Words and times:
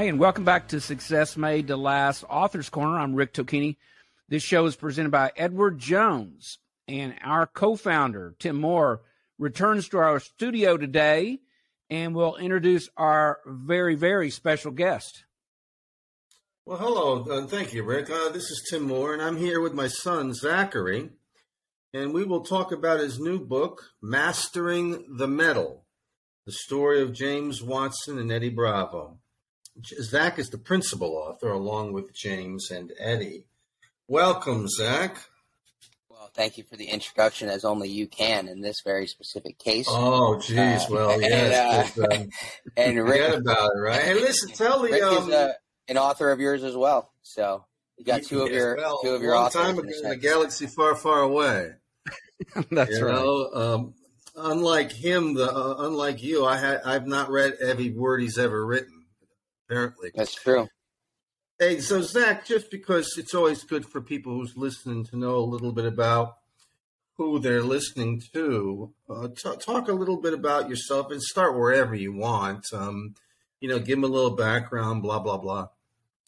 Hey, 0.00 0.08
and 0.08 0.18
welcome 0.18 0.44
back 0.44 0.68
to 0.68 0.80
Success 0.80 1.36
Made 1.36 1.66
to 1.66 1.76
Last 1.76 2.24
Authors 2.30 2.70
Corner. 2.70 2.98
I'm 2.98 3.14
Rick 3.14 3.34
Tocquigny. 3.34 3.76
This 4.30 4.42
show 4.42 4.64
is 4.64 4.74
presented 4.74 5.10
by 5.10 5.30
Edward 5.36 5.78
Jones, 5.78 6.56
and 6.88 7.16
our 7.22 7.46
co 7.46 7.76
founder, 7.76 8.34
Tim 8.38 8.58
Moore, 8.58 9.02
returns 9.38 9.90
to 9.90 9.98
our 9.98 10.18
studio 10.18 10.78
today 10.78 11.40
and 11.90 12.14
will 12.14 12.36
introduce 12.36 12.88
our 12.96 13.40
very, 13.44 13.94
very 13.94 14.30
special 14.30 14.70
guest. 14.70 15.24
Well, 16.64 16.78
hello. 16.78 17.26
Uh, 17.30 17.46
thank 17.46 17.74
you, 17.74 17.82
Rick. 17.82 18.08
Uh, 18.08 18.30
this 18.30 18.44
is 18.44 18.66
Tim 18.70 18.84
Moore, 18.84 19.12
and 19.12 19.20
I'm 19.20 19.36
here 19.36 19.60
with 19.60 19.74
my 19.74 19.88
son, 19.88 20.32
Zachary, 20.32 21.10
and 21.92 22.14
we 22.14 22.24
will 22.24 22.42
talk 22.42 22.72
about 22.72 23.00
his 23.00 23.20
new 23.20 23.38
book, 23.38 23.82
Mastering 24.00 25.18
the 25.18 25.28
Metal 25.28 25.84
The 26.46 26.52
Story 26.52 27.02
of 27.02 27.12
James 27.12 27.62
Watson 27.62 28.18
and 28.18 28.32
Eddie 28.32 28.48
Bravo. 28.48 29.19
Zach 29.84 30.38
is 30.38 30.50
the 30.50 30.58
principal 30.58 31.14
author, 31.16 31.50
along 31.50 31.92
with 31.92 32.12
James 32.14 32.70
and 32.70 32.92
Eddie. 32.98 33.46
Welcome, 34.08 34.68
Zach. 34.68 35.16
Well, 36.08 36.30
thank 36.34 36.58
you 36.58 36.64
for 36.64 36.76
the 36.76 36.86
introduction, 36.86 37.48
as 37.48 37.64
only 37.64 37.88
you 37.88 38.06
can 38.06 38.48
in 38.48 38.60
this 38.60 38.82
very 38.84 39.06
specific 39.06 39.58
case. 39.58 39.86
Oh, 39.88 40.38
geez. 40.40 40.56
Uh, 40.58 40.86
well, 40.90 41.20
yes. 41.20 41.96
And, 41.98 42.12
uh, 42.12 42.14
um, 42.14 42.28
and 42.76 43.04
Rick, 43.04 43.22
forget 43.22 43.38
about 43.38 43.70
it, 43.74 43.78
right? 43.78 44.02
Hey, 44.02 44.14
listen, 44.14 44.50
tell 44.54 44.82
the 44.82 44.90
Rick 44.90 45.02
um, 45.02 45.28
is 45.28 45.34
uh, 45.34 45.52
an 45.88 45.98
author 45.98 46.30
of 46.30 46.40
yours 46.40 46.62
as 46.64 46.76
well. 46.76 47.12
So 47.22 47.64
you 47.96 48.04
got 48.04 48.22
two 48.22 48.42
of 48.42 48.50
your 48.50 48.76
well, 48.76 49.00
two 49.02 49.10
of 49.10 49.22
your 49.22 49.34
authors. 49.34 49.62
Time 49.62 49.78
ago 49.78 49.88
in 50.04 50.10
a 50.10 50.16
galaxy 50.16 50.66
far, 50.66 50.96
far 50.96 51.20
away. 51.20 51.72
That's 52.70 52.98
you 52.98 53.06
right. 53.06 53.14
Know, 53.14 53.50
um, 53.52 53.94
unlike 54.36 54.92
him, 54.92 55.34
the 55.34 55.52
uh, 55.52 55.76
unlike 55.78 56.22
you, 56.22 56.44
I 56.44 56.56
had 56.56 56.80
I've 56.84 57.06
not 57.06 57.30
read 57.30 57.58
every 57.60 57.90
word 57.90 58.22
he's 58.22 58.38
ever 58.38 58.64
written 58.64 58.99
apparently. 59.70 60.10
That's 60.14 60.34
true. 60.34 60.68
Hey, 61.58 61.80
so 61.80 62.00
Zach, 62.00 62.46
just 62.46 62.70
because 62.70 63.14
it's 63.18 63.34
always 63.34 63.62
good 63.64 63.86
for 63.86 64.00
people 64.00 64.32
who's 64.32 64.56
listening 64.56 65.04
to 65.06 65.16
know 65.16 65.36
a 65.36 65.40
little 65.40 65.72
bit 65.72 65.84
about 65.84 66.38
who 67.16 67.38
they're 67.38 67.62
listening 67.62 68.22
to, 68.32 68.94
uh, 69.10 69.28
t- 69.28 69.56
talk 69.64 69.88
a 69.88 69.92
little 69.92 70.16
bit 70.16 70.32
about 70.32 70.70
yourself 70.70 71.10
and 71.10 71.22
start 71.22 71.56
wherever 71.56 71.94
you 71.94 72.14
want. 72.14 72.64
Um, 72.72 73.14
you 73.60 73.68
know, 73.68 73.78
give 73.78 74.00
them 74.00 74.04
a 74.04 74.12
little 74.12 74.30
background, 74.34 75.02
blah 75.02 75.18
blah 75.18 75.36
blah. 75.36 75.68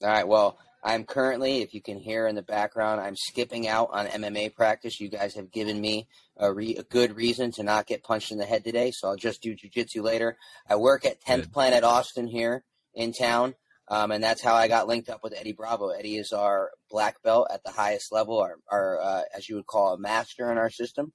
All 0.02 0.08
right. 0.08 0.28
Well, 0.28 0.58
I'm 0.84 1.04
currently, 1.04 1.62
if 1.62 1.72
you 1.72 1.80
can 1.80 1.96
hear 1.96 2.26
in 2.26 2.34
the 2.34 2.42
background, 2.42 3.00
I'm 3.00 3.16
skipping 3.16 3.68
out 3.68 3.88
on 3.92 4.06
MMA 4.06 4.54
practice. 4.54 5.00
You 5.00 5.08
guys 5.08 5.34
have 5.36 5.50
given 5.50 5.80
me 5.80 6.08
a, 6.36 6.52
re- 6.52 6.76
a 6.76 6.82
good 6.82 7.16
reason 7.16 7.52
to 7.52 7.62
not 7.62 7.86
get 7.86 8.02
punched 8.02 8.32
in 8.32 8.38
the 8.38 8.44
head 8.44 8.64
today, 8.64 8.90
so 8.92 9.08
I'll 9.08 9.16
just 9.16 9.40
do 9.40 9.54
jujitsu 9.54 10.02
later. 10.02 10.36
I 10.68 10.76
work 10.76 11.06
at 11.06 11.22
10th 11.22 11.36
good. 11.36 11.52
Planet 11.52 11.84
Austin 11.84 12.26
here 12.26 12.64
in 12.94 13.12
town. 13.12 13.54
Um, 13.88 14.10
and 14.10 14.22
that's 14.22 14.42
how 14.42 14.54
I 14.54 14.68
got 14.68 14.88
linked 14.88 15.10
up 15.10 15.20
with 15.22 15.34
Eddie 15.36 15.52
Bravo. 15.52 15.88
Eddie 15.88 16.16
is 16.16 16.32
our 16.32 16.70
black 16.90 17.20
belt 17.22 17.48
at 17.52 17.62
the 17.64 17.70
highest 17.70 18.12
level, 18.12 18.38
our, 18.70 19.00
uh, 19.00 19.22
as 19.36 19.48
you 19.48 19.56
would 19.56 19.66
call 19.66 19.92
a 19.92 19.98
master 19.98 20.50
in 20.50 20.56
our 20.56 20.70
system, 20.70 21.12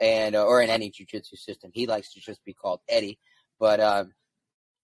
and 0.00 0.34
uh, 0.34 0.44
or 0.44 0.62
in 0.62 0.70
any 0.70 0.90
jujitsu 0.90 1.36
system. 1.36 1.70
He 1.74 1.86
likes 1.86 2.12
to 2.14 2.20
just 2.20 2.44
be 2.44 2.54
called 2.54 2.80
Eddie, 2.88 3.18
but 3.58 3.80
um, 3.80 4.12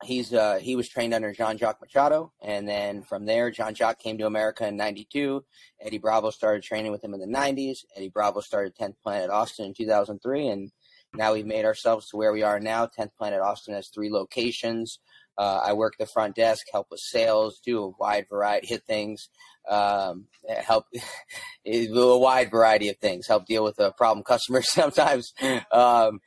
he's 0.02 0.32
uh, 0.34 0.58
he 0.60 0.76
was 0.76 0.88
trained 0.88 1.14
under 1.14 1.32
Jean 1.32 1.56
Jacques 1.56 1.80
Machado, 1.80 2.32
and 2.42 2.68
then 2.68 3.02
from 3.02 3.26
there, 3.26 3.50
Jean 3.50 3.74
Jacques 3.74 4.00
came 4.00 4.18
to 4.18 4.26
America 4.26 4.66
in 4.66 4.76
'92. 4.76 5.44
Eddie 5.80 5.98
Bravo 5.98 6.30
started 6.30 6.62
training 6.62 6.92
with 6.92 7.02
him 7.02 7.14
in 7.14 7.20
the 7.20 7.26
'90s. 7.26 7.78
Eddie 7.96 8.10
Bravo 8.10 8.40
started 8.40 8.74
10th 8.76 8.96
Planet 9.02 9.30
Austin 9.30 9.66
in 9.66 9.74
2003, 9.74 10.48
and 10.48 10.70
now 11.14 11.32
we've 11.32 11.46
made 11.46 11.64
ourselves 11.64 12.08
to 12.08 12.16
where 12.16 12.32
we 12.32 12.42
are 12.42 12.60
now. 12.60 12.86
10th 12.86 13.14
Planet 13.16 13.40
Austin 13.40 13.74
has 13.74 13.88
three 13.88 14.10
locations. 14.10 14.98
Uh, 15.36 15.60
I 15.64 15.72
work 15.72 15.94
the 15.98 16.06
front 16.06 16.36
desk, 16.36 16.66
help 16.72 16.88
with 16.90 17.00
sales, 17.00 17.60
do 17.64 17.82
a 17.82 17.88
wide 17.88 18.26
variety 18.30 18.74
of 18.74 18.82
things, 18.84 19.28
um, 19.68 20.26
help 20.64 20.86
a 21.66 22.18
wide 22.18 22.50
variety 22.50 22.88
of 22.88 22.98
things, 22.98 23.26
help 23.26 23.46
deal 23.46 23.64
with 23.64 23.78
a 23.78 23.92
problem 23.92 24.22
customer 24.24 24.62
sometimes. 24.62 25.32
Um, 25.72 26.20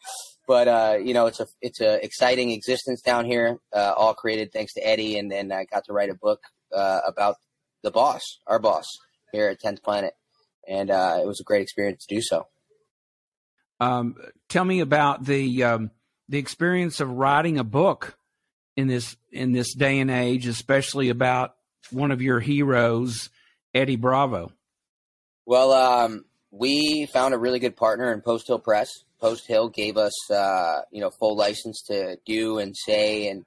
but 0.48 0.68
uh, 0.68 0.98
you 1.04 1.14
know, 1.14 1.28
it's 1.28 1.40
a 1.40 1.48
it's 1.62 1.82
a 1.82 2.04
exciting 2.04 2.52
existence 2.52 3.02
down 3.02 3.26
here, 3.26 3.60
uh, 3.76 3.94
all 3.96 4.14
created 4.14 4.52
thanks 4.54 4.74
to 4.74 4.86
Eddie, 4.86 5.18
and 5.18 5.32
then 5.32 5.52
I 5.52 5.66
got 5.66 5.84
to 5.86 5.94
write 5.94 6.10
a 6.10 6.16
book 6.16 6.40
uh, 6.74 7.02
about 7.06 7.36
the 7.84 7.92
boss, 7.92 8.22
our 8.48 8.60
boss 8.60 8.86
here 9.32 9.50
at 9.50 9.60
Tenth 9.60 9.84
Planet, 9.84 10.14
and 10.68 10.90
uh, 10.90 11.20
it 11.22 11.28
was 11.28 11.40
a 11.40 11.44
great 11.44 11.62
experience 11.62 12.06
to 12.06 12.16
do 12.16 12.22
so. 12.22 12.48
Um, 13.80 14.16
tell 14.50 14.66
me 14.66 14.80
about 14.80 15.26
the 15.26 15.64
um, 15.64 15.92
the 16.30 16.40
experience 16.40 17.00
of 17.00 17.10
writing 17.10 17.58
a 17.58 17.64
book 17.64 18.18
in 18.78 18.88
this 18.88 19.18
in 19.32 19.52
this 19.52 19.74
day 19.74 20.00
and 20.00 20.10
age, 20.10 20.48
especially 20.48 21.10
about 21.10 21.56
one 21.92 22.12
of 22.12 22.22
your 22.22 22.40
heroes, 22.40 23.30
Eddie 23.74 23.98
Bravo? 23.98 24.54
Well, 25.46 25.74
um, 25.74 26.26
we 26.52 27.08
found 27.08 27.34
a 27.34 27.38
really 27.38 27.60
good 27.60 27.76
partner 27.76 28.14
in 28.14 28.22
Post 28.22 28.48
Hill 28.48 28.60
Press. 28.60 28.90
Post 29.20 29.48
Hill 29.48 29.70
gave 29.70 29.98
us, 29.98 30.14
uh, 30.30 30.82
you 30.92 31.02
know, 31.02 31.10
full 31.10 31.36
license 31.36 31.82
to 31.88 32.18
do 32.26 32.60
and 32.60 32.78
say 32.78 33.28
and 33.28 33.44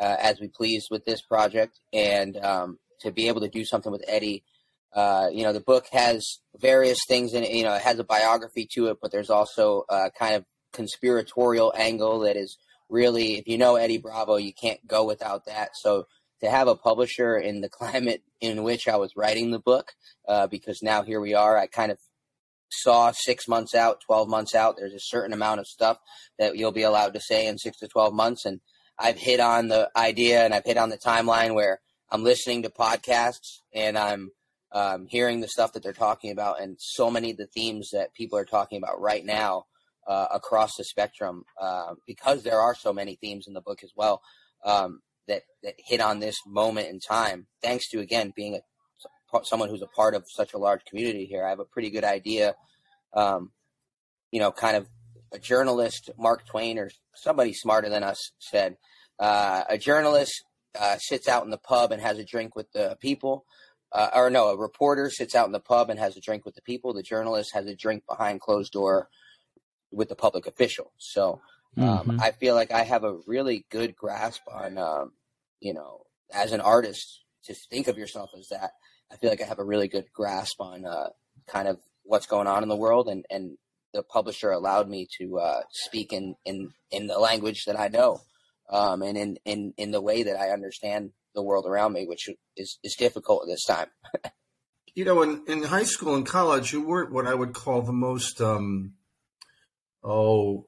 uh, 0.00 0.16
as 0.20 0.38
we 0.38 0.48
pleased 0.48 0.88
with 0.90 1.04
this 1.04 1.22
project, 1.22 1.80
and 1.92 2.36
um, 2.36 2.78
to 3.00 3.10
be 3.10 3.28
able 3.28 3.40
to 3.40 3.48
do 3.48 3.64
something 3.64 3.90
with 3.90 4.04
Eddie. 4.06 4.44
Uh, 4.92 5.28
you 5.32 5.42
know, 5.42 5.52
the 5.52 5.60
book 5.60 5.86
has 5.92 6.40
various 6.60 6.98
things 7.08 7.32
in 7.32 7.42
it. 7.42 7.52
You 7.52 7.64
know, 7.64 7.74
it 7.74 7.82
has 7.82 7.98
a 7.98 8.04
biography 8.04 8.68
to 8.74 8.88
it, 8.88 8.98
but 9.00 9.10
there's 9.10 9.30
also 9.30 9.84
a 9.88 10.10
kind 10.10 10.34
of 10.34 10.44
conspiratorial 10.72 11.72
angle 11.76 12.20
that 12.20 12.36
is 12.36 12.58
really, 12.88 13.38
if 13.38 13.48
you 13.48 13.58
know 13.58 13.76
Eddie 13.76 13.98
Bravo, 13.98 14.36
you 14.36 14.52
can't 14.52 14.86
go 14.86 15.04
without 15.04 15.46
that. 15.46 15.70
So 15.76 16.06
to 16.40 16.50
have 16.50 16.68
a 16.68 16.76
publisher 16.76 17.36
in 17.36 17.60
the 17.60 17.68
climate 17.80 18.22
in 18.40 18.62
which 18.62 18.88
I 18.88 18.96
was 18.96 19.16
writing 19.16 19.50
the 19.50 19.58
book, 19.58 19.92
uh, 20.28 20.46
because 20.46 20.82
now 20.82 21.02
here 21.02 21.20
we 21.20 21.34
are, 21.34 21.56
I 21.56 21.66
kind 21.66 21.92
of 21.92 21.98
saw 22.70 23.12
six 23.12 23.46
months 23.46 23.74
out, 23.74 24.00
12 24.06 24.28
months 24.28 24.54
out, 24.54 24.76
there's 24.76 24.94
a 24.94 25.00
certain 25.00 25.32
amount 25.32 25.60
of 25.60 25.66
stuff 25.66 25.98
that 26.38 26.56
you'll 26.56 26.72
be 26.72 26.82
allowed 26.82 27.14
to 27.14 27.20
say 27.20 27.46
in 27.46 27.58
six 27.58 27.78
to 27.78 27.88
12 27.88 28.12
months. 28.12 28.44
And 28.44 28.60
I've 28.98 29.18
hit 29.18 29.40
on 29.40 29.68
the 29.68 29.90
idea 29.96 30.44
and 30.44 30.54
I've 30.54 30.64
hit 30.64 30.76
on 30.76 30.90
the 30.90 30.98
timeline 30.98 31.54
where 31.54 31.80
I'm 32.10 32.24
listening 32.24 32.62
to 32.62 32.70
podcasts 32.70 33.58
and 33.72 33.96
I'm 33.96 34.30
um, 34.72 35.06
hearing 35.08 35.40
the 35.40 35.48
stuff 35.48 35.72
that 35.72 35.82
they're 35.82 35.92
talking 35.92 36.32
about 36.32 36.60
and 36.60 36.76
so 36.80 37.10
many 37.10 37.30
of 37.30 37.36
the 37.36 37.46
themes 37.46 37.90
that 37.92 38.12
people 38.14 38.38
are 38.38 38.44
talking 38.44 38.78
about 38.78 39.00
right 39.00 39.24
now 39.24 39.66
uh, 40.06 40.26
across 40.32 40.76
the 40.76 40.84
spectrum 40.84 41.44
uh, 41.60 41.94
because 42.06 42.42
there 42.42 42.60
are 42.60 42.74
so 42.74 42.92
many 42.92 43.16
themes 43.16 43.46
in 43.46 43.54
the 43.54 43.60
book 43.60 43.82
as 43.82 43.90
well 43.96 44.22
um, 44.64 45.00
that 45.28 45.42
that 45.62 45.74
hit 45.78 46.00
on 46.00 46.20
this 46.20 46.36
moment 46.46 46.88
in 46.88 47.00
time. 47.00 47.46
Thanks 47.62 47.88
to 47.90 48.00
again 48.00 48.32
being 48.34 48.54
a 48.54 48.60
someone 49.42 49.68
who's 49.68 49.82
a 49.82 49.86
part 49.86 50.14
of 50.14 50.24
such 50.28 50.54
a 50.54 50.58
large 50.58 50.84
community 50.84 51.24
here, 51.24 51.44
I 51.44 51.50
have 51.50 51.58
a 51.58 51.64
pretty 51.64 51.90
good 51.90 52.04
idea. 52.04 52.54
Um, 53.12 53.50
you 54.30 54.38
know, 54.38 54.52
kind 54.52 54.76
of 54.76 54.86
a 55.32 55.38
journalist, 55.38 56.10
Mark 56.16 56.46
Twain 56.46 56.78
or 56.78 56.90
somebody 57.14 57.52
smarter 57.52 57.88
than 57.88 58.04
us 58.04 58.30
said, 58.38 58.76
uh, 59.18 59.64
a 59.68 59.78
journalist 59.78 60.44
uh, 60.78 60.96
sits 60.98 61.28
out 61.28 61.44
in 61.44 61.50
the 61.50 61.58
pub 61.58 61.92
and 61.92 62.00
has 62.02 62.18
a 62.18 62.24
drink 62.24 62.54
with 62.54 62.70
the 62.72 62.96
people. 63.00 63.44
Uh, 63.92 64.10
or 64.12 64.30
no, 64.30 64.48
a 64.48 64.56
reporter 64.56 65.08
sits 65.08 65.34
out 65.34 65.46
in 65.46 65.52
the 65.52 65.60
pub 65.60 65.88
and 65.88 66.00
has 66.00 66.16
a 66.16 66.20
drink 66.20 66.44
with 66.44 66.54
the 66.56 66.62
people. 66.62 66.92
The 66.92 67.02
journalist 67.02 67.52
has 67.54 67.66
a 67.66 67.76
drink 67.76 68.04
behind 68.08 68.40
closed 68.40 68.72
door 68.72 69.08
with 69.94 70.08
the 70.08 70.16
public 70.16 70.46
official. 70.46 70.92
So 70.98 71.40
um, 71.76 71.84
mm-hmm. 71.84 72.20
I 72.20 72.32
feel 72.32 72.54
like 72.54 72.72
I 72.72 72.82
have 72.82 73.04
a 73.04 73.18
really 73.26 73.66
good 73.70 73.96
grasp 73.96 74.42
on, 74.52 74.78
um, 74.78 75.12
you 75.60 75.74
know, 75.74 76.02
as 76.32 76.52
an 76.52 76.60
artist, 76.60 77.22
to 77.44 77.54
think 77.54 77.88
of 77.88 77.98
yourself 77.98 78.30
as 78.38 78.48
that. 78.48 78.70
I 79.12 79.16
feel 79.16 79.30
like 79.30 79.42
I 79.42 79.46
have 79.46 79.58
a 79.58 79.64
really 79.64 79.88
good 79.88 80.06
grasp 80.12 80.60
on 80.60 80.86
uh, 80.86 81.10
kind 81.46 81.68
of 81.68 81.78
what's 82.02 82.26
going 82.26 82.46
on 82.46 82.62
in 82.62 82.68
the 82.68 82.76
world, 82.76 83.08
and, 83.08 83.24
and 83.30 83.56
the 83.92 84.02
publisher 84.02 84.50
allowed 84.50 84.88
me 84.88 85.06
to 85.18 85.38
uh, 85.38 85.60
speak 85.70 86.12
in, 86.12 86.36
in, 86.44 86.72
in 86.90 87.06
the 87.06 87.18
language 87.18 87.64
that 87.66 87.78
I 87.78 87.88
know, 87.88 88.20
um, 88.70 89.02
and 89.02 89.16
in, 89.16 89.38
in, 89.44 89.74
in 89.76 89.90
the 89.90 90.00
way 90.00 90.22
that 90.22 90.36
I 90.36 90.50
understand 90.50 91.10
the 91.34 91.42
world 91.42 91.66
around 91.66 91.92
me, 91.92 92.06
which 92.06 92.28
is, 92.56 92.78
is 92.82 92.96
difficult 92.96 93.42
at 93.42 93.48
this 93.48 93.64
time. 93.64 93.88
you 94.94 95.04
know, 95.04 95.22
in, 95.22 95.42
in 95.46 95.62
high 95.64 95.84
school 95.84 96.14
and 96.14 96.26
college, 96.26 96.72
you 96.72 96.86
weren't 96.86 97.12
what 97.12 97.26
I 97.26 97.34
would 97.34 97.52
call 97.52 97.82
the 97.82 97.92
most, 97.92 98.40
um, 98.40 98.94
oh, 100.04 100.66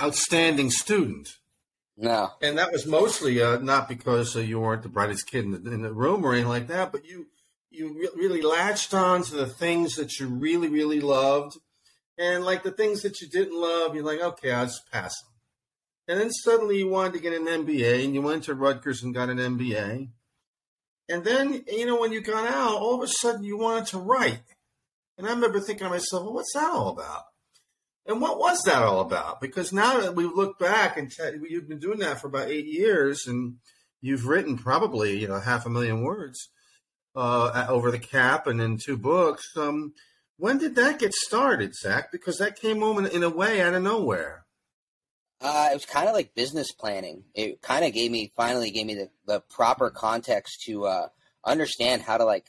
outstanding 0.00 0.70
student. 0.70 1.28
No. 1.96 2.30
And 2.40 2.58
that 2.58 2.72
was 2.72 2.86
mostly 2.86 3.42
uh, 3.42 3.58
not 3.58 3.88
because 3.88 4.36
uh, 4.36 4.40
you 4.40 4.60
weren't 4.60 4.82
the 4.82 4.88
brightest 4.88 5.30
kid 5.30 5.44
in 5.44 5.50
the, 5.52 5.72
in 5.72 5.82
the, 5.82 5.92
room 5.92 6.24
or 6.24 6.32
anything 6.32 6.48
like 6.48 6.68
that, 6.68 6.90
but 6.90 7.04
you 7.04 7.26
you 7.70 7.94
re- 7.94 8.22
really 8.22 8.42
latched 8.42 8.92
on 8.92 9.22
to 9.22 9.34
the 9.34 9.46
things 9.46 9.94
that 9.96 10.18
you 10.18 10.26
really, 10.26 10.68
really 10.68 11.00
loved. 11.00 11.56
And 12.18 12.44
like 12.44 12.62
the 12.62 12.70
things 12.70 13.02
that 13.02 13.20
you 13.20 13.28
didn't 13.28 13.58
love, 13.58 13.94
you're 13.94 14.04
like, 14.04 14.20
okay, 14.20 14.52
I'll 14.52 14.66
just 14.66 14.90
pass 14.90 15.14
them. 15.22 15.32
And 16.08 16.20
then 16.20 16.30
suddenly 16.30 16.78
you 16.78 16.88
wanted 16.88 17.14
to 17.14 17.20
get 17.20 17.32
an 17.32 17.46
MBA 17.46 18.04
and 18.04 18.14
you 18.14 18.20
went 18.20 18.44
to 18.44 18.54
Rutgers 18.54 19.02
and 19.02 19.14
got 19.14 19.30
an 19.30 19.38
MBA. 19.38 20.08
And 21.08 21.24
then, 21.24 21.64
you 21.66 21.86
know, 21.86 21.98
when 21.98 22.12
you 22.12 22.20
got 22.20 22.46
out, 22.46 22.74
all 22.74 22.94
of 22.94 23.02
a 23.02 23.08
sudden 23.08 23.44
you 23.44 23.56
wanted 23.56 23.86
to 23.88 23.98
write. 23.98 24.42
And 25.16 25.26
I 25.26 25.30
remember 25.30 25.60
thinking 25.60 25.86
to 25.86 25.90
myself, 25.90 26.24
well, 26.24 26.34
what's 26.34 26.52
that 26.54 26.70
all 26.70 26.88
about? 26.88 27.22
And 28.06 28.20
what 28.20 28.38
was 28.38 28.60
that 28.66 28.82
all 28.82 29.00
about? 29.00 29.40
Because 29.40 29.72
now 29.72 30.00
that 30.00 30.16
we 30.16 30.24
look 30.24 30.58
back 30.58 30.96
and 30.96 31.10
t- 31.10 31.22
you've 31.48 31.68
been 31.68 31.78
doing 31.78 32.00
that 32.00 32.20
for 32.20 32.26
about 32.26 32.48
eight 32.48 32.66
years 32.66 33.26
and 33.26 33.56
you've 34.00 34.26
written 34.26 34.58
probably, 34.58 35.18
you 35.18 35.28
know, 35.28 35.38
half 35.38 35.66
a 35.66 35.70
million 35.70 36.02
words 36.02 36.50
uh, 37.14 37.66
over 37.68 37.90
the 37.90 37.98
cap 37.98 38.46
and 38.46 38.60
in 38.60 38.78
two 38.78 38.96
books. 38.96 39.56
Um, 39.56 39.94
when 40.36 40.58
did 40.58 40.74
that 40.74 40.98
get 40.98 41.12
started, 41.12 41.74
Zach? 41.74 42.10
Because 42.10 42.38
that 42.38 42.60
came 42.60 42.80
home 42.80 42.98
in, 42.98 43.06
in 43.06 43.22
a 43.22 43.30
way 43.30 43.60
out 43.60 43.74
of 43.74 43.82
nowhere. 43.82 44.44
Uh, 45.40 45.68
it 45.70 45.74
was 45.74 45.86
kind 45.86 46.08
of 46.08 46.14
like 46.14 46.34
business 46.34 46.72
planning. 46.72 47.24
It 47.34 47.62
kind 47.62 47.84
of 47.84 47.92
gave 47.92 48.10
me, 48.10 48.32
finally 48.36 48.70
gave 48.70 48.86
me 48.86 48.94
the, 48.94 49.10
the 49.26 49.40
proper 49.40 49.90
context 49.90 50.62
to 50.66 50.86
uh, 50.86 51.08
understand 51.44 52.02
how 52.02 52.16
to 52.18 52.24
like. 52.24 52.46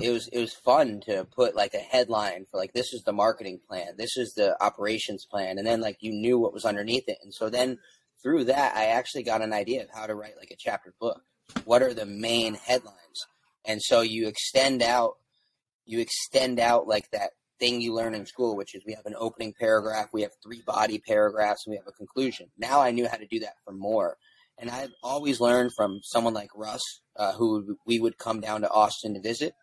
It 0.00 0.10
was 0.10 0.28
it 0.32 0.38
was 0.38 0.54
fun 0.54 1.00
to 1.06 1.24
put 1.24 1.54
like 1.54 1.74
a 1.74 1.78
headline 1.78 2.46
for 2.50 2.58
like 2.58 2.72
this 2.72 2.92
is 2.92 3.02
the 3.02 3.12
marketing 3.12 3.60
plan, 3.68 3.94
this 3.96 4.16
is 4.16 4.34
the 4.34 4.60
operations 4.62 5.26
plan, 5.26 5.58
and 5.58 5.66
then 5.66 5.80
like 5.80 5.98
you 6.00 6.12
knew 6.12 6.38
what 6.38 6.52
was 6.52 6.64
underneath 6.64 7.08
it, 7.08 7.18
and 7.22 7.32
so 7.32 7.50
then 7.50 7.78
through 8.22 8.44
that 8.44 8.76
I 8.76 8.86
actually 8.86 9.24
got 9.24 9.42
an 9.42 9.52
idea 9.52 9.82
of 9.82 9.90
how 9.92 10.06
to 10.06 10.14
write 10.14 10.36
like 10.38 10.50
a 10.50 10.56
chapter 10.56 10.94
book. 11.00 11.22
What 11.64 11.82
are 11.82 11.94
the 11.94 12.06
main 12.06 12.54
headlines? 12.54 13.26
And 13.64 13.80
so 13.82 14.00
you 14.00 14.26
extend 14.26 14.82
out, 14.82 15.18
you 15.84 16.00
extend 16.00 16.58
out 16.58 16.88
like 16.88 17.10
that 17.10 17.30
thing 17.58 17.80
you 17.80 17.94
learn 17.94 18.14
in 18.14 18.26
school, 18.26 18.56
which 18.56 18.74
is 18.74 18.82
we 18.84 18.94
have 18.94 19.06
an 19.06 19.14
opening 19.16 19.54
paragraph, 19.58 20.08
we 20.12 20.22
have 20.22 20.32
three 20.42 20.62
body 20.66 20.98
paragraphs, 20.98 21.66
and 21.66 21.72
we 21.72 21.76
have 21.76 21.86
a 21.86 21.92
conclusion. 21.92 22.50
Now 22.58 22.80
I 22.80 22.90
knew 22.90 23.08
how 23.08 23.16
to 23.16 23.26
do 23.26 23.40
that 23.40 23.54
for 23.64 23.72
more. 23.72 24.16
And 24.62 24.70
I've 24.70 24.92
always 25.02 25.40
learned 25.40 25.72
from 25.76 25.98
someone 26.04 26.34
like 26.34 26.50
Russ, 26.54 26.82
uh, 27.16 27.32
who 27.32 27.76
we 27.84 27.98
would 27.98 28.16
come 28.16 28.40
down 28.40 28.60
to 28.60 28.70
Austin 28.70 29.14
to 29.14 29.20
visit, 29.20 29.54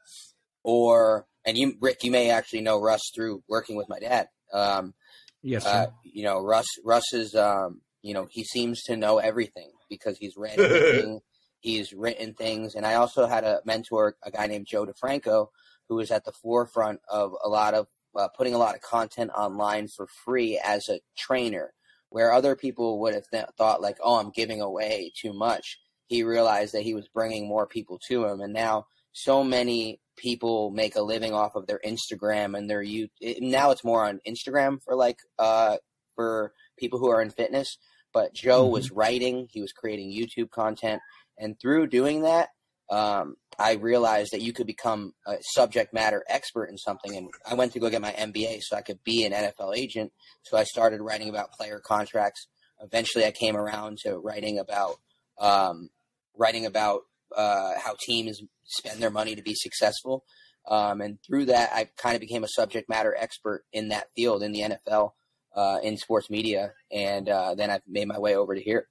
or 0.61 1.25
and 1.45 1.57
you, 1.57 1.75
Rick, 1.79 2.03
you 2.03 2.11
may 2.11 2.31
actually 2.31 2.59
know 2.59 2.81
Russ 2.81 3.09
through 3.15 3.41
working 3.47 3.77
with 3.77 3.87
my 3.87 3.99
dad. 3.99 4.27
Um, 4.53 4.93
yes, 5.41 5.65
uh, 5.65 5.87
you 6.03 6.25
know 6.25 6.43
Russ. 6.43 6.65
Russ 6.83 7.13
is, 7.13 7.33
um, 7.33 7.79
you 8.01 8.13
know, 8.13 8.27
he 8.29 8.43
seems 8.43 8.83
to 8.83 8.97
know 8.97 9.19
everything 9.19 9.71
because 9.89 10.17
he's 10.17 10.33
read 10.35 10.59
everything. 10.59 11.21
He's 11.61 11.93
written 11.93 12.33
things, 12.33 12.75
and 12.75 12.85
I 12.85 12.95
also 12.95 13.25
had 13.25 13.45
a 13.45 13.61
mentor, 13.63 14.17
a 14.21 14.31
guy 14.31 14.47
named 14.47 14.67
Joe 14.69 14.85
DeFranco, 14.85 15.47
who 15.87 15.95
was 15.95 16.11
at 16.11 16.25
the 16.25 16.33
forefront 16.43 16.99
of 17.09 17.31
a 17.41 17.47
lot 17.47 17.73
of 17.73 17.87
uh, 18.17 18.27
putting 18.37 18.53
a 18.53 18.57
lot 18.57 18.75
of 18.75 18.81
content 18.81 19.31
online 19.31 19.87
for 19.87 20.07
free 20.25 20.59
as 20.61 20.89
a 20.89 20.99
trainer, 21.17 21.71
where 22.09 22.31
other 22.31 22.55
people 22.55 22.99
would 23.01 23.13
have 23.13 23.29
th- 23.29 23.45
thought 23.57 23.81
like, 23.81 23.97
"Oh, 24.01 24.19
I'm 24.19 24.31
giving 24.31 24.61
away 24.61 25.11
too 25.15 25.33
much." 25.33 25.79
He 26.07 26.23
realized 26.23 26.73
that 26.73 26.81
he 26.81 26.93
was 26.93 27.07
bringing 27.07 27.47
more 27.47 27.67
people 27.67 27.99
to 28.07 28.25
him, 28.25 28.41
and 28.41 28.53
now 28.53 28.87
so 29.11 29.43
many 29.43 29.99
people 30.17 30.71
make 30.71 30.95
a 30.95 31.01
living 31.01 31.33
off 31.33 31.55
of 31.55 31.67
their 31.67 31.79
Instagram 31.85 32.57
and 32.57 32.69
their 32.69 32.81
you. 32.81 33.07
Now 33.39 33.71
it's 33.71 33.83
more 33.83 34.05
on 34.05 34.19
Instagram 34.27 34.79
for 34.83 34.95
like 34.95 35.17
uh 35.37 35.77
for 36.15 36.53
people 36.77 36.99
who 36.99 37.09
are 37.09 37.21
in 37.21 37.29
fitness. 37.29 37.77
But 38.13 38.33
Joe 38.33 38.63
mm-hmm. 38.63 38.73
was 38.73 38.91
writing, 38.91 39.47
he 39.51 39.61
was 39.61 39.71
creating 39.71 40.11
YouTube 40.11 40.49
content, 40.49 41.01
and 41.37 41.59
through 41.59 41.87
doing 41.87 42.23
that, 42.23 42.49
um, 42.89 43.35
I 43.57 43.73
realized 43.73 44.31
that 44.31 44.41
you 44.41 44.53
could 44.53 44.67
become 44.67 45.13
a 45.27 45.35
subject 45.53 45.93
matter 45.93 46.23
expert 46.27 46.65
in 46.65 46.77
something. 46.77 47.15
And 47.15 47.29
I 47.49 47.53
went 47.55 47.73
to 47.73 47.79
go 47.79 47.89
get 47.89 48.01
my 48.01 48.11
MBA 48.11 48.59
so 48.61 48.77
I 48.77 48.81
could 48.81 49.03
be 49.03 49.25
an 49.25 49.33
NFL 49.33 49.75
agent. 49.75 50.11
So 50.43 50.57
I 50.57 50.63
started 50.63 51.01
writing 51.01 51.29
about 51.29 51.51
player 51.51 51.81
contracts. 51.83 52.47
Eventually, 52.81 53.25
I 53.25 53.31
came 53.31 53.57
around 53.57 53.97
to 54.05 54.17
writing 54.17 54.57
about 54.59 54.95
um, 55.37 55.89
writing 56.37 56.65
about 56.65 57.01
uh, 57.35 57.73
how 57.77 57.95
teams 57.99 58.41
spend 58.63 59.01
their 59.01 59.09
money 59.09 59.35
to 59.35 59.41
be 59.41 59.53
successful. 59.55 60.23
Um, 60.67 61.01
and 61.01 61.17
through 61.25 61.45
that, 61.45 61.71
I 61.73 61.89
kind 61.97 62.15
of 62.15 62.21
became 62.21 62.43
a 62.43 62.49
subject 62.49 62.89
matter 62.89 63.15
expert 63.17 63.65
in 63.73 63.89
that 63.89 64.07
field 64.15 64.43
in 64.43 64.51
the 64.51 64.61
NFL, 64.61 65.11
uh, 65.55 65.79
in 65.83 65.97
sports 65.97 66.29
media. 66.29 66.73
And 66.91 67.27
uh, 67.27 67.55
then 67.55 67.69
I 67.69 67.81
made 67.87 68.07
my 68.07 68.19
way 68.19 68.35
over 68.35 68.55
to 68.55 68.61
here. 68.61 68.87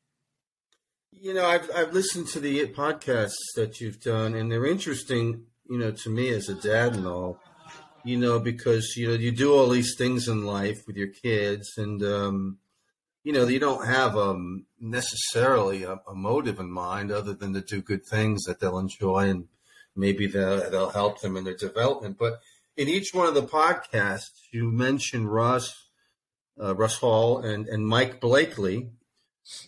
You 1.12 1.34
know, 1.34 1.46
I've 1.46 1.70
I've 1.74 1.92
listened 1.92 2.28
to 2.28 2.40
the 2.40 2.66
podcasts 2.66 3.54
that 3.56 3.80
you've 3.80 4.00
done, 4.00 4.34
and 4.34 4.52
they're 4.52 4.66
interesting. 4.66 5.46
You 5.68 5.78
know, 5.78 5.90
to 5.90 6.10
me 6.10 6.28
as 6.30 6.48
a 6.48 6.54
dad 6.54 6.96
and 6.96 7.06
all. 7.06 7.40
You 8.04 8.16
know, 8.16 8.38
because 8.38 8.94
you 8.96 9.08
know 9.08 9.14
you 9.14 9.32
do 9.32 9.52
all 9.54 9.68
these 9.68 9.94
things 9.96 10.28
in 10.28 10.44
life 10.46 10.86
with 10.86 10.96
your 10.96 11.08
kids, 11.08 11.72
and 11.76 12.02
um, 12.02 12.58
you 13.24 13.32
know 13.32 13.48
you 13.48 13.58
don't 13.58 13.86
have 13.86 14.16
um, 14.16 14.66
necessarily 14.80 15.82
a, 15.82 16.00
a, 16.06 16.14
motive 16.14 16.60
in 16.60 16.70
mind 16.70 17.10
other 17.10 17.34
than 17.34 17.52
to 17.54 17.60
do 17.60 17.82
good 17.82 18.06
things 18.06 18.44
that 18.44 18.60
they'll 18.60 18.78
enjoy, 18.78 19.28
and 19.28 19.48
maybe 19.96 20.26
they'll, 20.26 20.70
they'll 20.70 20.90
help 20.90 21.20
them 21.20 21.36
in 21.36 21.44
their 21.44 21.56
development. 21.56 22.16
But 22.18 22.40
in 22.76 22.88
each 22.88 23.12
one 23.12 23.26
of 23.26 23.34
the 23.34 23.42
podcasts, 23.42 24.40
you 24.52 24.70
mention 24.70 25.26
Russ, 25.26 25.74
uh, 26.62 26.74
Russ 26.76 26.98
Hall, 26.98 27.38
and 27.38 27.66
and 27.66 27.88
Mike 27.88 28.20
Blakely 28.20 28.90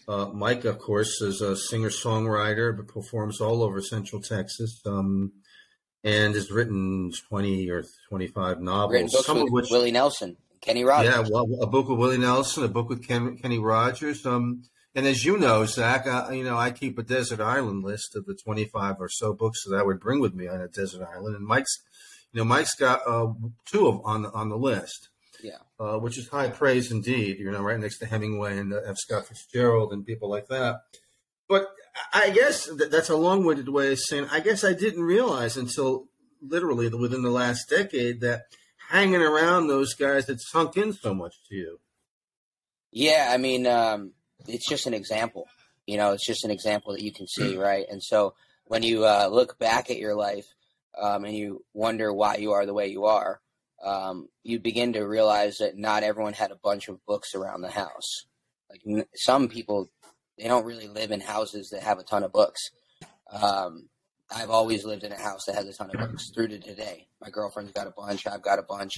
uh, 0.09 0.27
Mike, 0.27 0.65
of 0.65 0.79
course, 0.79 1.21
is 1.21 1.41
a 1.41 1.57
singer 1.57 1.91
songwriter, 1.91 2.77
but 2.77 2.89
performs 2.89 3.41
all 3.41 3.63
over 3.63 3.81
Central 3.81 4.21
Texas, 4.21 4.81
um, 4.87 5.33
and 6.05 6.35
has 6.35 6.51
written 6.51 7.13
twenty 7.29 7.71
or 7.71 7.85
twenty-five 8.09 8.61
novels. 8.61 9.25
some 9.25 9.39
of 9.39 9.51
which 9.51 9.71
Willie 9.71 9.93
Nelson, 9.93 10.37
Kenny 10.61 10.85
Rogers. 10.85 11.13
Yeah, 11.13 11.27
well, 11.31 11.47
a 11.61 11.67
book 11.67 11.89
with 11.89 11.99
Willie 11.99 12.19
Nelson, 12.19 12.65
a 12.65 12.69
book 12.69 12.89
with 12.89 13.07
Ken, 13.07 13.37
Kenny 13.39 13.59
Rogers. 13.59 14.25
Um, 14.27 14.65
and 14.95 15.07
as 15.07 15.25
you 15.25 15.39
know, 15.39 15.65
Zach, 15.67 16.07
I, 16.07 16.33
you 16.33 16.45
know 16.45 16.59
I 16.59 16.71
keep 16.71 16.99
a 16.99 17.03
desert 17.03 17.41
island 17.41 17.85
list 17.85 18.17
of 18.17 18.27
the 18.27 18.35
twenty-five 18.35 18.97
or 18.99 19.09
so 19.09 19.33
books 19.33 19.65
that 19.65 19.77
I 19.77 19.83
would 19.83 20.01
bring 20.01 20.21
with 20.21 20.35
me 20.35 20.49
on 20.49 20.61
a 20.61 20.69
desert 20.69 21.07
island, 21.07 21.37
and 21.37 21.47
Mike's, 21.47 21.79
you 22.33 22.39
know, 22.39 22.45
Mike's 22.45 22.75
got 22.75 23.01
uh, 23.07 23.33
two 23.67 23.87
of 23.87 24.01
on 24.05 24.27
on 24.27 24.49
the 24.49 24.59
list. 24.59 25.09
Yeah. 25.43 25.59
Uh, 25.79 25.99
which 25.99 26.19
is 26.19 26.29
high 26.29 26.49
praise 26.49 26.91
indeed. 26.91 27.39
You 27.39 27.51
know, 27.51 27.63
right 27.63 27.79
next 27.79 27.99
to 27.99 28.07
Hemingway 28.07 28.59
and 28.59 28.73
uh, 28.73 28.81
F. 28.87 28.97
Scott 28.99 29.27
Fitzgerald 29.27 29.93
and 29.93 30.07
people 30.07 30.29
like 30.29 30.49
that. 30.49 30.83
But 31.49 31.69
I 32.13 32.31
guess 32.31 32.69
that's 32.91 33.09
a 33.09 33.17
long-winded 33.17 33.69
way 33.69 33.93
of 33.93 33.99
saying. 33.99 34.29
I 34.31 34.41
guess 34.41 34.65
I 34.65 34.73
didn't 34.73 35.03
realize 35.03 35.57
until 35.57 36.07
literally 36.41 36.89
within 36.89 37.23
the 37.23 37.31
last 37.31 37.69
decade 37.69 38.21
that 38.21 38.45
hanging 38.91 39.23
around 39.23 39.67
those 39.67 39.95
guys 39.95 40.27
had 40.27 40.41
sunk 40.41 40.77
in 40.77 40.93
so 40.93 41.15
much 41.15 41.35
to 41.49 41.55
you. 41.55 41.81
Yeah, 42.93 43.29
I 43.31 43.37
mean, 43.37 43.67
um, 43.67 44.13
it's 44.49 44.69
just 44.69 44.87
an 44.87 44.95
example. 44.95 45.47
You 45.87 45.97
know, 45.97 46.13
it's 46.13 46.27
just 46.27 46.45
an 46.45 46.51
example 46.51 46.93
that 46.93 47.03
you 47.03 47.13
can 47.13 47.27
see, 47.27 47.57
right? 47.59 47.87
And 47.91 48.03
so 48.03 48.35
when 48.65 48.83
you 48.83 49.05
uh, 49.05 49.29
look 49.31 49.59
back 49.59 49.91
at 49.91 49.99
your 49.99 50.15
life 50.15 50.47
um, 51.01 51.25
and 51.25 51.35
you 51.37 51.65
wonder 51.75 52.13
why 52.13 52.37
you 52.37 52.53
are 52.53 52.67
the 52.67 52.75
way 52.75 52.89
you 52.89 53.05
are, 53.05 53.41
um, 53.85 54.29
you 54.43 54.59
begin 54.59 54.93
to 54.95 55.01
realize 55.01 55.59
that 55.59 55.77
not 55.77 56.03
everyone 56.03 56.35
had 56.35 56.51
a 56.51 56.59
bunch 56.63 56.89
of 56.89 57.05
books 57.07 57.35
around 57.35 57.63
the 57.63 57.71
house. 57.71 58.27
Like 58.69 58.81
n- 58.87 59.07
some 59.15 59.49
people, 59.49 59.89
they 60.39 60.49
don't 60.49 60.65
really 60.67 60.89
live 60.89 61.11
in 61.11 61.21
houses 61.21 61.71
that 61.71 61.83
have 61.83 61.99
a 61.99 62.05
ton 62.05 62.23
of 62.23 62.33
books. 62.33 62.61
Um, 63.31 63.89
I've 64.31 64.51
always 64.51 64.85
lived 64.85 65.03
in 65.03 65.13
a 65.13 65.19
house 65.19 65.45
that 65.47 65.57
has 65.57 65.67
a 65.67 65.73
ton 65.73 65.91
of 65.93 66.01
books 66.01 66.31
through 66.35 66.49
to 66.49 66.59
today. 66.59 67.09
My 67.21 67.31
girlfriend's 67.31 67.73
got 67.73 67.87
a 67.87 67.93
bunch. 67.97 68.27
I've 68.27 68.43
got 68.43 68.59
a 68.59 68.65
bunch. 68.69 68.93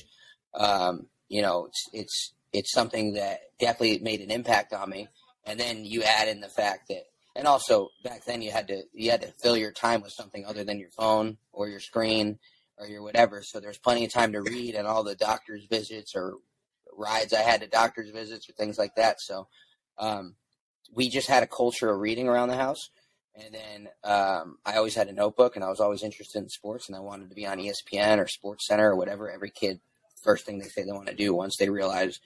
Um, 0.54 1.06
you 1.28 1.42
know, 1.42 1.66
it's 1.66 1.88
it's 1.92 2.34
it's 2.52 2.72
something 2.72 3.14
that 3.14 3.40
definitely 3.58 3.98
made 4.00 4.20
an 4.20 4.30
impact 4.30 4.72
on 4.74 4.90
me. 4.90 5.08
And 5.46 5.58
then 5.58 5.84
you 5.84 6.02
add 6.02 6.28
in 6.28 6.40
the 6.40 6.48
fact 6.48 6.88
that, 6.88 7.04
and 7.34 7.46
also 7.46 7.88
back 8.04 8.24
then 8.26 8.42
you 8.42 8.50
had 8.50 8.68
to 8.68 8.82
you 8.92 9.10
had 9.10 9.22
to 9.22 9.32
fill 9.42 9.56
your 9.56 9.72
time 9.72 10.02
with 10.02 10.12
something 10.12 10.44
other 10.44 10.64
than 10.64 10.78
your 10.78 10.90
phone 10.90 11.38
or 11.52 11.68
your 11.68 11.80
screen 11.80 12.38
or 12.78 12.86
your 12.86 13.02
whatever. 13.02 13.42
So 13.42 13.60
there's 13.60 13.78
plenty 13.78 14.04
of 14.04 14.12
time 14.12 14.32
to 14.32 14.42
read 14.42 14.74
and 14.74 14.86
all 14.86 15.02
the 15.02 15.14
doctor's 15.14 15.64
visits 15.66 16.14
or 16.14 16.34
rides 16.96 17.32
I 17.32 17.40
had 17.40 17.60
to 17.60 17.66
doctor's 17.66 18.10
visits 18.10 18.48
or 18.48 18.52
things 18.52 18.78
like 18.78 18.94
that. 18.96 19.20
So 19.20 19.48
um, 19.98 20.36
we 20.92 21.08
just 21.08 21.28
had 21.28 21.42
a 21.42 21.48
culture 21.48 21.90
of 21.90 22.00
reading 22.00 22.28
around 22.28 22.48
the 22.48 22.56
house. 22.56 22.90
And 23.34 23.54
then 23.54 23.88
um, 24.04 24.58
I 24.64 24.76
always 24.76 24.94
had 24.94 25.08
a 25.08 25.12
notebook, 25.12 25.56
and 25.56 25.64
I 25.64 25.70
was 25.70 25.80
always 25.80 26.02
interested 26.02 26.42
in 26.42 26.50
sports, 26.50 26.88
and 26.88 26.96
I 26.96 27.00
wanted 27.00 27.30
to 27.30 27.34
be 27.34 27.46
on 27.46 27.58
ESPN 27.58 28.18
or 28.18 28.28
Sports 28.28 28.66
Center 28.66 28.90
or 28.90 28.96
whatever. 28.96 29.30
Every 29.30 29.50
kid, 29.50 29.80
first 30.22 30.44
thing 30.44 30.58
they 30.58 30.68
say 30.68 30.84
they 30.84 30.92
want 30.92 31.08
to 31.08 31.14
do 31.14 31.34
once 31.34 31.56
they 31.56 31.70
realize 31.70 32.20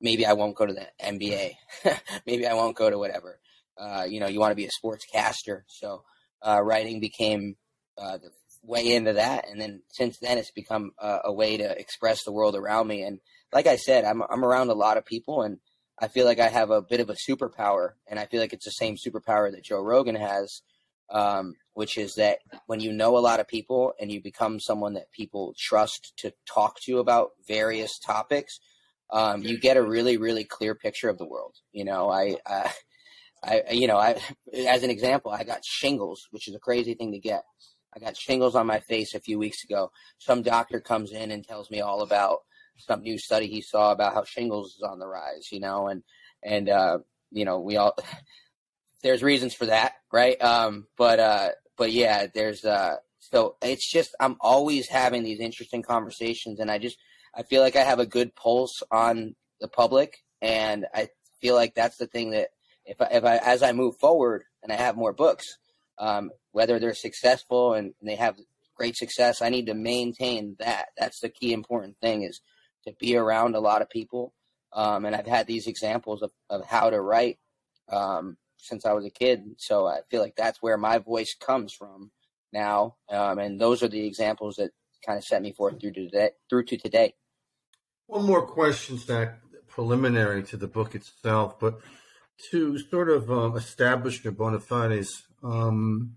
maybe 0.00 0.26
I 0.26 0.32
won't 0.32 0.56
go 0.56 0.66
to 0.66 0.74
the 0.74 0.88
NBA, 1.00 1.52
maybe 2.26 2.44
I 2.46 2.54
won't 2.54 2.76
go 2.76 2.90
to 2.90 2.98
whatever. 2.98 3.38
Uh, 3.78 4.04
you 4.08 4.18
know, 4.18 4.26
you 4.26 4.40
want 4.40 4.50
to 4.50 4.56
be 4.56 4.66
a 4.66 4.84
sportscaster. 4.84 5.62
So 5.68 6.02
uh, 6.44 6.60
writing 6.60 6.98
became 6.98 7.54
uh, 7.96 8.18
the 8.18 8.30
way 8.62 8.94
into 8.94 9.14
that. 9.14 9.48
And 9.48 9.60
then 9.60 9.82
since 9.88 10.18
then, 10.18 10.38
it's 10.38 10.50
become 10.50 10.92
a, 10.98 11.20
a, 11.24 11.32
way 11.32 11.56
to 11.56 11.78
express 11.78 12.24
the 12.24 12.32
world 12.32 12.54
around 12.54 12.86
me. 12.86 13.02
And 13.02 13.20
like 13.52 13.66
I 13.66 13.76
said, 13.76 14.04
I'm 14.04 14.22
I'm 14.22 14.44
around 14.44 14.70
a 14.70 14.74
lot 14.74 14.96
of 14.96 15.04
people, 15.04 15.42
and 15.42 15.58
I 16.00 16.08
feel 16.08 16.26
like 16.26 16.38
I 16.40 16.48
have 16.48 16.70
a 16.70 16.82
bit 16.82 17.00
of 17.00 17.10
a 17.10 17.16
superpower, 17.28 17.90
and 18.08 18.18
I 18.18 18.26
feel 18.26 18.40
like 18.40 18.52
it's 18.52 18.64
the 18.64 18.70
same 18.70 18.96
superpower 18.96 19.50
that 19.52 19.64
Joe 19.64 19.82
Rogan 19.82 20.14
has, 20.14 20.62
um, 21.10 21.54
which 21.74 21.98
is 21.98 22.14
that 22.14 22.38
when 22.66 22.80
you 22.80 22.92
know 22.92 23.18
a 23.18 23.20
lot 23.20 23.40
of 23.40 23.48
people 23.48 23.92
and 24.00 24.10
you 24.10 24.22
become 24.22 24.60
someone 24.60 24.94
that 24.94 25.12
people 25.12 25.54
trust 25.58 26.12
to 26.18 26.32
talk 26.46 26.80
to 26.86 26.98
about 26.98 27.30
various 27.46 27.98
topics, 27.98 28.58
um, 29.10 29.42
you 29.42 29.58
get 29.58 29.76
a 29.76 29.82
really 29.82 30.16
really 30.16 30.44
clear 30.44 30.74
picture 30.74 31.08
of 31.08 31.18
the 31.18 31.26
world. 31.26 31.56
You 31.72 31.84
know, 31.84 32.10
I. 32.10 32.36
Uh, 32.46 32.68
I, 33.44 33.64
you 33.72 33.88
know, 33.88 33.96
I, 33.96 34.20
as 34.68 34.84
an 34.84 34.90
example, 34.90 35.32
I 35.32 35.42
got 35.42 35.64
shingles, 35.64 36.28
which 36.30 36.46
is 36.46 36.54
a 36.54 36.60
crazy 36.60 36.94
thing 36.94 37.10
to 37.10 37.18
get. 37.18 37.42
I 37.94 37.98
got 37.98 38.16
shingles 38.16 38.54
on 38.54 38.66
my 38.66 38.80
face 38.80 39.14
a 39.14 39.20
few 39.20 39.38
weeks 39.38 39.64
ago. 39.64 39.90
Some 40.18 40.42
doctor 40.42 40.80
comes 40.80 41.12
in 41.12 41.30
and 41.30 41.46
tells 41.46 41.70
me 41.70 41.80
all 41.80 42.02
about 42.02 42.40
some 42.78 43.02
new 43.02 43.18
study 43.18 43.46
he 43.46 43.60
saw 43.60 43.92
about 43.92 44.14
how 44.14 44.24
shingles 44.24 44.76
is 44.76 44.82
on 44.82 44.98
the 44.98 45.06
rise, 45.06 45.48
you 45.52 45.60
know, 45.60 45.88
and 45.88 46.02
and 46.42 46.68
uh, 46.68 46.98
you 47.30 47.44
know 47.44 47.60
we 47.60 47.76
all 47.76 47.94
there's 49.02 49.22
reasons 49.22 49.54
for 49.54 49.66
that, 49.66 49.94
right? 50.12 50.40
Um, 50.42 50.86
but 50.96 51.20
uh, 51.20 51.48
but 51.76 51.92
yeah, 51.92 52.26
there's 52.32 52.64
uh, 52.64 52.96
so 53.18 53.56
it's 53.62 53.90
just 53.90 54.14
I'm 54.20 54.36
always 54.40 54.88
having 54.88 55.22
these 55.22 55.40
interesting 55.40 55.82
conversations, 55.82 56.60
and 56.60 56.70
I 56.70 56.78
just 56.78 56.98
I 57.34 57.42
feel 57.42 57.62
like 57.62 57.76
I 57.76 57.84
have 57.84 57.98
a 57.98 58.06
good 58.06 58.34
pulse 58.34 58.82
on 58.90 59.34
the 59.60 59.68
public, 59.68 60.18
and 60.40 60.86
I 60.94 61.08
feel 61.40 61.54
like 61.54 61.74
that's 61.74 61.96
the 61.96 62.06
thing 62.06 62.30
that 62.30 62.48
if 62.84 63.00
I, 63.00 63.08
if 63.12 63.24
I 63.24 63.36
as 63.38 63.62
I 63.62 63.72
move 63.72 63.96
forward 63.98 64.44
and 64.62 64.72
I 64.72 64.76
have 64.76 64.96
more 64.96 65.12
books, 65.12 65.58
um, 65.98 66.30
whether 66.52 66.78
they're 66.78 66.94
successful 66.94 67.74
and, 67.74 67.94
they 68.02 68.16
have 68.16 68.36
great 68.76 68.96
success, 68.96 69.42
I 69.42 69.48
need 69.48 69.66
to 69.66 69.74
maintain 69.74 70.56
that. 70.58 70.86
That's 70.96 71.20
the 71.20 71.28
key 71.28 71.52
important 71.52 71.96
thing 72.00 72.22
is 72.22 72.40
to 72.86 72.94
be 72.98 73.16
around 73.16 73.54
a 73.54 73.60
lot 73.60 73.82
of 73.82 73.90
people. 73.90 74.32
Um, 74.72 75.04
and 75.04 75.14
I've 75.14 75.26
had 75.26 75.46
these 75.46 75.66
examples 75.66 76.22
of, 76.22 76.30
of 76.48 76.64
how 76.64 76.90
to 76.90 77.00
write 77.00 77.38
um, 77.90 78.36
since 78.56 78.86
I 78.86 78.92
was 78.92 79.04
a 79.04 79.10
kid. 79.10 79.42
So 79.58 79.86
I 79.86 80.00
feel 80.10 80.22
like 80.22 80.36
that's 80.36 80.62
where 80.62 80.78
my 80.78 80.98
voice 80.98 81.34
comes 81.38 81.72
from 81.72 82.10
now. 82.52 82.96
Um, 83.10 83.38
and 83.38 83.60
those 83.60 83.82
are 83.82 83.88
the 83.88 84.06
examples 84.06 84.56
that 84.56 84.70
kind 85.04 85.18
of 85.18 85.24
set 85.24 85.42
me 85.42 85.52
forth 85.52 85.80
through 85.80 85.92
to 85.92 86.04
today. 86.04 86.30
Through 86.48 86.64
to 86.64 86.76
today. 86.76 87.14
One 88.06 88.24
more 88.24 88.46
question, 88.46 88.98
Zach, 88.98 89.38
preliminary 89.68 90.42
to 90.44 90.56
the 90.56 90.66
book 90.66 90.94
itself, 90.94 91.58
but 91.58 91.80
to 92.50 92.78
sort 92.78 93.08
of 93.08 93.30
um, 93.30 93.56
establish 93.56 94.22
your 94.24 94.32
bona 94.32 94.60
fides, 94.60 95.24
um, 95.42 96.16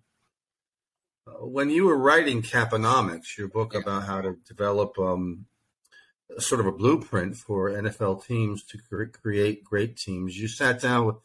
when 1.40 1.70
you 1.70 1.86
were 1.86 1.98
writing 1.98 2.42
Caponomics, 2.42 3.38
your 3.38 3.48
book 3.48 3.74
yeah. 3.74 3.82
about 3.82 4.04
how 4.04 4.22
to 4.22 4.38
develop 4.48 4.98
um, 5.00 5.46
sort 6.38 6.62
of 6.62 6.68
a 6.68 6.72
blueprint 6.72 7.36
for 7.36 7.70
NFL 7.70 8.26
teams 8.26 8.64
to 8.66 8.78
cre- 8.78 9.06
create 9.06 9.64
great 9.64 9.98
teams, 9.98 10.38
you 10.38 10.48
sat 10.48 10.82
down 10.82 11.06
with, 11.06 11.16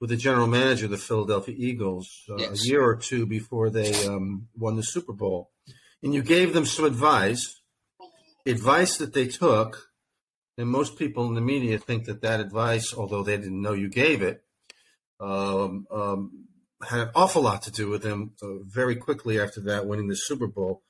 with 0.00 0.10
the 0.10 0.16
general 0.16 0.46
manager 0.46 0.86
of 0.86 0.90
the 0.90 0.98
Philadelphia 0.98 1.54
Eagles 1.56 2.24
uh, 2.30 2.36
yes. 2.36 2.64
a 2.64 2.68
year 2.68 2.82
or 2.82 2.96
two 2.96 3.26
before 3.26 3.70
they 3.70 4.06
um, 4.06 4.48
won 4.56 4.76
the 4.76 4.82
Super 4.82 5.12
Bowl, 5.12 5.50
and 6.02 6.14
you 6.14 6.22
gave 6.22 6.52
them 6.52 6.64
some 6.64 6.84
advice, 6.84 7.60
advice 8.46 8.96
that 8.98 9.12
they 9.12 9.26
took. 9.26 9.88
And 10.58 10.68
most 10.68 10.98
people 10.98 11.26
in 11.26 11.34
the 11.34 11.40
media 11.40 11.78
think 11.78 12.04
that 12.04 12.20
that 12.20 12.40
advice, 12.40 12.92
although 12.92 13.22
they 13.22 13.38
didn't 13.38 13.62
know 13.62 13.72
you 13.72 13.88
gave 13.88 14.20
it, 14.20 14.44
um, 15.18 15.86
um, 15.90 16.48
had 16.88 17.00
an 17.00 17.10
awful 17.14 17.42
lot 17.42 17.62
to 17.62 17.70
do 17.70 17.88
with 17.88 18.04
him 18.04 18.32
uh, 18.42 18.58
very 18.64 18.96
quickly 18.96 19.40
after 19.40 19.60
that, 19.62 19.86
winning 19.86 20.08
the 20.08 20.14
Super 20.14 20.46
Bowl. 20.46 20.82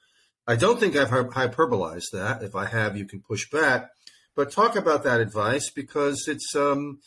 I 0.47 0.57
don't 0.57 0.81
think 0.81 0.97
I've 0.97 1.11
hyperbolized 1.11 2.11
that. 2.13 2.43
If 2.43 2.55
I 2.55 2.67
have, 2.67 2.97
you 2.97 3.05
can 3.05 3.21
push 3.21 3.49
back. 3.51 3.91
But 4.35 4.51
talk 4.51 4.77
about 4.77 5.05
that 5.05 5.21
advice 5.21 5.71
because 5.71 6.27
it's 6.27 6.55
um, 6.55 7.01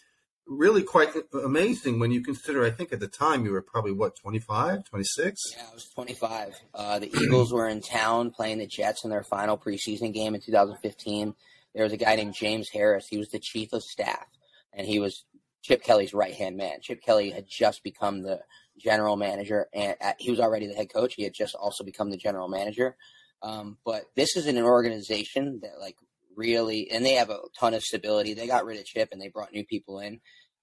really 0.45 0.83
quite 0.83 1.09
amazing 1.43 1.99
when 1.99 2.11
you 2.11 2.21
consider. 2.21 2.65
I 2.65 2.71
think 2.71 2.91
at 2.93 2.99
the 2.99 3.07
time 3.07 3.45
you 3.45 3.51
were 3.51 3.61
probably 3.61 3.93
what 3.93 4.15
25, 4.17 4.83
26? 4.85 5.41
Yeah, 5.55 5.63
I 5.69 5.73
was 5.73 5.89
25. 5.95 6.53
Uh, 6.73 6.99
the 6.99 7.07
Eagles 7.07 7.53
were 7.53 7.67
in 7.67 7.81
town 7.81 8.31
playing 8.31 8.59
the 8.59 8.67
Jets 8.67 9.03
in 9.03 9.09
their 9.09 9.23
final 9.23 9.57
preseason 9.57 10.13
game 10.13 10.35
in 10.35 10.41
2015. 10.41 11.33
There 11.73 11.83
was 11.83 11.93
a 11.93 11.97
guy 11.97 12.15
named 12.15 12.35
James 12.35 12.69
Harris. 12.69 13.07
He 13.07 13.17
was 13.17 13.29
the 13.29 13.39
chief 13.39 13.73
of 13.73 13.83
staff, 13.83 14.27
and 14.73 14.85
he 14.85 14.99
was 14.99 15.25
Chip 15.63 15.83
Kelly's 15.83 16.13
right 16.13 16.33
hand 16.33 16.57
man. 16.57 16.81
Chip 16.81 17.01
Kelly 17.01 17.31
had 17.31 17.47
just 17.47 17.83
become 17.83 18.21
the 18.21 18.41
general 18.83 19.15
manager, 19.15 19.67
and 19.73 19.95
at, 20.01 20.15
he 20.19 20.29
was 20.29 20.39
already 20.39 20.67
the 20.67 20.73
head 20.73 20.93
coach. 20.93 21.15
He 21.15 21.23
had 21.23 21.33
just 21.33 21.55
also 21.55 21.83
become 21.83 22.09
the 22.09 22.17
general 22.17 22.47
manager. 22.47 22.95
Um, 23.41 23.77
but 23.85 24.03
this 24.15 24.35
is 24.35 24.47
an 24.47 24.57
organization 24.57 25.59
that 25.61 25.79
like 25.79 25.97
really, 26.35 26.89
and 26.91 27.05
they 27.05 27.13
have 27.13 27.29
a 27.29 27.39
ton 27.59 27.73
of 27.73 27.83
stability. 27.83 28.33
They 28.33 28.47
got 28.47 28.65
rid 28.65 28.79
of 28.79 28.85
Chip 28.85 29.09
and 29.11 29.21
they 29.21 29.29
brought 29.29 29.53
new 29.53 29.65
people 29.65 29.99
in, 29.99 30.19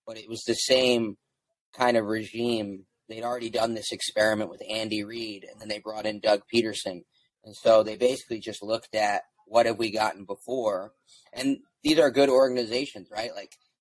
but 0.07 0.19
it 0.19 0.29
was 0.29 0.43
the 0.47 0.55
same 0.55 1.17
kind 1.77 1.97
of 1.97 2.07
regime. 2.07 2.85
They'd 3.09 3.25
already 3.25 3.51
done 3.51 3.75
this 3.75 3.93
experiment 3.93 4.51
with 4.51 4.63
Andy 4.69 5.05
Reid, 5.05 5.45
and 5.51 5.61
then 5.61 5.69
they 5.69 5.79
brought 5.79 6.07
in 6.07 6.21
Doug 6.21 6.43
Pederson, 6.53 7.03
and 7.45 7.57
so 7.57 7.83
they 7.83 7.97
basically 7.97 8.39
just 8.39 8.63
looked 8.63 8.95
at 8.95 9.23
what 9.47 9.67
have 9.67 9.79
we 9.79 9.91
gotten 9.91 10.25
before, 10.25 10.93
and 11.33 11.59
these 11.83 11.99
are 11.99 12.11
good 12.11 12.29
organizations, 12.29 13.09
right? 13.11 13.35
Like 13.35 13.57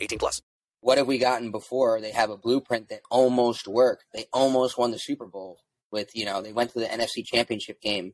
18 0.00 0.18
plus. 0.18 0.42
What 0.80 0.98
have 0.98 1.06
we 1.06 1.18
gotten 1.18 1.50
before? 1.50 2.00
They 2.00 2.12
have 2.12 2.30
a 2.30 2.36
blueprint 2.36 2.88
that 2.90 3.00
almost 3.10 3.66
worked. 3.66 4.04
They 4.14 4.26
almost 4.32 4.78
won 4.78 4.90
the 4.90 4.98
Super 4.98 5.26
Bowl 5.26 5.58
with, 5.90 6.14
you 6.14 6.24
know, 6.24 6.42
they 6.42 6.52
went 6.52 6.72
to 6.72 6.80
the 6.80 6.86
NFC 6.86 7.24
Championship 7.24 7.80
game 7.80 8.12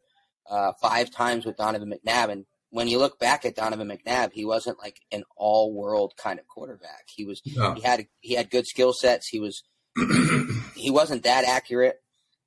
uh, 0.48 0.72
five 0.80 1.10
times 1.10 1.44
with 1.44 1.56
Donovan 1.56 1.92
McNabb. 1.92 2.30
And 2.30 2.46
when 2.70 2.88
you 2.88 2.98
look 2.98 3.18
back 3.18 3.44
at 3.44 3.56
Donovan 3.56 3.88
McNabb, 3.88 4.32
he 4.32 4.44
wasn't 4.44 4.78
like 4.78 5.00
an 5.10 5.24
all-world 5.36 6.14
kind 6.16 6.38
of 6.38 6.46
quarterback. 6.46 7.04
He 7.14 7.24
was 7.24 7.42
no. 7.44 7.74
he 7.74 7.82
had 7.82 8.06
he 8.20 8.34
had 8.34 8.50
good 8.50 8.66
skill 8.66 8.92
sets. 8.92 9.28
He 9.28 9.40
was 9.40 9.62
he 10.74 10.90
wasn't 10.90 11.24
that 11.24 11.44
accurate. 11.44 11.96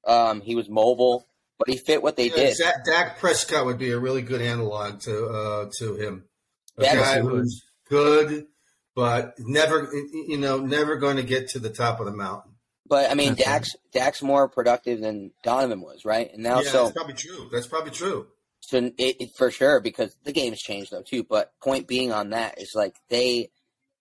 Um, 0.06 0.42
he 0.42 0.56
was 0.56 0.70
mobile, 0.70 1.27
but 1.58 1.70
he 1.70 1.77
fit 1.77 2.01
what 2.01 2.15
they 2.15 2.30
yeah, 2.30 2.36
did. 2.36 2.56
Zach, 2.56 2.86
Dak 2.86 3.20
Prescott 3.20 3.65
would 3.65 3.77
be 3.77 3.92
a 3.92 4.00
really 4.00 4.22
good 4.22 4.42
analog 4.42 5.00
to 5.01 5.25
uh, 5.27 5.70
to 5.77 5.96
him. 5.96 6.25
A 6.77 6.82
that 6.82 6.96
guy 6.96 7.22
who's 7.22 7.63
good, 7.89 8.48
but 8.96 9.34
never, 9.38 9.90
you 10.14 10.38
know, 10.38 10.60
never 10.60 10.96
going 10.96 11.18
to 11.18 11.24
get 11.24 11.50
to 11.50 11.60
the 11.60 11.70
top 11.70 12.00
of 12.00 12.06
the 12.06 12.14
mountain. 12.14 12.54
But 12.88 13.12
I 13.12 13.16
mean, 13.16 13.36
that's 13.36 13.44
Dak's 13.44 13.75
right. 13.75 14.04
Dak's 14.04 14.22
more 14.22 14.48
productive 14.48 15.02
than 15.02 15.32
Donovan 15.44 15.82
was, 15.82 16.06
right? 16.06 16.32
And 16.32 16.44
now, 16.44 16.62
yeah, 16.62 16.70
so 16.70 16.84
that's 16.84 16.96
probably 16.96 17.14
true. 17.16 17.50
That's 17.52 17.68
probably 17.68 17.92
true. 17.92 18.28
So 18.62 18.78
it, 18.78 18.94
it, 18.98 19.30
for 19.38 19.52
sure, 19.52 19.80
because 19.80 20.16
the 20.24 20.32
game's 20.32 20.62
changed 20.62 20.92
though 20.92 21.02
too. 21.02 21.24
But 21.24 21.52
point 21.62 21.88
being 21.88 22.12
on 22.12 22.32
that 22.32 22.60
is 22.60 22.74
like 22.75 22.96
they, 23.10 23.50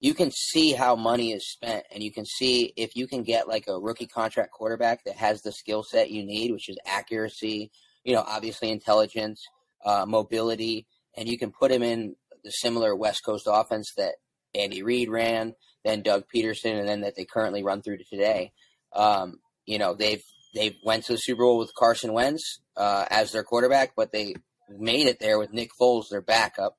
you 0.01 0.15
can 0.15 0.31
see 0.31 0.73
how 0.73 0.97
money 0.97 1.33
is 1.33 1.51
spent, 1.51 1.85
and 1.93 2.03
you 2.03 2.13
can 2.13 2.27
see 2.27 2.73
if 2.77 2.95
you 2.95 3.07
can 3.07 3.23
get 3.23 3.49
like 3.49 3.65
a 3.69 3.79
rookie 3.79 4.07
contract 4.07 4.53
quarterback 4.53 5.05
that 5.05 5.17
has 5.17 5.43
the 5.43 5.53
skill 5.53 5.83
set 5.83 6.11
you 6.11 6.25
need, 6.25 6.53
which 6.53 6.69
is 6.69 6.79
accuracy, 6.87 7.71
you 8.05 8.15
know, 8.15 8.25
obviously 8.27 8.71
intelligence, 8.71 9.43
uh, 9.85 10.05
mobility, 10.07 10.87
and 11.17 11.27
you 11.27 11.39
can 11.39 11.51
put 11.51 11.73
him 11.73 11.83
in 11.83 12.17
the 12.43 12.51
similar 12.51 12.95
West 12.95 13.25
Coast 13.25 13.49
offense 13.51 13.93
that 13.97 14.17
Andy 14.54 14.82
Reid 14.82 15.08
ran, 15.08 15.54
then 15.84 16.02
Doug 16.02 16.25
Pederson, 16.34 16.78
and 16.78 16.88
then 16.88 17.02
that 17.02 17.16
they 17.16 17.25
currently 17.25 17.62
run 17.62 17.82
through 17.82 17.99
to 17.99 18.04
today. 18.04 18.52
Um, 18.92 19.40
you 19.66 19.78
know, 19.78 19.94
they've 19.94 20.23
they 20.54 20.76
went 20.84 21.04
to 21.04 21.12
the 21.12 21.18
Super 21.18 21.42
Bowl 21.42 21.58
with 21.58 21.75
Carson 21.75 22.12
Wentz 22.12 22.61
uh, 22.76 23.06
as 23.11 23.32
their 23.32 23.42
quarterback, 23.42 23.94
but 23.96 24.12
they 24.12 24.34
made 24.68 25.06
it 25.06 25.18
there 25.18 25.38
with 25.38 25.52
Nick 25.52 25.70
Foles, 25.78 26.08
their 26.08 26.20
backup. 26.20 26.76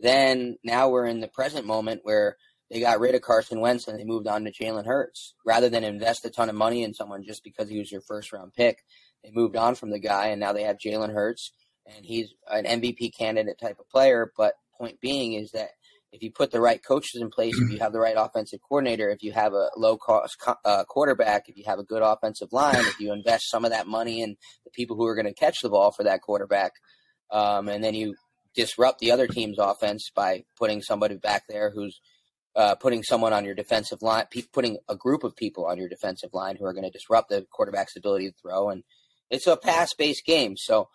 Then 0.00 0.56
now 0.64 0.88
we're 0.88 1.06
in 1.06 1.20
the 1.20 1.28
present 1.28 1.66
moment 1.66 2.00
where 2.04 2.36
they 2.70 2.80
got 2.80 3.00
rid 3.00 3.14
of 3.14 3.22
Carson 3.22 3.60
Wentz 3.60 3.88
and 3.88 3.98
they 3.98 4.04
moved 4.04 4.26
on 4.26 4.44
to 4.44 4.52
Jalen 4.52 4.86
Hurts. 4.86 5.34
Rather 5.44 5.68
than 5.68 5.84
invest 5.84 6.24
a 6.24 6.30
ton 6.30 6.48
of 6.48 6.54
money 6.54 6.82
in 6.82 6.94
someone 6.94 7.24
just 7.24 7.44
because 7.44 7.68
he 7.68 7.78
was 7.78 7.90
your 7.90 8.02
first 8.02 8.32
round 8.32 8.54
pick, 8.54 8.84
they 9.22 9.30
moved 9.32 9.56
on 9.56 9.74
from 9.74 9.90
the 9.90 9.98
guy 9.98 10.28
and 10.28 10.40
now 10.40 10.52
they 10.52 10.62
have 10.62 10.78
Jalen 10.78 11.12
Hurts 11.12 11.52
and 11.86 12.04
he's 12.04 12.32
an 12.50 12.64
MVP 12.64 13.16
candidate 13.16 13.58
type 13.60 13.78
of 13.78 13.88
player. 13.88 14.32
But 14.36 14.54
point 14.78 15.00
being 15.00 15.34
is 15.34 15.52
that 15.52 15.70
if 16.12 16.22
you 16.22 16.30
put 16.30 16.50
the 16.50 16.60
right 16.60 16.82
coaches 16.82 17.20
in 17.20 17.30
place, 17.30 17.54
if 17.58 17.70
you 17.70 17.78
have 17.78 17.92
the 17.92 18.00
right 18.00 18.16
offensive 18.16 18.60
coordinator, 18.66 19.10
if 19.10 19.22
you 19.22 19.32
have 19.32 19.52
a 19.52 19.68
low 19.76 19.96
cost 19.96 20.36
uh, 20.64 20.84
quarterback, 20.84 21.48
if 21.48 21.56
you 21.56 21.64
have 21.66 21.78
a 21.78 21.84
good 21.84 22.02
offensive 22.02 22.48
line, 22.50 22.80
if 22.80 22.98
you 22.98 23.12
invest 23.12 23.50
some 23.50 23.64
of 23.64 23.70
that 23.72 23.86
money 23.86 24.22
in 24.22 24.36
the 24.64 24.70
people 24.70 24.96
who 24.96 25.06
are 25.06 25.14
going 25.14 25.26
to 25.26 25.34
catch 25.34 25.60
the 25.62 25.68
ball 25.68 25.92
for 25.92 26.04
that 26.04 26.22
quarterback, 26.22 26.72
um, 27.30 27.68
and 27.68 27.84
then 27.84 27.94
you 27.94 28.14
disrupt 28.54 29.00
the 29.00 29.12
other 29.12 29.26
team's 29.26 29.58
offense 29.58 30.10
by 30.14 30.44
putting 30.58 30.80
somebody 30.80 31.16
back 31.16 31.44
there 31.48 31.70
who's 31.70 32.00
uh, 32.56 32.74
putting 32.74 33.02
someone 33.02 33.32
on 33.32 33.44
your 33.44 33.54
defensive 33.54 34.00
line, 34.00 34.24
putting 34.52 34.78
a 34.88 34.96
group 34.96 35.22
of 35.24 35.36
people 35.36 35.66
on 35.66 35.78
your 35.78 35.88
defensive 35.88 36.30
line 36.32 36.56
who 36.56 36.64
are 36.64 36.72
going 36.72 36.84
to 36.84 36.90
disrupt 36.90 37.28
the 37.28 37.46
quarterback's 37.52 37.96
ability 37.96 38.30
to 38.30 38.34
throw, 38.40 38.70
and 38.70 38.82
it's 39.30 39.46
a 39.46 39.56
pass-based 39.58 40.24
game. 40.24 40.56
So 40.56 40.88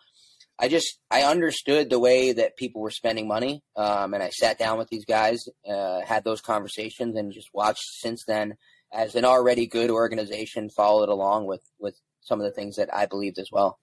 I 0.58 0.68
just 0.68 0.98
I 1.10 1.22
understood 1.22 1.90
the 1.90 1.98
way 1.98 2.32
that 2.32 2.56
people 2.56 2.80
were 2.80 2.90
spending 2.90 3.26
money, 3.26 3.62
um, 3.76 4.14
and 4.14 4.22
I 4.22 4.30
sat 4.30 4.58
down 4.58 4.78
with 4.78 4.88
these 4.88 5.04
guys, 5.04 5.48
uh, 5.68 6.00
had 6.02 6.24
those 6.24 6.40
conversations, 6.40 7.16
and 7.16 7.32
just 7.32 7.48
watched 7.52 7.82
since 8.00 8.24
then 8.26 8.56
as 8.92 9.16
an 9.16 9.24
already 9.24 9.66
good 9.66 9.90
organization 9.90 10.70
followed 10.70 11.08
along 11.08 11.46
with 11.46 11.62
with 11.78 11.98
some 12.20 12.40
of 12.40 12.44
the 12.44 12.52
things 12.52 12.76
that 12.76 12.94
I 12.94 13.06
believed 13.06 13.38
as 13.38 13.48
well. 13.50 13.80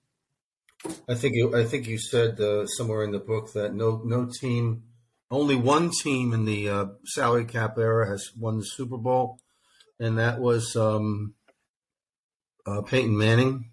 I 1.09 1.15
think 1.15 1.35
you 1.35 1.55
I 1.55 1.65
think 1.65 1.87
you 1.87 1.97
said 1.97 2.39
uh, 2.39 2.65
somewhere 2.65 3.03
in 3.03 3.11
the 3.11 3.19
book 3.19 3.51
that 3.53 3.73
no 3.73 4.01
no 4.05 4.29
team, 4.39 4.83
only 5.29 5.55
one 5.55 5.91
team 6.01 6.31
in 6.33 6.45
the 6.45 6.69
uh, 6.69 6.85
salary 7.05 7.45
cap 7.45 7.77
era 7.77 8.07
has 8.07 8.31
won 8.37 8.57
the 8.57 8.65
Super 8.65 8.97
Bowl, 8.97 9.39
and 9.99 10.17
that 10.17 10.39
was 10.39 10.75
um, 10.77 11.33
uh, 12.65 12.81
Peyton 12.81 13.17
Manning 13.17 13.70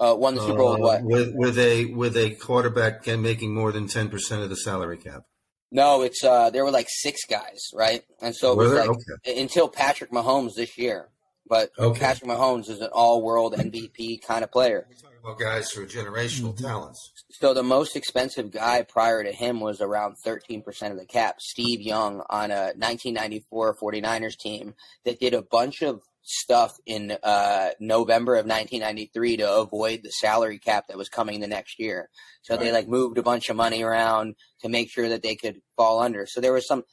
uh, 0.00 0.14
won 0.16 0.34
the 0.34 0.40
Super 0.40 0.58
Bowl 0.58 0.74
uh, 0.74 0.78
what? 0.78 1.02
With 1.02 1.32
with 1.34 1.58
a 1.58 1.86
with 1.86 2.16
a 2.16 2.30
quarterback 2.34 3.06
making 3.06 3.54
more 3.54 3.72
than 3.72 3.88
ten 3.88 4.08
percent 4.08 4.42
of 4.42 4.50
the 4.50 4.56
salary 4.56 4.98
cap. 4.98 5.22
No, 5.70 6.02
it's 6.02 6.22
uh 6.22 6.50
there 6.50 6.64
were 6.64 6.70
like 6.70 6.88
six 6.90 7.20
guys, 7.28 7.60
right? 7.74 8.02
And 8.20 8.36
so 8.36 8.52
it 8.52 8.56
Were 8.56 8.64
was 8.64 8.72
there? 8.72 8.86
like 8.86 8.90
Okay. 8.90 9.40
until 9.40 9.68
Patrick 9.68 10.10
Mahomes 10.10 10.54
this 10.54 10.76
year. 10.76 11.08
But 11.48 11.70
Okay. 11.78 12.00
Patrick 12.00 12.30
Mahomes 12.30 12.68
is 12.70 12.80
an 12.80 12.90
all-world 12.92 13.54
MVP 13.54 14.22
kind 14.26 14.44
of 14.44 14.50
player. 14.52 14.86
We're 14.88 14.94
talking 14.94 15.18
about 15.22 15.38
guys 15.38 15.70
who 15.70 15.82
are 15.82 15.86
generational 15.86 16.56
talents. 16.56 17.12
So 17.30 17.52
the 17.52 17.62
most 17.62 17.96
expensive 17.96 18.50
guy 18.52 18.82
prior 18.82 19.22
to 19.24 19.32
him 19.32 19.60
was 19.60 19.80
around 19.80 20.16
13% 20.24 20.64
of 20.92 20.98
the 20.98 21.04
cap, 21.04 21.40
Steve 21.40 21.80
Young 21.80 22.22
on 22.30 22.50
a 22.50 22.72
1994 22.76 23.76
49ers 23.76 24.36
team 24.38 24.74
that 25.04 25.20
did 25.20 25.34
a 25.34 25.42
bunch 25.42 25.82
of 25.82 26.02
stuff 26.22 26.72
in 26.86 27.16
uh, 27.22 27.70
November 27.80 28.34
of 28.34 28.46
1993 28.46 29.38
to 29.38 29.56
avoid 29.56 30.00
the 30.02 30.10
salary 30.10 30.58
cap 30.58 30.86
that 30.88 30.96
was 30.96 31.08
coming 31.08 31.40
the 31.40 31.46
next 31.46 31.78
year. 31.78 32.08
So 32.42 32.56
they 32.56 32.72
like 32.72 32.88
moved 32.88 33.18
a 33.18 33.22
bunch 33.22 33.48
of 33.48 33.56
money 33.56 33.82
around 33.82 34.36
to 34.60 34.68
make 34.68 34.90
sure 34.90 35.08
that 35.08 35.22
they 35.22 35.34
could 35.34 35.60
fall 35.76 36.00
under. 36.00 36.26
So 36.26 36.40
there 36.40 36.52
was 36.52 36.66
some 36.66 36.84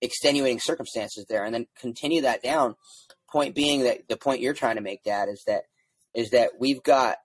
extenuating 0.00 0.60
circumstances 0.60 1.26
there 1.28 1.44
and 1.44 1.54
then 1.54 1.66
continue 1.78 2.22
that 2.22 2.42
down. 2.42 2.76
Point 3.30 3.54
being 3.54 3.84
that 3.84 4.08
the 4.08 4.16
point 4.16 4.40
you're 4.40 4.54
trying 4.54 4.76
to 4.76 4.82
make, 4.82 5.04
Dad, 5.04 5.28
is 5.28 5.42
that 5.46 5.64
is 6.14 6.30
that 6.30 6.52
we've 6.58 6.82
got 6.82 7.18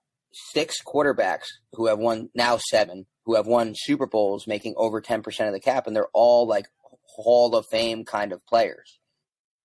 six 0.52 0.76
quarterbacks 0.86 1.46
who 1.72 1.86
have 1.86 1.98
won 1.98 2.28
now 2.34 2.58
seven 2.58 3.06
who 3.24 3.36
have 3.36 3.46
won 3.46 3.72
Super 3.74 4.06
Bowls 4.06 4.46
making 4.46 4.74
over 4.76 5.00
10% 5.00 5.46
of 5.46 5.52
the 5.52 5.60
cap 5.60 5.86
and 5.86 5.96
they're 5.96 6.08
all 6.12 6.46
like 6.46 6.66
Hall 7.06 7.56
of 7.56 7.64
Fame 7.66 8.04
kind 8.04 8.32
of 8.32 8.46
players. 8.46 8.98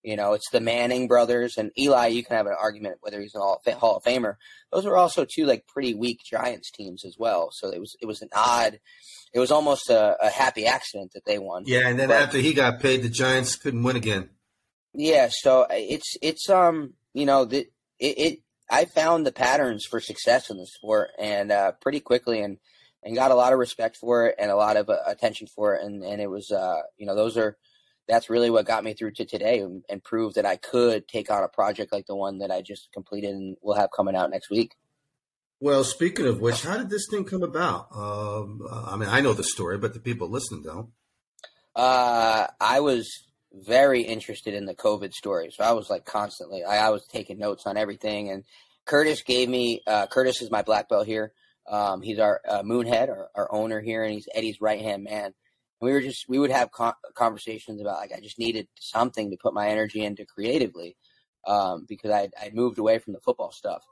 You 0.04 0.16
know, 0.16 0.34
it's 0.34 0.50
the 0.52 0.62
Manning 0.62 1.08
brothers 1.08 1.58
and 1.58 1.72
Eli. 1.78 2.08
You 2.08 2.24
can 2.24 2.38
have 2.38 2.46
an 2.48 2.56
argument 2.60 2.98
whether 3.02 3.20
he's 3.20 3.36
an 3.36 3.42
Hall 3.42 3.62
of, 3.66 3.74
Hall 3.74 3.98
of 3.98 4.04
Famer. 4.04 4.36
Those 4.72 4.86
were 4.86 4.96
also 4.98 5.26
two 5.26 5.46
like 5.46 5.68
pretty 5.68 5.94
weak 5.94 6.22
Giants 6.24 6.72
teams 6.72 7.04
as 7.04 7.16
well. 7.20 7.50
So 7.52 7.70
it 7.70 7.80
was 7.80 7.96
it 8.02 8.06
was 8.06 8.22
an 8.22 8.30
odd. 8.34 8.80
It 9.34 9.40
was 9.40 9.52
almost 9.52 9.90
a, 9.90 10.16
a 10.22 10.30
happy 10.30 10.66
accident 10.66 11.12
that 11.14 11.26
they 11.26 11.38
won. 11.38 11.64
Yeah, 11.66 11.88
and 11.88 12.00
then 12.00 12.08
But- 12.08 12.22
after 12.22 12.38
he 12.38 12.54
got 12.54 12.80
paid, 12.80 13.04
the 13.04 13.10
Giants 13.10 13.56
couldn't 13.56 13.84
win 13.84 13.96
again. 13.96 14.30
Yeah, 14.94 15.30
so 15.32 15.68
it's 15.70 16.16
it's 16.22 16.50
um 16.50 16.94
you 17.14 17.26
know 17.26 17.46
the 17.46 17.68
it, 18.00 18.18
it 18.18 18.40
I 18.72 18.86
found 18.86 19.26
the 19.26 19.32
patterns 19.32 19.86
for 19.86 20.00
success 20.00 20.50
in 20.50 20.58
the 20.58 20.66
sport 20.66 21.10
and 21.20 21.52
uh, 21.52 21.74
pretty 21.82 22.00
quickly 22.00 22.42
and 22.42 22.58
and 23.04 23.16
got 23.16 23.32
a 23.32 23.36
lot 23.36 23.54
of 23.54 23.60
respect 23.60 23.98
for 23.98 24.28
it 24.28 24.36
and 24.40 24.50
a 24.52 24.56
lot 24.56 24.78
of 24.78 24.90
uh, 24.90 24.98
attention 25.06 25.48
for 25.56 25.76
it 25.76 25.84
and 25.84 26.04
and 26.04 26.22
it 26.22 26.30
was 26.30 26.52
uh 26.52 26.82
you 26.98 27.06
know 27.06 27.16
those 27.16 27.38
are 27.38 27.58
that's 28.10 28.30
really 28.30 28.50
what 28.50 28.66
got 28.66 28.84
me 28.84 28.94
through 28.94 29.12
to 29.12 29.26
today 29.26 29.60
and, 29.60 29.84
and 29.88 30.04
proved 30.04 30.36
that 30.36 30.46
I 30.46 30.56
could 30.56 31.08
take 31.08 31.30
on 31.32 31.44
a 31.44 31.48
project 31.48 31.94
like 31.94 32.08
the 32.08 32.16
one 32.16 32.40
that 32.40 32.52
I 32.52 32.62
just 32.62 32.92
completed 32.92 33.30
and 33.30 33.56
will 33.62 33.76
have 33.76 33.92
coming 33.96 34.16
out 34.16 34.32
next 34.32 34.50
week. 34.50 34.74
Well, 35.62 35.84
speaking 35.84 36.26
of 36.26 36.40
which, 36.40 36.64
how 36.64 36.78
did 36.78 36.90
this 36.90 37.06
thing 37.10 37.26
come 37.26 37.44
about? 37.44 37.88
Um, 37.94 38.62
I 38.72 38.96
mean, 38.96 39.10
I 39.10 39.22
know 39.22 39.34
the 39.34 39.44
story, 39.44 39.78
but 39.78 39.94
the 39.94 40.00
people 40.00 40.30
listening 40.30 40.64
don't. 40.64 40.90
Uh, 41.76 42.48
I 42.60 42.80
was 42.80 43.10
very 43.54 44.02
interested 44.02 44.54
in 44.54 44.66
the 44.66 44.76
COVID 44.76 45.14
story, 45.14 45.52
so 45.52 45.64
I 45.64 45.74
was 45.74 45.90
like 45.90 46.06
constantly. 46.06 46.64
I, 46.64 46.88
I 46.88 46.90
was 46.90 47.06
taking 47.08 47.38
notes 47.38 47.66
on 47.66 47.78
everything, 47.78 48.30
and 48.30 48.44
Curtis 48.86 49.22
gave 49.22 49.50
me. 49.50 49.82
Uh, 49.86 50.08
Curtis 50.08 50.42
is 50.42 50.50
my 50.50 50.62
black 50.62 50.90
belt 50.90 51.06
here. 51.06 51.34
Um, 51.70 52.02
he's 52.02 52.20
our 52.20 52.42
uh, 52.48 52.64
Moonhead, 52.64 53.10
our, 53.10 53.30
our 53.36 53.54
owner 53.54 53.82
here, 53.82 54.04
and 54.04 54.14
he's 54.14 54.28
Eddie's 54.34 54.62
right 54.62 54.82
hand 54.82 55.04
man. 55.04 55.34
We 55.82 55.92
were 55.92 56.02
just 56.02 56.28
we 56.28 56.40
would 56.40 56.52
have 56.52 56.72
con- 56.72 56.94
conversations 57.14 57.82
about 57.82 57.98
like 57.98 58.12
I 58.16 58.20
just 58.20 58.40
needed 58.40 58.68
something 58.80 59.32
to 59.32 59.38
put 59.38 59.54
my 59.54 59.70
energy 59.70 60.04
into 60.04 60.26
creatively 60.26 60.98
um, 61.48 61.86
because 61.88 62.12
I 62.12 62.30
I 62.40 62.52
moved 62.54 62.78
away 62.78 63.00
from 63.00 63.14
the 63.14 63.20
football 63.20 63.52
stuff 63.52 63.84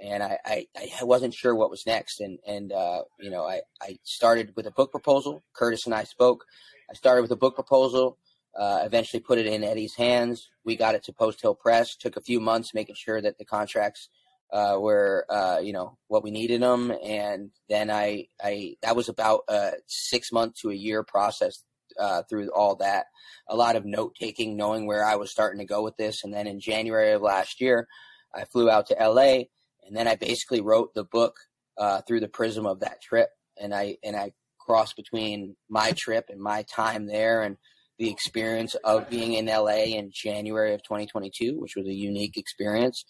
and 0.00 0.22
I, 0.22 0.38
I, 0.44 0.66
I 1.00 1.04
wasn't 1.04 1.34
sure 1.34 1.54
what 1.54 1.70
was 1.70 1.86
next 1.86 2.20
and 2.20 2.38
and 2.46 2.72
uh, 2.72 3.02
you 3.20 3.30
know 3.30 3.44
I, 3.44 3.60
I 3.80 3.98
started 4.02 4.52
with 4.56 4.66
a 4.66 4.72
book 4.72 4.90
proposal. 4.90 5.44
Curtis 5.54 5.86
and 5.86 5.94
I 5.94 6.04
spoke. 6.04 6.44
I 6.90 6.94
started 6.94 7.22
with 7.22 7.32
a 7.32 7.36
book 7.36 7.54
proposal. 7.54 8.18
Uh, 8.58 8.82
eventually 8.84 9.20
put 9.20 9.38
it 9.38 9.46
in 9.46 9.64
Eddie's 9.64 9.96
hands. 9.96 10.48
We 10.64 10.76
got 10.76 10.94
it 10.94 11.02
to 11.04 11.12
Post 11.12 11.42
Hill 11.42 11.56
Press. 11.56 11.96
Took 11.96 12.16
a 12.16 12.20
few 12.20 12.40
months 12.40 12.72
making 12.72 12.94
sure 12.94 13.20
that 13.20 13.36
the 13.36 13.44
contracts 13.44 14.08
uh, 14.54 14.78
were 14.78 15.26
uh, 15.28 15.58
you 15.60 15.72
know 15.72 15.98
what 16.06 16.22
we 16.22 16.30
needed 16.30 16.62
them, 16.62 16.92
and 17.04 17.50
then 17.68 17.90
I 17.90 18.28
I 18.42 18.76
that 18.82 18.94
was 18.94 19.08
about 19.08 19.40
a 19.48 19.72
six 19.88 20.30
month 20.30 20.54
to 20.62 20.70
a 20.70 20.74
year 20.74 21.02
process 21.02 21.64
uh, 21.98 22.22
through 22.30 22.50
all 22.50 22.76
that. 22.76 23.06
A 23.48 23.56
lot 23.56 23.74
of 23.74 23.84
note 23.84 24.14
taking, 24.18 24.56
knowing 24.56 24.86
where 24.86 25.04
I 25.04 25.16
was 25.16 25.32
starting 25.32 25.58
to 25.58 25.66
go 25.66 25.82
with 25.82 25.96
this, 25.96 26.22
and 26.22 26.32
then 26.32 26.46
in 26.46 26.60
January 26.60 27.12
of 27.12 27.20
last 27.20 27.60
year, 27.60 27.88
I 28.32 28.44
flew 28.44 28.70
out 28.70 28.86
to 28.86 29.00
L.A. 29.00 29.50
and 29.84 29.96
then 29.96 30.06
I 30.06 30.14
basically 30.14 30.60
wrote 30.60 30.94
the 30.94 31.04
book 31.04 31.34
uh, 31.76 32.02
through 32.02 32.20
the 32.20 32.28
prism 32.28 32.64
of 32.64 32.80
that 32.80 33.02
trip, 33.02 33.30
and 33.60 33.74
I 33.74 33.96
and 34.04 34.14
I 34.14 34.34
crossed 34.60 34.94
between 34.94 35.56
my 35.68 35.90
trip 35.92 36.26
and 36.28 36.40
my 36.40 36.62
time 36.62 37.06
there 37.06 37.42
and 37.42 37.56
the 37.98 38.08
experience 38.08 38.76
of 38.84 39.10
being 39.10 39.34
in 39.34 39.46
LA 39.46 39.84
in 39.96 40.10
January 40.12 40.74
of 40.74 40.82
2022, 40.84 41.58
which 41.58 41.74
was 41.76 41.86
a 41.86 41.92
unique 41.92 42.36
experience. 42.36 43.04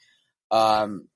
Um, 0.51 1.09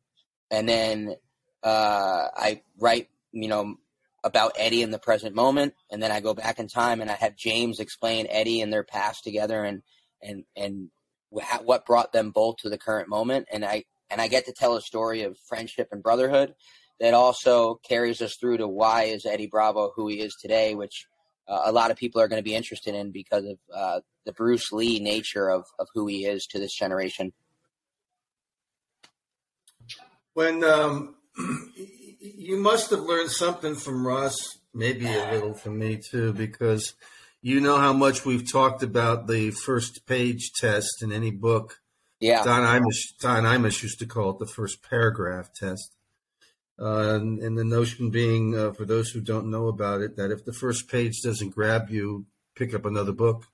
and 0.50 0.68
then 0.68 1.14
uh, 1.62 2.28
I 2.36 2.62
write, 2.78 3.08
you 3.32 3.48
know, 3.48 3.76
about 4.24 4.52
Eddie 4.58 4.82
in 4.82 4.90
the 4.90 4.98
present 4.98 5.34
moment, 5.34 5.74
and 5.90 6.02
then 6.02 6.10
I 6.10 6.20
go 6.20 6.34
back 6.34 6.58
in 6.58 6.68
time 6.68 7.00
and 7.00 7.10
I 7.10 7.14
have 7.14 7.36
James 7.36 7.80
explain 7.80 8.26
Eddie 8.28 8.60
and 8.60 8.72
their 8.72 8.84
past 8.84 9.24
together 9.24 9.64
and 9.64 9.82
and 10.22 10.44
and 10.56 10.90
wha- 11.30 11.62
what 11.64 11.86
brought 11.86 12.12
them 12.12 12.30
both 12.30 12.56
to 12.58 12.68
the 12.68 12.78
current 12.78 13.08
moment, 13.08 13.48
and 13.52 13.64
I 13.64 13.84
and 14.10 14.20
I 14.20 14.28
get 14.28 14.46
to 14.46 14.52
tell 14.52 14.76
a 14.76 14.82
story 14.82 15.22
of 15.22 15.38
friendship 15.48 15.88
and 15.92 16.02
brotherhood 16.02 16.54
that 17.00 17.14
also 17.14 17.76
carries 17.86 18.20
us 18.20 18.36
through 18.36 18.58
to 18.58 18.66
why 18.66 19.04
is 19.04 19.24
Eddie 19.24 19.46
Bravo 19.46 19.92
who 19.94 20.08
he 20.08 20.20
is 20.20 20.34
today, 20.34 20.74
which 20.74 21.06
uh, 21.48 21.62
a 21.64 21.72
lot 21.72 21.90
of 21.90 21.96
people 21.96 22.20
are 22.20 22.28
going 22.28 22.40
to 22.40 22.48
be 22.48 22.54
interested 22.54 22.94
in 22.94 23.10
because 23.10 23.44
of 23.44 23.58
uh, 23.74 24.00
the 24.26 24.32
Bruce 24.32 24.72
Lee 24.72 24.98
nature 24.98 25.48
of, 25.48 25.64
of 25.78 25.88
who 25.94 26.06
he 26.06 26.26
is 26.26 26.46
to 26.46 26.58
this 26.58 26.74
generation. 26.74 27.32
When 30.38 30.62
um, 30.62 31.16
you 32.20 32.58
must 32.58 32.90
have 32.90 33.00
learned 33.00 33.32
something 33.32 33.74
from 33.74 34.06
Russ, 34.06 34.36
maybe 34.72 35.04
a 35.04 35.32
little 35.32 35.52
from 35.52 35.80
me 35.80 35.96
too, 35.96 36.32
because 36.32 36.94
you 37.42 37.58
know 37.58 37.76
how 37.78 37.92
much 37.92 38.24
we've 38.24 38.48
talked 38.48 38.84
about 38.84 39.26
the 39.26 39.50
first 39.50 40.06
page 40.06 40.52
test 40.52 41.02
in 41.02 41.10
any 41.10 41.32
book. 41.32 41.80
Yeah, 42.20 42.44
Don 42.44 42.62
Imus, 42.62 43.18
Don 43.20 43.64
used 43.64 43.98
to 43.98 44.06
call 44.06 44.30
it 44.30 44.38
the 44.38 44.46
first 44.46 44.80
paragraph 44.80 45.48
test. 45.52 45.96
Uh, 46.80 47.16
and, 47.16 47.40
and 47.40 47.58
the 47.58 47.64
notion 47.64 48.10
being, 48.10 48.56
uh, 48.56 48.70
for 48.70 48.84
those 48.84 49.10
who 49.10 49.20
don't 49.20 49.50
know 49.50 49.66
about 49.66 50.02
it, 50.02 50.14
that 50.18 50.30
if 50.30 50.44
the 50.44 50.52
first 50.52 50.88
page 50.88 51.20
doesn't 51.20 51.50
grab 51.50 51.90
you, 51.90 52.26
pick 52.54 52.72
up 52.74 52.84
another 52.84 53.10
book. 53.10 53.46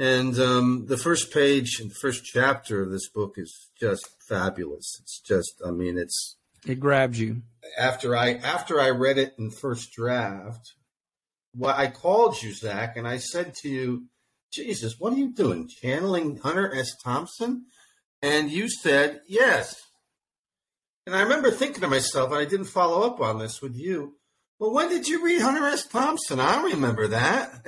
And 0.00 0.38
um, 0.38 0.86
the 0.86 0.96
first 0.96 1.30
page 1.30 1.78
and 1.78 1.90
the 1.90 1.94
first 1.94 2.24
chapter 2.24 2.82
of 2.82 2.90
this 2.90 3.10
book 3.10 3.34
is 3.36 3.68
just 3.78 4.08
fabulous. 4.26 4.98
It's 5.02 5.20
just, 5.20 5.60
I 5.66 5.72
mean, 5.72 5.98
it's 5.98 6.36
It 6.66 6.80
grabs 6.80 7.20
you. 7.20 7.42
after 7.78 8.16
I 8.16 8.32
after 8.36 8.80
I 8.80 8.88
read 8.90 9.18
it 9.18 9.34
in 9.38 9.50
first 9.50 9.92
draft. 9.92 10.72
Well, 11.54 11.74
I 11.76 11.88
called 11.88 12.40
you, 12.42 12.54
Zach, 12.54 12.96
and 12.96 13.06
I 13.06 13.18
said 13.18 13.54
to 13.56 13.68
you, 13.68 14.06
"Jesus, 14.50 14.94
what 14.98 15.12
are 15.12 15.16
you 15.18 15.34
doing? 15.34 15.68
Channeling 15.68 16.38
Hunter 16.38 16.74
S. 16.74 16.96
Thompson?" 17.04 17.66
And 18.22 18.50
you 18.50 18.70
said, 18.70 19.20
"Yes." 19.28 19.74
And 21.06 21.14
I 21.14 21.20
remember 21.22 21.50
thinking 21.50 21.82
to 21.82 21.88
myself, 21.88 22.30
and 22.30 22.38
I 22.38 22.46
didn't 22.46 22.66
follow 22.66 23.02
up 23.06 23.20
on 23.20 23.38
this 23.38 23.60
with 23.60 23.76
you. 23.76 24.16
Well, 24.58 24.72
when 24.72 24.88
did 24.88 25.08
you 25.08 25.22
read 25.22 25.42
Hunter 25.42 25.66
S. 25.66 25.86
Thompson? 25.86 26.40
I 26.40 26.62
remember 26.62 27.08
that. 27.08 27.66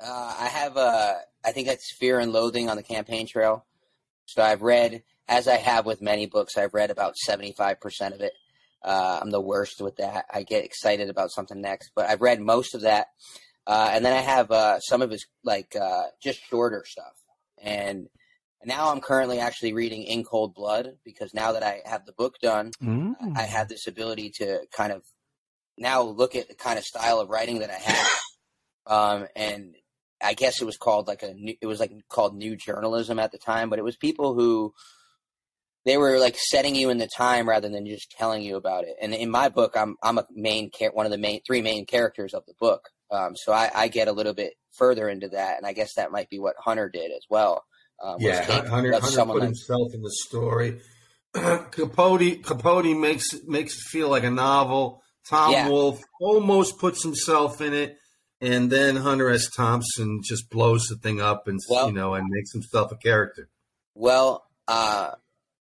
Uh, 0.00 0.36
I 0.40 0.46
have 0.46 0.76
uh, 0.76 1.14
I 1.44 1.52
think 1.52 1.68
that's 1.68 1.94
Fear 1.98 2.20
and 2.20 2.32
Loathing 2.32 2.68
on 2.68 2.76
the 2.76 2.82
campaign 2.82 3.26
trail. 3.26 3.64
So 4.26 4.42
I've 4.42 4.62
read, 4.62 5.02
as 5.28 5.48
I 5.48 5.56
have 5.56 5.86
with 5.86 6.02
many 6.02 6.26
books, 6.26 6.56
I've 6.58 6.74
read 6.74 6.90
about 6.90 7.16
seventy 7.16 7.52
five 7.52 7.80
percent 7.80 8.14
of 8.14 8.20
it. 8.20 8.32
Uh, 8.82 9.18
I'm 9.22 9.30
the 9.30 9.40
worst 9.40 9.80
with 9.80 9.96
that. 9.96 10.26
I 10.32 10.42
get 10.42 10.64
excited 10.64 11.08
about 11.08 11.30
something 11.30 11.60
next, 11.60 11.90
but 11.94 12.08
I've 12.08 12.20
read 12.20 12.40
most 12.40 12.74
of 12.74 12.82
that, 12.82 13.08
uh, 13.66 13.90
and 13.92 14.04
then 14.04 14.12
I 14.12 14.20
have 14.20 14.50
uh, 14.50 14.80
some 14.80 15.02
of 15.02 15.10
his 15.10 15.26
like 15.44 15.74
uh, 15.80 16.04
just 16.22 16.40
shorter 16.48 16.84
stuff. 16.86 17.14
And 17.60 18.08
now 18.64 18.90
I'm 18.92 19.00
currently 19.00 19.38
actually 19.40 19.72
reading 19.72 20.02
In 20.04 20.24
Cold 20.24 20.54
Blood 20.54 20.96
because 21.04 21.32
now 21.34 21.52
that 21.52 21.62
I 21.62 21.80
have 21.86 22.06
the 22.06 22.12
book 22.12 22.34
done, 22.42 22.70
Mm. 22.82 23.14
I 23.36 23.42
have 23.42 23.68
this 23.68 23.86
ability 23.86 24.30
to 24.38 24.60
kind 24.72 24.92
of 24.92 25.02
now 25.76 26.02
look 26.02 26.36
at 26.36 26.48
the 26.48 26.54
kind 26.54 26.78
of 26.78 26.84
style 26.84 27.20
of 27.20 27.30
writing 27.30 27.60
that 27.60 27.70
I 27.70 27.74
have. 27.74 28.08
Um, 28.86 29.28
and 29.36 29.74
I 30.22 30.34
guess 30.34 30.60
it 30.60 30.64
was 30.64 30.76
called 30.76 31.06
like 31.08 31.22
a 31.22 31.32
new, 31.34 31.54
it 31.60 31.66
was 31.66 31.80
like 31.80 31.92
called 32.08 32.36
new 32.36 32.56
journalism 32.56 33.18
at 33.18 33.32
the 33.32 33.38
time, 33.38 33.70
but 33.70 33.78
it 33.78 33.84
was 33.84 33.96
people 33.96 34.34
who 34.34 34.74
they 35.84 35.96
were 35.96 36.18
like 36.18 36.36
setting 36.36 36.74
you 36.74 36.90
in 36.90 36.98
the 36.98 37.08
time 37.16 37.48
rather 37.48 37.68
than 37.68 37.86
just 37.86 38.10
telling 38.10 38.42
you 38.42 38.56
about 38.56 38.84
it. 38.84 38.96
And 39.00 39.14
in 39.14 39.30
my 39.30 39.48
book, 39.48 39.74
I'm 39.76 39.96
I'm 40.02 40.18
a 40.18 40.26
main 40.34 40.70
char- 40.70 40.92
one 40.92 41.06
of 41.06 41.12
the 41.12 41.18
main 41.18 41.40
three 41.46 41.62
main 41.62 41.86
characters 41.86 42.34
of 42.34 42.44
the 42.46 42.54
book. 42.60 42.88
Um, 43.10 43.34
so 43.36 43.52
I, 43.52 43.70
I 43.74 43.88
get 43.88 44.08
a 44.08 44.12
little 44.12 44.34
bit 44.34 44.52
further 44.72 45.08
into 45.08 45.28
that, 45.30 45.56
and 45.56 45.66
I 45.66 45.72
guess 45.72 45.94
that 45.96 46.12
might 46.12 46.28
be 46.28 46.38
what 46.38 46.56
Hunter 46.58 46.90
did 46.90 47.10
as 47.10 47.22
well. 47.30 47.64
Um, 48.02 48.16
Yeah, 48.18 48.44
Hunter, 48.44 48.68
Hunter 48.92 49.00
put 49.24 49.26
like- 49.28 49.42
himself 49.44 49.94
in 49.94 50.02
the 50.02 50.12
story. 50.26 50.80
Capote 51.34 52.42
Capote 52.42 52.96
makes 52.96 53.26
makes 53.46 53.74
it 53.76 53.80
feel 53.88 54.08
like 54.08 54.24
a 54.24 54.30
novel. 54.30 55.02
Tom 55.28 55.52
Yeah. 55.52 55.68
Wolfe 55.68 56.00
almost 56.20 56.78
puts 56.78 57.02
himself 57.02 57.60
in 57.60 57.74
it, 57.74 57.96
and 58.40 58.70
then 58.70 58.96
Hunter 58.96 59.30
S. 59.30 59.48
Thompson 59.50 60.20
just 60.22 60.48
blows 60.50 60.86
the 60.86 60.96
thing 60.96 61.20
up 61.20 61.48
and 61.48 61.58
Well- 61.68 61.86
you 61.88 61.92
know 61.92 62.14
and 62.14 62.26
makes 62.30 62.52
himself 62.52 62.92
a 62.92 62.96
character. 62.96 63.48
Well, 63.94 64.46
uh, 64.68 65.12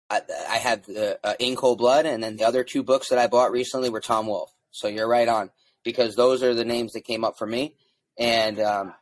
I, 0.09 0.21
I 0.49 0.57
had 0.57 0.83
uh, 0.89 1.33
In 1.39 1.55
Cold 1.55 1.77
Blood, 1.77 2.05
and 2.05 2.23
then 2.23 2.35
the 2.37 2.45
other 2.45 2.63
two 2.63 2.83
books 2.83 3.09
that 3.09 3.19
I 3.19 3.27
bought 3.27 3.51
recently 3.51 3.89
were 3.89 3.99
Tom 4.01 4.27
Wolfe. 4.27 4.51
So 4.71 4.87
you're 4.87 5.07
right 5.07 5.27
on 5.27 5.51
because 5.83 6.15
those 6.15 6.41
are 6.41 6.53
the 6.55 6.65
names 6.65 6.93
that 6.93 7.01
came 7.03 7.23
up 7.23 7.37
for 7.37 7.45
me. 7.45 7.75
And 8.17 8.59
um, 8.59 8.93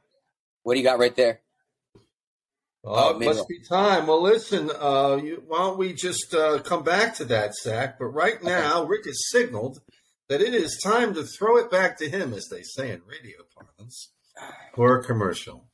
what 0.63 0.73
do 0.73 0.79
you 0.79 0.85
got 0.85 0.99
right 0.99 1.15
there? 1.15 1.39
Oh, 2.83 3.13
Oh, 3.13 3.19
it 3.19 3.23
must 3.25 3.47
be 3.47 3.59
time. 3.59 4.07
Well, 4.07 4.21
listen, 4.21 4.69
uh, 4.79 5.19
you, 5.23 5.43
why 5.47 5.59
don't 5.59 5.77
we 5.77 5.93
just 5.93 6.33
uh, 6.33 6.59
come 6.59 6.83
back 6.83 7.15
to 7.15 7.25
that, 7.25 7.53
Zach? 7.53 7.99
But 7.99 8.05
right 8.07 8.41
now, 8.41 8.83
Rick 8.85 9.05
has 9.05 9.29
signaled 9.29 9.79
that 10.31 10.39
it 10.39 10.55
is 10.55 10.79
time 10.81 11.13
to 11.13 11.23
throw 11.23 11.57
it 11.57 11.69
back 11.69 11.97
to 11.97 12.09
him, 12.09 12.33
as 12.33 12.47
they 12.47 12.61
say 12.61 12.89
in 12.89 13.01
radio 13.05 13.39
parlance, 13.53 14.13
for 14.73 14.97
a 14.97 15.03
commercial. 15.03 15.67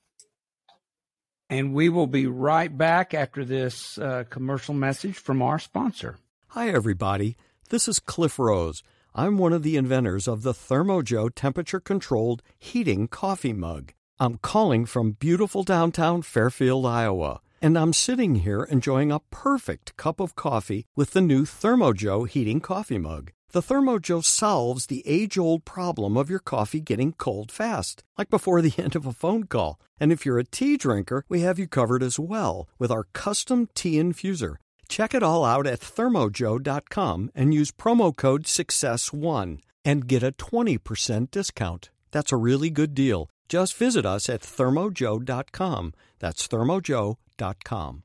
And 1.48 1.76
we 1.76 1.90
will 1.90 2.08
be 2.08 2.26
right 2.26 2.76
back 2.76 3.14
after 3.14 3.46
this 3.46 4.00
uh, 4.00 4.24
commercial 4.32 4.74
message 4.74 5.16
from 5.16 5.44
our 5.44 5.60
sponsor. 5.60 6.18
Hi, 6.48 6.70
everybody. 6.70 7.38
This 7.70 7.88
is 7.88 8.00
Cliff 8.00 8.40
Rose. 8.40 8.82
I'm 9.14 9.38
one 9.38 9.54
of 9.54 9.62
the 9.62 9.78
inventors 9.78 10.28
of 10.28 10.42
the 10.42 10.54
ThermoJoe 10.54 11.36
temperature 11.36 11.80
controlled 11.80 12.42
heating 12.58 13.08
coffee 13.08 13.54
mug. 13.54 13.94
I'm 14.20 14.40
calling 14.40 14.88
from 14.88 15.12
beautiful 15.12 15.62
downtown 15.62 16.24
Fairfield, 16.24 16.84
Iowa, 16.84 17.42
and 17.62 17.78
I'm 17.78 17.94
sitting 17.94 18.38
here 18.38 18.64
enjoying 18.64 19.12
a 19.12 19.22
perfect 19.30 19.96
cup 19.98 20.20
of 20.20 20.36
coffee 20.36 20.88
with 20.96 21.12
the 21.12 21.22
new 21.22 21.44
ThermoJoe 21.44 22.28
heating 22.28 22.60
coffee 22.60 22.98
mug. 22.98 23.34
The 23.52 23.62
ThermoJoe 23.62 24.26
solves 24.26 24.88
the 24.88 25.08
age 25.08 25.38
old 25.38 25.64
problem 25.64 26.18
of 26.18 26.30
your 26.30 26.40
coffee 26.40 26.82
getting 26.82 27.14
cold 27.14 27.50
fast, 27.50 28.04
like 28.18 28.30
before 28.30 28.62
the 28.62 28.74
end 28.78 28.96
of 28.96 29.06
a 29.06 29.14
phone 29.14 29.46
call. 29.46 29.80
And 30.00 30.12
if 30.12 30.26
you're 30.26 30.40
a 30.40 30.44
tea 30.44 30.76
drinker, 30.78 31.24
we 31.30 31.42
have 31.42 31.58
you 31.58 31.68
covered 31.68 32.04
as 32.04 32.20
well 32.20 32.68
with 32.78 32.92
our 32.92 33.06
custom 33.14 33.70
tea 33.74 33.94
infuser. 33.94 34.56
Check 34.90 35.14
it 35.14 35.24
all 35.24 35.46
out 35.46 35.66
at 35.66 35.80
thermojoe.com 35.80 37.32
and 37.34 37.54
use 37.54 37.72
promo 37.72 38.16
code 38.16 38.44
SUCCESS1 38.44 39.60
and 39.84 40.08
get 40.08 40.24
a 40.24 40.34
20% 40.34 41.32
discount. 41.32 41.90
That's 42.12 42.32
a 42.32 42.38
really 42.38 42.70
good 42.70 42.94
deal. 42.94 43.30
Just 43.48 43.76
visit 43.76 44.06
us 44.06 44.30
at 44.30 44.42
thermojoe.com. 44.42 45.94
That's 46.20 46.48
thermojoe.com. 46.48 48.04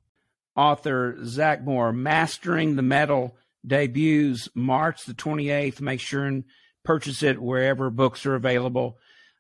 Author 0.55 1.24
Zach 1.24 1.62
Moore, 1.62 1.92
Mastering 1.92 2.76
the 2.76 2.83
Metal, 2.83 3.35
debuts 3.66 4.48
March 4.55 5.05
the 5.05 5.14
28th. 5.14 5.81
Make 5.81 6.01
sure 6.01 6.25
and 6.25 6.44
purchase 6.85 7.22
it 7.22 7.40
wherever 7.40 7.90
books 7.90 8.27
are 8.27 8.35
available. 8.35 8.98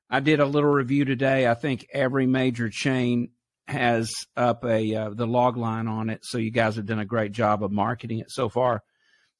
I 0.08 0.20
did 0.20 0.40
a 0.40 0.46
little 0.46 0.70
review 0.70 1.04
today. 1.04 1.48
I 1.48 1.54
think 1.54 1.86
every 1.92 2.26
major 2.26 2.68
chain 2.68 3.30
has 3.66 4.12
up 4.36 4.64
a 4.64 4.94
uh, 4.94 5.10
the 5.10 5.26
log 5.26 5.56
line 5.56 5.88
on 5.88 6.10
it. 6.10 6.24
So 6.24 6.38
you 6.38 6.50
guys 6.50 6.76
have 6.76 6.86
done 6.86 6.98
a 6.98 7.04
great 7.04 7.32
job 7.32 7.64
of 7.64 7.72
marketing 7.72 8.18
it 8.18 8.30
so 8.30 8.48
far. 8.48 8.82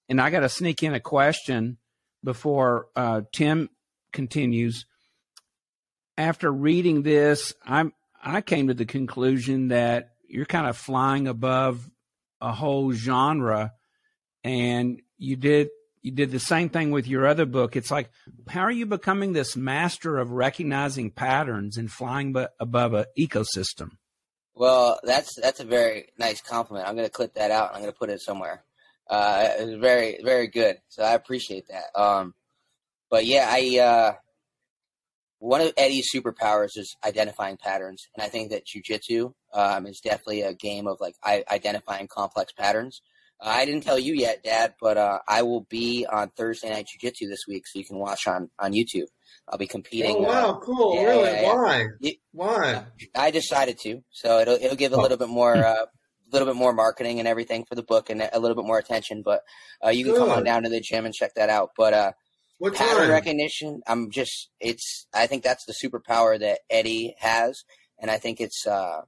And 0.09 0.21
I 0.21 0.31
got 0.31 0.41
to 0.41 0.49
sneak 0.49 0.83
in 0.83 0.95
a 0.95 1.01
question 1.01 1.79
before 2.25 2.87
uh, 2.97 3.23
Tim 3.33 3.69
continues. 4.13 4.87
After 6.17 6.53
reading 6.53 7.03
this, 7.03 7.55
I'm 7.65 7.93
I 8.23 8.41
came 8.41 8.69
to 8.69 8.75
the 8.75 8.85
conclusion 8.85 9.69
that 9.69 10.11
you're 10.29 10.47
kind 10.47 10.67
of 10.67 10.77
flying 10.77 11.27
above 11.27 11.91
a 12.41 12.53
whole 12.53 12.93
genre, 12.93 13.73
and 14.45 15.01
you 15.19 15.37
did 15.37 15.69
you 16.03 16.11
did 16.11 16.33
the 16.33 16.41
same 16.41 16.69
thing 16.69 16.91
with 16.91 17.07
your 17.07 17.27
other 17.27 17.47
book. 17.47 17.77
It's 17.77 17.91
like, 17.91 18.11
how 18.49 18.63
are 18.63 18.73
you 18.73 18.87
becoming 18.87 19.33
this 19.33 19.57
master 19.57 20.19
of 20.19 20.33
recognizing 20.33 21.13
patterns 21.13 21.77
and 21.77 21.91
flying 21.91 22.33
bu- 22.33 22.47
above 22.59 22.93
an 22.93 23.05
ecosystem? 23.17 23.93
Well, 24.55 24.99
that's 25.05 25.31
that's 25.41 25.61
a 25.61 25.65
very 25.65 26.09
nice 26.19 26.41
compliment. 26.41 26.89
I'm 26.89 26.97
going 26.97 27.07
to 27.07 27.13
clip 27.13 27.35
that 27.35 27.51
out. 27.51 27.69
and 27.69 27.77
I'm 27.77 27.83
going 27.83 27.93
to 27.93 27.99
put 27.99 28.11
it 28.11 28.21
somewhere. 28.21 28.65
Uh, 29.09 29.49
it 29.59 29.67
was 29.67 29.81
very 29.81 30.19
very 30.23 30.49
good. 30.49 30.79
So 30.89 31.03
I 31.03 31.15
appreciate 31.15 31.67
that. 31.69 31.99
Um, 31.99 32.35
but 33.11 33.25
yeah, 33.25 33.47
I 33.49 33.79
uh, 33.79 34.13
one 35.39 35.61
of 35.61 35.73
Eddie's 35.77 36.11
superpowers 36.15 36.77
is 36.77 36.97
identifying 37.05 37.57
patterns, 37.57 38.07
and 38.15 38.25
I 38.25 38.29
think 38.29 38.51
that 38.51 38.65
jujitsu 38.67 39.33
um, 39.55 39.87
is 39.87 40.01
definitely 40.01 40.43
a 40.43 40.55
game 40.55 40.87
of 40.87 40.99
like 41.01 41.15
I, 41.23 41.45
identifying 41.51 42.09
complex 42.09 42.53
patterns. 42.53 43.03
Uh, 43.43 43.49
I 43.49 43.65
didn't 43.65 43.83
tell 43.83 43.99
you 43.99 44.15
yet, 44.15 44.43
Dad, 44.45 44.75
but 44.81 44.97
uh, 44.97 45.19
I 45.27 45.43
will 45.43 45.63
be 45.69 46.07
on 46.11 46.31
Thursday 46.31 46.71
night 46.71 46.87
jujitsu 46.87 47.29
this 47.29 47.45
week, 47.49 47.67
so 47.67 47.79
you 47.79 47.85
can 47.85 47.99
watch 47.99 48.27
on 48.27 48.51
on 48.59 48.73
YouTube. 48.73 49.07
I'll 49.49 49.59
be 49.59 49.67
competing. 49.67 50.17
Oh 50.17 50.21
wow, 50.21 50.51
uh, 50.53 50.59
cool! 50.61 50.95
yeah, 50.97 51.03
really? 51.03 51.31
yeah, 51.31 51.41
yeah. 51.43 51.55
Why? 51.55 51.87
You- 52.01 52.15
Why? 52.33 52.85
I 53.17 53.31
decided 53.31 53.79
to, 53.81 54.03
so 54.11 54.39
it'll 54.41 54.55
it'll 54.55 54.77
give 54.77 54.93
a 54.93 54.97
little 55.01 55.17
bit 55.17 55.29
more, 55.29 55.57
uh, 55.57 55.87
little 56.33 56.47
bit 56.47 56.57
more 56.57 56.73
marketing 56.73 57.19
and 57.19 57.27
everything 57.27 57.65
for 57.69 57.75
the 57.75 57.83
book, 57.83 58.09
and 58.11 58.23
a 58.33 58.39
little 58.39 58.55
bit 58.55 58.65
more 58.67 58.79
attention. 58.79 59.23
But 59.25 59.43
uh, 59.85 59.91
you 59.91 60.05
can 60.05 60.15
come 60.15 60.31
on 60.31 60.45
down 60.45 60.63
to 60.63 60.69
the 60.69 60.81
gym 60.81 61.05
and 61.05 61.13
check 61.15 61.35
that 61.35 61.51
out. 61.51 61.71
But 61.77 61.93
uh, 61.95 62.13
What 62.59 62.75
pattern 62.75 62.97
time? 63.03 63.11
recognition, 63.11 63.81
I'm 63.89 64.11
just, 64.11 64.51
it's, 64.61 65.07
I 65.13 65.27
think 65.27 65.43
that's 65.43 65.65
the 65.67 65.75
superpower 65.75 66.39
that 66.39 66.61
Eddie 66.71 67.17
has, 67.19 67.65
and 67.99 68.11
I 68.11 68.19
think 68.19 68.41
it's, 68.41 68.67
uh, 68.67 69.01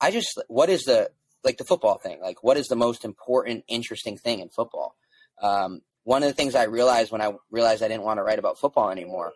I 0.00 0.10
just, 0.10 0.40
what 0.48 0.70
is 0.70 0.84
the 0.84 1.10
like 1.46 1.56
the 1.56 1.64
football 1.64 1.96
thing? 1.96 2.20
Like, 2.20 2.42
what 2.44 2.58
is 2.58 2.66
the 2.66 2.76
most 2.76 3.04
important, 3.04 3.64
interesting 3.68 4.18
thing 4.18 4.40
in 4.40 4.50
football? 4.50 4.96
Um, 5.40 5.80
one 6.04 6.22
of 6.22 6.28
the 6.28 6.34
things 6.34 6.54
I 6.54 6.64
realized 6.64 7.10
when 7.10 7.22
I 7.22 7.32
realized 7.50 7.82
I 7.82 7.88
didn't 7.88 8.04
want 8.04 8.18
to 8.18 8.22
write 8.22 8.38
about 8.38 8.58
football 8.58 8.90
anymore 8.90 9.32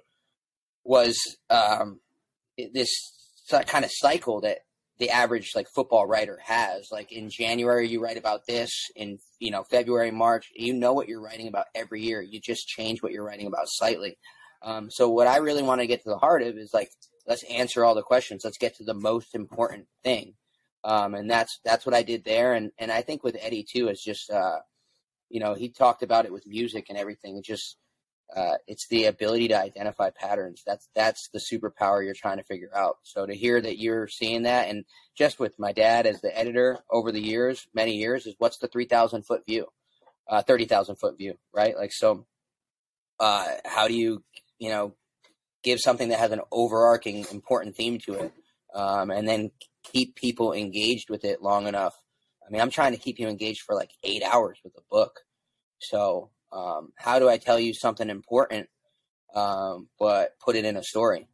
was 0.85 1.17
um, 1.49 2.01
this 2.75 2.91
kind 3.67 3.85
of 3.85 3.91
cycle 3.93 4.43
that 4.43 4.59
the 4.99 5.11
average 5.11 5.53
like 5.55 5.67
football 5.75 6.07
writer 6.07 6.39
has. 6.45 6.89
Like 6.93 7.11
in 7.11 7.31
January, 7.31 7.89
you 7.89 8.03
write 8.03 8.19
about 8.19 8.47
this. 8.47 8.71
In 8.95 9.19
you 9.39 9.51
know 9.51 9.65
February, 9.71 10.11
March, 10.11 10.47
you 10.55 10.75
know 10.75 10.93
what 10.93 11.09
you're 11.09 11.23
writing 11.23 11.49
about 11.49 11.67
every 11.75 12.03
year. 12.03 12.21
You 12.21 12.41
just 12.41 12.69
change 12.69 13.03
what 13.03 13.13
you're 13.13 13.25
writing 13.25 13.47
about 13.47 13.67
slightly. 13.67 14.19
Um, 14.63 14.91
so 14.91 15.09
what 15.09 15.27
I 15.27 15.39
really 15.39 15.63
want 15.63 15.81
to 15.81 15.87
get 15.87 16.03
to 16.03 16.11
the 16.11 16.19
heart 16.19 16.43
of 16.43 16.57
is 16.57 16.71
like 16.75 16.91
let's 17.27 17.45
answer 17.45 17.85
all 17.85 17.95
the 17.95 18.03
questions. 18.03 18.43
Let's 18.45 18.59
get 18.59 18.77
to 18.77 18.85
the 18.85 18.95
most 18.95 19.35
important 19.35 19.87
thing. 20.05 20.35
Um, 20.83 21.15
and 21.15 21.31
that's 21.31 21.61
that's 21.65 21.85
what 21.85 21.95
I 21.95 22.03
did 22.03 22.25
there. 22.25 22.55
And 22.55 22.73
and 22.79 22.91
I 22.91 23.03
think 23.03 23.23
with 23.23 23.37
Eddie 23.41 23.67
too 23.71 23.89
is 23.89 24.03
just 24.03 24.31
uh, 24.31 24.61
you 25.29 25.41
know 25.41 25.55
he 25.55 25.69
talked 25.69 26.03
about 26.03 26.25
it 26.25 26.33
with 26.33 26.47
music 26.47 26.87
and 26.89 26.99
everything. 26.99 27.37
It 27.37 27.45
just 27.45 27.77
uh, 28.35 28.55
it's 28.67 28.87
the 28.89 29.07
ability 29.07 29.49
to 29.49 29.61
identify 29.61 30.11
patterns. 30.11 30.63
That's 30.67 30.89
that's 30.95 31.29
the 31.33 31.41
superpower 31.41 32.05
you're 32.05 32.15
trying 32.15 32.39
to 32.39 32.45
figure 32.45 32.71
out. 32.75 32.99
So 33.03 33.27
to 33.27 33.35
hear 33.35 33.61
that 33.61 33.79
you're 33.79 34.09
seeing 34.09 34.43
that, 34.43 34.69
and 34.69 34.85
just 35.17 35.41
with 35.41 35.59
my 35.59 35.73
dad 35.73 36.07
as 36.07 36.21
the 36.21 36.37
editor 36.37 36.79
over 36.91 37.11
the 37.13 37.21
years, 37.21 37.67
many 37.75 37.97
years, 37.97 38.27
is 38.27 38.35
what's 38.39 38.59
the 38.59 38.69
three 38.69 38.85
thousand 38.85 39.27
foot 39.27 39.45
view, 39.47 39.67
uh, 40.29 40.43
thirty 40.43 40.65
thousand 40.65 40.97
foot 40.97 41.19
view, 41.19 41.35
right? 41.53 41.77
Like 41.77 41.93
so, 41.93 42.27
uh, 43.19 43.47
how 43.65 43.89
do 43.89 43.95
you 43.95 44.23
you 44.59 44.71
know 44.71 44.95
give 45.63 45.81
something 45.81 46.11
that 46.11 46.21
has 46.21 46.31
an 46.31 46.41
overarching 46.53 47.27
important 47.33 47.77
theme 47.77 47.99
to 48.07 48.15
it, 48.15 48.33
um, 48.75 49.11
and 49.11 49.29
then 49.29 49.51
keep 49.83 50.17
people 50.17 50.53
engaged 50.53 51.11
with 51.11 51.25
it 51.25 51.43
long 51.43 51.67
enough? 51.67 51.95
I 52.47 52.51
mean, 52.51 52.61
I'm 52.61 52.71
trying 52.71 52.93
to 52.93 52.99
keep 52.99 53.19
you 53.19 53.29
engaged 53.29 53.63
for 53.63 53.75
like 53.75 53.91
eight 54.03 54.23
hours 54.23 54.59
with 54.65 54.75
a 54.77 54.83
book. 54.91 55.21
So 55.79 56.31
um, 56.53 56.93
how 56.97 57.19
do 57.19 57.29
I 57.29 57.39
tell 57.39 57.59
you 57.59 57.75
something 57.75 58.11
important, 58.11 58.69
um, 59.35 59.89
but 59.99 60.39
put 60.41 60.57
it 60.57 60.65
in 60.65 60.77
a 60.77 60.83
story? 60.83 61.29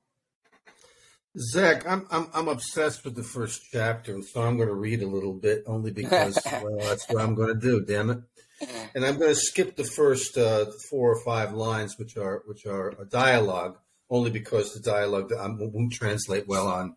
Zach, 1.38 1.86
I'm 1.86 2.06
I'm 2.10 2.28
I'm 2.32 2.48
obsessed 2.48 3.04
with 3.04 3.14
the 3.14 3.22
first 3.22 3.62
chapter, 3.70 4.14
and 4.14 4.24
so 4.24 4.42
I'm 4.42 4.56
going 4.56 4.68
to 4.68 4.74
read 4.74 5.02
a 5.02 5.06
little 5.06 5.34
bit 5.34 5.64
only 5.66 5.90
because 5.90 6.38
well, 6.62 6.78
that's 6.78 7.08
what 7.10 7.22
I'm 7.22 7.34
going 7.34 7.52
to 7.52 7.60
do. 7.60 7.84
Damn 7.84 8.10
it! 8.10 8.18
And 8.94 9.04
I'm 9.04 9.18
going 9.18 9.34
to 9.34 9.40
skip 9.40 9.76
the 9.76 9.84
first 9.84 10.38
uh, 10.38 10.66
four 10.88 11.12
or 11.12 11.22
five 11.24 11.52
lines, 11.52 11.98
which 11.98 12.16
are 12.16 12.42
which 12.46 12.64
are 12.64 12.94
a 12.98 13.04
dialogue, 13.04 13.78
only 14.08 14.30
because 14.30 14.72
the 14.72 14.80
dialogue 14.80 15.30
um, 15.38 15.58
won't 15.60 15.92
translate 15.92 16.48
well 16.48 16.68
on. 16.68 16.96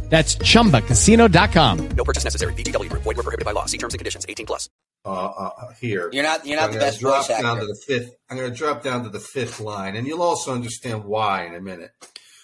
That's 0.11 0.35
chumbacasino.com. 0.35 1.89
No 1.95 2.03
purchase 2.03 2.25
necessary. 2.25 2.53
VGW 2.53 2.89
Group. 2.89 3.03
Void 3.03 3.15
were 3.17 3.23
prohibited 3.23 3.45
by 3.45 3.53
law. 3.53 3.65
See 3.65 3.77
terms 3.77 3.93
and 3.93 3.99
conditions. 3.99 4.25
18 4.27 4.45
plus. 4.45 4.69
Uh, 5.03 5.09
uh, 5.09 5.73
here, 5.79 6.11
You're 6.13 6.21
not 6.21 6.45
you're 6.45 6.57
not 6.57 6.65
I'm 6.65 6.73
the 6.73 6.79
best 6.79 6.99
drop 6.99 7.25
voice 7.25 7.29
down 7.39 7.57
actor. 7.57 7.61
to 7.61 7.65
the 7.67 7.79
fifth. 7.87 8.13
I'm 8.29 8.37
going 8.37 8.51
to 8.51 8.55
drop 8.55 8.83
down 8.83 9.03
to 9.05 9.09
the 9.09 9.19
fifth 9.19 9.59
line, 9.59 9.95
and 9.95 10.05
you'll 10.05 10.21
also 10.21 10.53
understand 10.53 11.05
why 11.05 11.45
in 11.47 11.55
a 11.55 11.59
minute. 11.61 11.89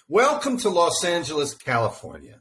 Welcome 0.08 0.58
to 0.60 0.70
Los 0.70 1.04
Angeles, 1.04 1.54
California, 1.54 2.40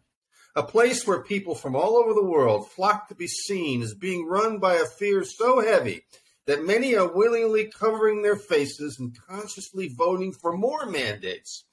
a 0.54 0.62
place 0.62 1.06
where 1.06 1.22
people 1.22 1.54
from 1.54 1.76
all 1.76 1.96
over 1.98 2.14
the 2.14 2.24
world 2.24 2.70
flock 2.70 3.08
to 3.08 3.14
be 3.14 3.26
seen 3.26 3.82
as 3.82 3.92
being 3.92 4.26
run 4.26 4.58
by 4.58 4.76
a 4.76 4.86
fear 4.86 5.22
so 5.22 5.60
heavy 5.60 6.04
that 6.46 6.64
many 6.64 6.96
are 6.96 7.12
willingly 7.12 7.66
covering 7.78 8.22
their 8.22 8.36
faces 8.36 8.98
and 8.98 9.14
consciously 9.28 9.88
voting 9.94 10.32
for 10.32 10.56
more 10.56 10.86
mandates, 10.86 11.65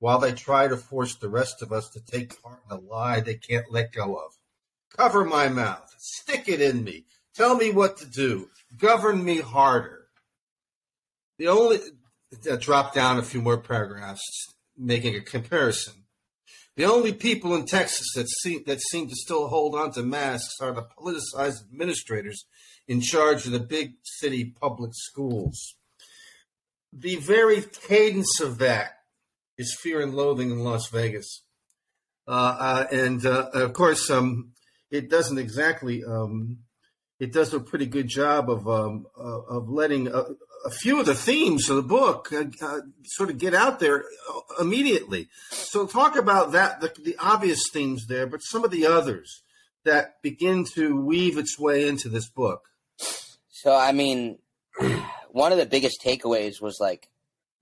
while 0.00 0.18
they 0.18 0.32
try 0.32 0.66
to 0.66 0.76
force 0.76 1.14
the 1.14 1.28
rest 1.28 1.62
of 1.62 1.72
us 1.72 1.88
to 1.90 2.00
take 2.00 2.42
part 2.42 2.60
in 2.68 2.76
a 2.76 2.80
lie 2.80 3.20
they 3.20 3.36
can't 3.36 3.70
let 3.70 3.92
go 3.92 4.16
of. 4.16 4.32
Cover 4.96 5.24
my 5.24 5.48
mouth. 5.48 5.94
Stick 5.98 6.48
it 6.48 6.60
in 6.60 6.82
me. 6.82 7.04
Tell 7.34 7.54
me 7.54 7.70
what 7.70 7.98
to 7.98 8.06
do. 8.06 8.50
Govern 8.76 9.22
me 9.22 9.40
harder. 9.40 10.06
The 11.38 11.48
only 11.48 11.78
uh, 12.50 12.56
drop 12.56 12.94
down 12.94 13.18
a 13.18 13.22
few 13.22 13.40
more 13.40 13.58
paragraphs, 13.58 14.20
making 14.76 15.14
a 15.14 15.20
comparison. 15.20 15.94
The 16.76 16.84
only 16.84 17.12
people 17.12 17.54
in 17.54 17.66
Texas 17.66 18.06
that 18.14 18.28
seem 18.28 18.62
that 18.66 18.80
seem 18.80 19.08
to 19.08 19.14
still 19.14 19.48
hold 19.48 19.74
on 19.74 19.92
to 19.92 20.02
masks 20.02 20.60
are 20.60 20.72
the 20.72 20.82
politicized 20.82 21.62
administrators 21.62 22.46
in 22.88 23.00
charge 23.00 23.44
of 23.44 23.52
the 23.52 23.60
big 23.60 23.94
city 24.02 24.54
public 24.60 24.92
schools. 24.94 25.76
The 26.92 27.16
very 27.16 27.62
cadence 27.62 28.40
of 28.40 28.58
that 28.58 28.99
is 29.60 29.76
fear 29.78 30.00
and 30.00 30.14
loathing 30.14 30.50
in 30.50 30.60
Las 30.60 30.88
Vegas. 30.88 31.42
Uh, 32.26 32.56
uh, 32.58 32.86
and 32.90 33.26
uh, 33.26 33.50
of 33.52 33.74
course, 33.74 34.10
um, 34.10 34.52
it 34.90 35.10
doesn't 35.10 35.38
exactly. 35.38 36.02
Um, 36.02 36.60
it 37.18 37.32
does 37.34 37.52
a 37.52 37.60
pretty 37.60 37.84
good 37.84 38.08
job 38.08 38.48
of 38.48 38.66
um, 38.66 39.06
uh, 39.18 39.42
of 39.42 39.68
letting 39.68 40.08
a, 40.08 40.24
a 40.64 40.70
few 40.70 40.98
of 40.98 41.06
the 41.06 41.14
themes 41.14 41.68
of 41.68 41.76
the 41.76 41.82
book 41.82 42.32
sort 43.04 43.28
of 43.28 43.38
get 43.38 43.54
out 43.54 43.80
there 43.80 44.04
immediately. 44.58 45.28
So 45.50 45.86
talk 45.86 46.16
about 46.16 46.52
that, 46.52 46.80
the, 46.80 46.92
the 47.02 47.16
obvious 47.18 47.62
themes 47.70 48.06
there, 48.06 48.26
but 48.26 48.40
some 48.40 48.64
of 48.64 48.70
the 48.70 48.86
others 48.86 49.42
that 49.84 50.22
begin 50.22 50.64
to 50.74 50.96
weave 50.96 51.36
its 51.36 51.58
way 51.58 51.86
into 51.86 52.08
this 52.08 52.28
book. 52.28 52.62
So 53.50 53.76
I 53.76 53.92
mean, 53.92 54.38
one 55.30 55.52
of 55.52 55.58
the 55.58 55.66
biggest 55.66 56.02
takeaways 56.02 56.62
was 56.62 56.78
like 56.80 57.08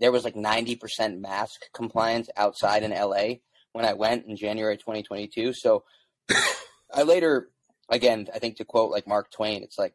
there 0.01 0.13
was 0.13 0.25
like 0.25 0.35
90% 0.35 1.21
mask 1.21 1.61
compliance 1.75 2.29
outside 2.37 2.83
in 2.83 2.91
LA 2.91 3.37
when 3.73 3.85
I 3.85 3.95
went 3.95 4.27
in 4.27 4.37
January 4.37 4.77
2022. 4.77 5.53
So 5.55 5.85
I 6.93 7.03
later, 7.03 7.51
again, 7.89 8.29
I 8.35 8.39
think 8.39 8.57
to 8.57 8.65
quote 8.65 8.91
like 8.91 9.07
Mark 9.07 9.31
Twain, 9.31 9.63
it's 9.63 9.79
like 9.79 9.95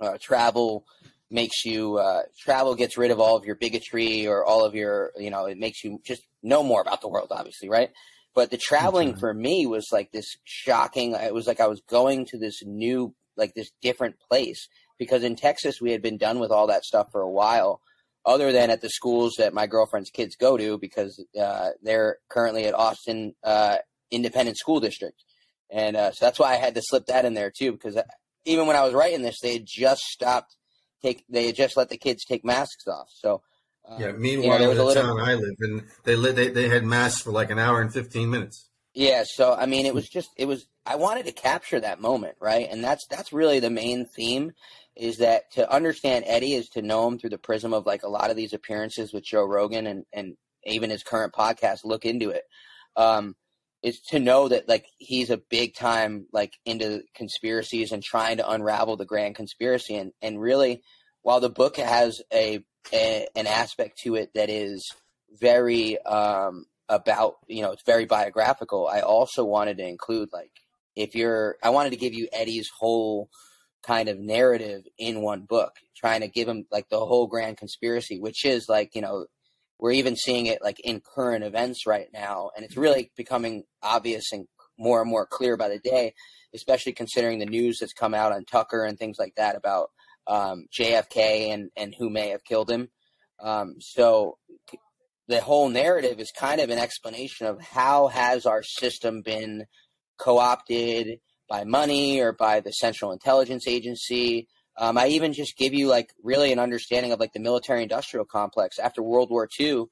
uh, 0.00 0.18
travel 0.20 0.84
makes 1.30 1.64
you 1.64 1.96
uh, 1.98 2.22
travel 2.38 2.74
gets 2.74 2.96
rid 2.96 3.10
of 3.10 3.20
all 3.20 3.36
of 3.36 3.44
your 3.44 3.56
bigotry 3.56 4.26
or 4.26 4.44
all 4.44 4.64
of 4.64 4.74
your 4.74 5.10
you 5.16 5.30
know 5.30 5.46
it 5.46 5.58
makes 5.58 5.82
you 5.82 6.00
just 6.04 6.22
know 6.42 6.62
more 6.62 6.80
about 6.80 7.00
the 7.00 7.08
world 7.08 7.28
obviously 7.30 7.68
right? 7.68 7.90
But 8.34 8.50
the 8.50 8.58
traveling 8.58 9.14
for 9.14 9.32
me 9.32 9.64
was 9.64 9.86
like 9.92 10.10
this 10.10 10.36
shocking 10.42 11.12
it 11.12 11.32
was 11.32 11.46
like 11.46 11.60
i 11.60 11.68
was 11.68 11.80
going 11.88 12.26
to 12.26 12.38
this 12.38 12.64
new 12.64 13.14
like 13.36 13.54
this 13.54 13.70
different 13.80 14.16
place 14.28 14.68
because 14.98 15.22
in 15.22 15.36
texas 15.36 15.80
we 15.80 15.92
had 15.92 16.02
been 16.02 16.18
done 16.18 16.40
with 16.40 16.50
all 16.50 16.66
that 16.66 16.84
stuff 16.84 17.06
for 17.12 17.20
a 17.20 17.30
while 17.30 17.80
other 18.26 18.52
than 18.52 18.70
at 18.70 18.80
the 18.80 18.88
schools 18.88 19.34
that 19.38 19.52
my 19.54 19.66
girlfriend's 19.66 20.10
kids 20.10 20.36
go 20.36 20.56
to 20.56 20.78
because 20.78 21.24
uh, 21.40 21.70
they're 21.82 22.18
currently 22.28 22.64
at 22.64 22.74
austin 22.74 23.34
uh, 23.44 23.76
independent 24.10 24.56
school 24.56 24.80
district 24.80 25.22
and 25.70 25.96
uh, 25.96 26.10
so 26.12 26.24
that's 26.24 26.38
why 26.38 26.52
i 26.52 26.56
had 26.56 26.74
to 26.74 26.82
slip 26.82 27.06
that 27.06 27.24
in 27.24 27.34
there 27.34 27.50
too 27.50 27.72
because 27.72 27.98
even 28.44 28.66
when 28.66 28.76
i 28.76 28.82
was 28.84 28.94
writing 28.94 29.22
this 29.22 29.40
they 29.42 29.54
had 29.54 29.66
just 29.66 30.02
stopped 30.02 30.56
take 31.02 31.24
they 31.28 31.46
had 31.46 31.54
just 31.56 31.76
let 31.76 31.88
the 31.88 31.98
kids 31.98 32.24
take 32.24 32.44
masks 32.44 32.86
off 32.86 33.08
so 33.10 33.42
um, 33.86 34.00
Yeah. 34.00 34.06
you 34.06 34.12
know, 34.14 34.18
Meanwhile, 34.18 34.62
in 34.62 34.68
was 34.68 34.78
the 34.78 34.84
little 34.84 35.02
town 35.02 35.20
I 35.20 35.34
live 35.34 35.56
in, 35.60 35.84
they, 36.04 36.16
li- 36.16 36.32
they 36.32 36.48
they 36.48 36.68
had 36.70 36.84
masks 36.84 37.20
for 37.20 37.32
like 37.32 37.50
an 37.50 37.58
hour 37.58 37.82
and 37.82 37.92
fifteen 37.92 38.30
minutes. 38.30 38.70
Yeah, 38.94 39.24
so 39.26 39.52
I 39.52 39.66
mean, 39.66 39.84
it 39.84 39.92
was 39.94 40.08
just 40.08 40.30
it 40.38 40.46
was 40.46 40.66
I 40.86 40.96
wanted 40.96 41.26
to 41.26 41.32
capture 41.32 41.80
that 41.80 42.00
moment, 42.00 42.36
right? 42.40 42.66
And 42.70 42.82
that's 42.82 43.06
that's 43.10 43.30
really 43.30 43.60
the 43.60 43.68
main 43.68 44.06
theme 44.06 44.52
is 44.96 45.18
that 45.18 45.50
to 45.52 45.70
understand 45.70 46.24
Eddie 46.26 46.54
is 46.54 46.68
to 46.70 46.82
know 46.82 47.06
him 47.08 47.18
through 47.18 47.30
the 47.30 47.38
prism 47.38 47.72
of 47.72 47.86
like 47.86 48.02
a 48.02 48.08
lot 48.08 48.30
of 48.30 48.36
these 48.36 48.52
appearances 48.52 49.12
with 49.12 49.24
Joe 49.24 49.44
Rogan 49.44 49.86
and 49.86 50.04
and 50.12 50.36
even 50.64 50.90
his 50.90 51.02
current 51.02 51.32
podcast. 51.32 51.84
Look 51.84 52.04
into 52.04 52.30
it. 52.30 52.44
Um, 52.96 53.34
is 53.84 54.00
to 54.00 54.18
know 54.18 54.48
that 54.48 54.66
like 54.66 54.86
he's 54.96 55.30
a 55.30 55.36
big 55.36 55.74
time 55.74 56.26
like 56.32 56.54
into 56.64 57.02
conspiracies 57.14 57.92
and 57.92 58.02
trying 58.02 58.38
to 58.38 58.50
unravel 58.50 58.96
the 58.96 59.04
grand 59.04 59.36
conspiracy 59.36 59.94
and 59.94 60.12
and 60.22 60.40
really 60.40 60.82
while 61.22 61.38
the 61.38 61.50
book 61.50 61.76
has 61.76 62.22
a, 62.32 62.64
a 62.92 63.28
an 63.36 63.46
aspect 63.46 63.98
to 63.98 64.14
it 64.14 64.30
that 64.34 64.48
is 64.48 64.90
very 65.38 66.00
um 66.02 66.64
about 66.88 67.34
you 67.46 67.62
know 67.62 67.72
it's 67.72 67.84
very 67.84 68.06
biographical 68.06 68.88
i 68.88 69.00
also 69.00 69.44
wanted 69.44 69.76
to 69.76 69.86
include 69.86 70.30
like 70.32 70.52
if 70.96 71.14
you're 71.14 71.56
i 71.62 71.68
wanted 71.68 71.90
to 71.90 71.96
give 71.96 72.14
you 72.14 72.26
eddie's 72.32 72.70
whole 72.78 73.28
kind 73.86 74.08
of 74.08 74.18
narrative 74.18 74.82
in 74.98 75.20
one 75.20 75.42
book 75.42 75.76
trying 75.96 76.20
to 76.20 76.28
give 76.28 76.48
him 76.48 76.66
like 76.70 76.88
the 76.88 76.98
whole 76.98 77.26
grand 77.26 77.56
conspiracy 77.56 78.18
which 78.18 78.44
is 78.44 78.68
like 78.68 78.94
you 78.94 79.02
know 79.02 79.26
we're 79.78 79.92
even 79.92 80.16
seeing 80.16 80.46
it 80.46 80.62
like 80.62 80.80
in 80.80 81.00
current 81.14 81.44
events 81.44 81.86
right 81.86 82.08
now 82.12 82.50
and 82.56 82.64
it's 82.64 82.76
really 82.76 83.10
becoming 83.16 83.64
obvious 83.82 84.32
and 84.32 84.46
more 84.78 85.00
and 85.00 85.10
more 85.10 85.26
clear 85.26 85.56
by 85.56 85.68
the 85.68 85.78
day 85.78 86.14
especially 86.54 86.92
considering 86.92 87.38
the 87.38 87.46
news 87.46 87.78
that's 87.80 87.92
come 87.92 88.14
out 88.14 88.32
on 88.32 88.44
tucker 88.44 88.84
and 88.84 88.98
things 88.98 89.16
like 89.18 89.34
that 89.36 89.56
about 89.56 89.90
um, 90.26 90.66
jfk 90.78 91.16
and 91.52 91.70
and 91.76 91.94
who 91.98 92.10
may 92.10 92.30
have 92.30 92.44
killed 92.44 92.70
him. 92.70 92.88
Um, 93.40 93.76
so 93.80 94.38
the 95.28 95.40
whole 95.40 95.68
narrative 95.68 96.20
is 96.20 96.30
kind 96.30 96.60
of 96.60 96.70
an 96.70 96.78
explanation 96.78 97.46
of 97.46 97.60
how 97.60 98.08
has 98.08 98.46
our 98.46 98.62
system 98.62 99.22
been 99.22 99.64
co-opted 100.18 101.18
by 101.48 101.64
money 101.64 102.20
or 102.20 102.32
by 102.32 102.60
the 102.60 102.72
central 102.72 103.12
intelligence 103.12 103.66
agency. 103.68 104.48
Um, 104.76 104.98
i 104.98 105.06
even 105.06 105.32
just 105.32 105.56
give 105.56 105.72
you 105.72 105.86
like 105.86 106.12
really 106.22 106.50
an 106.50 106.58
understanding 106.58 107.12
of 107.12 107.20
like 107.20 107.32
the 107.32 107.40
military 107.40 107.82
industrial 107.82 108.24
complex. 108.24 108.78
After 108.78 109.02
world 109.02 109.30
war 109.30 109.48
ii 109.60 109.84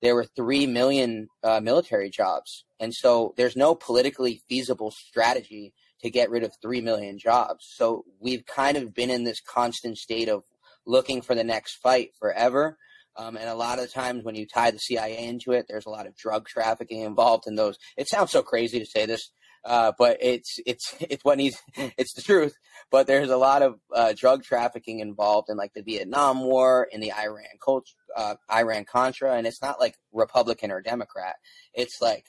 there 0.00 0.14
were 0.14 0.24
3 0.24 0.66
million 0.66 1.28
uh, 1.42 1.60
military 1.60 2.10
jobs. 2.10 2.64
And 2.80 2.94
so 2.94 3.34
there's 3.36 3.56
no 3.56 3.74
politically 3.74 4.42
feasible 4.48 4.90
strategy 4.90 5.74
to 6.02 6.10
get 6.10 6.30
rid 6.30 6.44
of 6.44 6.52
3 6.62 6.80
million 6.80 7.18
jobs. 7.18 7.66
So 7.74 8.04
we've 8.20 8.46
kind 8.46 8.76
of 8.76 8.94
been 8.94 9.10
in 9.10 9.24
this 9.24 9.40
constant 9.40 9.98
state 9.98 10.28
of 10.28 10.44
looking 10.86 11.22
for 11.22 11.34
the 11.34 11.44
next 11.44 11.76
fight 11.76 12.10
forever. 12.18 12.78
Um, 13.16 13.36
and 13.36 13.48
a 13.48 13.54
lot 13.54 13.80
of 13.80 13.92
times 13.92 14.24
when 14.24 14.36
you 14.36 14.46
tie 14.46 14.70
the 14.70 14.78
CIA 14.78 15.26
into 15.26 15.50
it, 15.50 15.66
there's 15.68 15.86
a 15.86 15.90
lot 15.90 16.06
of 16.06 16.16
drug 16.16 16.46
trafficking 16.46 17.00
involved 17.00 17.48
in 17.48 17.56
those. 17.56 17.76
It 17.96 18.08
sounds 18.08 18.30
so 18.30 18.42
crazy 18.42 18.78
to 18.78 18.86
say 18.86 19.06
this, 19.06 19.32
uh, 19.68 19.92
but 19.98 20.16
it's 20.20 20.58
it's 20.66 20.96
it's 21.00 21.24
what 21.24 21.38
needs 21.38 21.62
it's 21.76 22.14
the 22.14 22.22
truth. 22.22 22.56
But 22.90 23.06
there's 23.06 23.30
a 23.30 23.36
lot 23.36 23.62
of 23.62 23.78
uh, 23.94 24.14
drug 24.16 24.42
trafficking 24.42 25.00
involved 25.00 25.50
in 25.50 25.58
like 25.58 25.74
the 25.74 25.82
Vietnam 25.82 26.42
War, 26.42 26.88
and 26.92 27.02
the 27.02 27.12
Iran 27.12 27.44
culture, 27.62 27.94
uh, 28.16 28.36
Iran 28.50 28.84
Contra, 28.84 29.34
and 29.34 29.46
it's 29.46 29.62
not 29.62 29.78
like 29.78 29.96
Republican 30.12 30.70
or 30.72 30.80
Democrat. 30.80 31.36
It's 31.74 32.00
like 32.00 32.24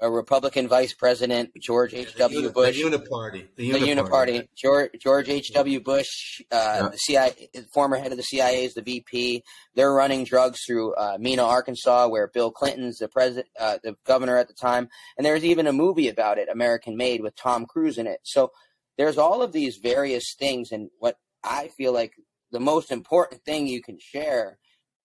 a 0.00 0.10
Republican 0.10 0.68
Vice 0.68 0.92
President 0.92 1.50
George 1.60 1.94
H. 1.94 2.14
W. 2.16 2.40
Uni- 2.40 2.52
Bush, 2.52 2.76
the 2.76 2.82
Uniparty, 2.82 3.46
the 3.56 3.72
the 3.72 3.78
Uniparty. 3.78 3.94
Uniparty, 3.96 4.48
George 4.56 4.90
George 5.00 5.28
H. 5.28 5.52
W. 5.54 5.80
Bush, 5.80 6.40
uh, 6.50 6.88
the 6.88 6.96
CIA, 6.96 7.48
former 7.72 7.96
head 7.96 8.10
of 8.10 8.16
the 8.16 8.22
CIA 8.22 8.64
is 8.64 8.74
the 8.74 8.82
VP. 8.82 9.42
They're 9.74 9.92
running 9.92 10.24
drugs 10.24 10.60
through 10.66 10.94
uh, 10.94 11.16
Mena, 11.20 11.44
Arkansas, 11.44 12.08
where 12.08 12.26
Bill 12.28 12.50
Clinton's 12.50 12.98
the 12.98 13.08
president, 13.08 13.46
uh, 13.58 13.78
the 13.82 13.96
governor 14.04 14.36
at 14.36 14.48
the 14.48 14.54
time, 14.54 14.88
and 15.16 15.24
there's 15.24 15.44
even 15.44 15.66
a 15.66 15.72
movie 15.72 16.08
about 16.08 16.38
it, 16.38 16.48
American 16.48 16.96
Made, 16.96 17.22
with 17.22 17.36
Tom 17.36 17.66
Cruise 17.66 17.98
in 17.98 18.06
it. 18.06 18.20
So 18.24 18.50
there's 18.98 19.18
all 19.18 19.42
of 19.42 19.52
these 19.52 19.76
various 19.76 20.34
things, 20.38 20.72
and 20.72 20.90
what 20.98 21.16
I 21.42 21.68
feel 21.68 21.92
like 21.92 22.12
the 22.50 22.60
most 22.60 22.90
important 22.90 23.44
thing 23.44 23.66
you 23.66 23.82
can 23.82 23.98
share 24.00 24.58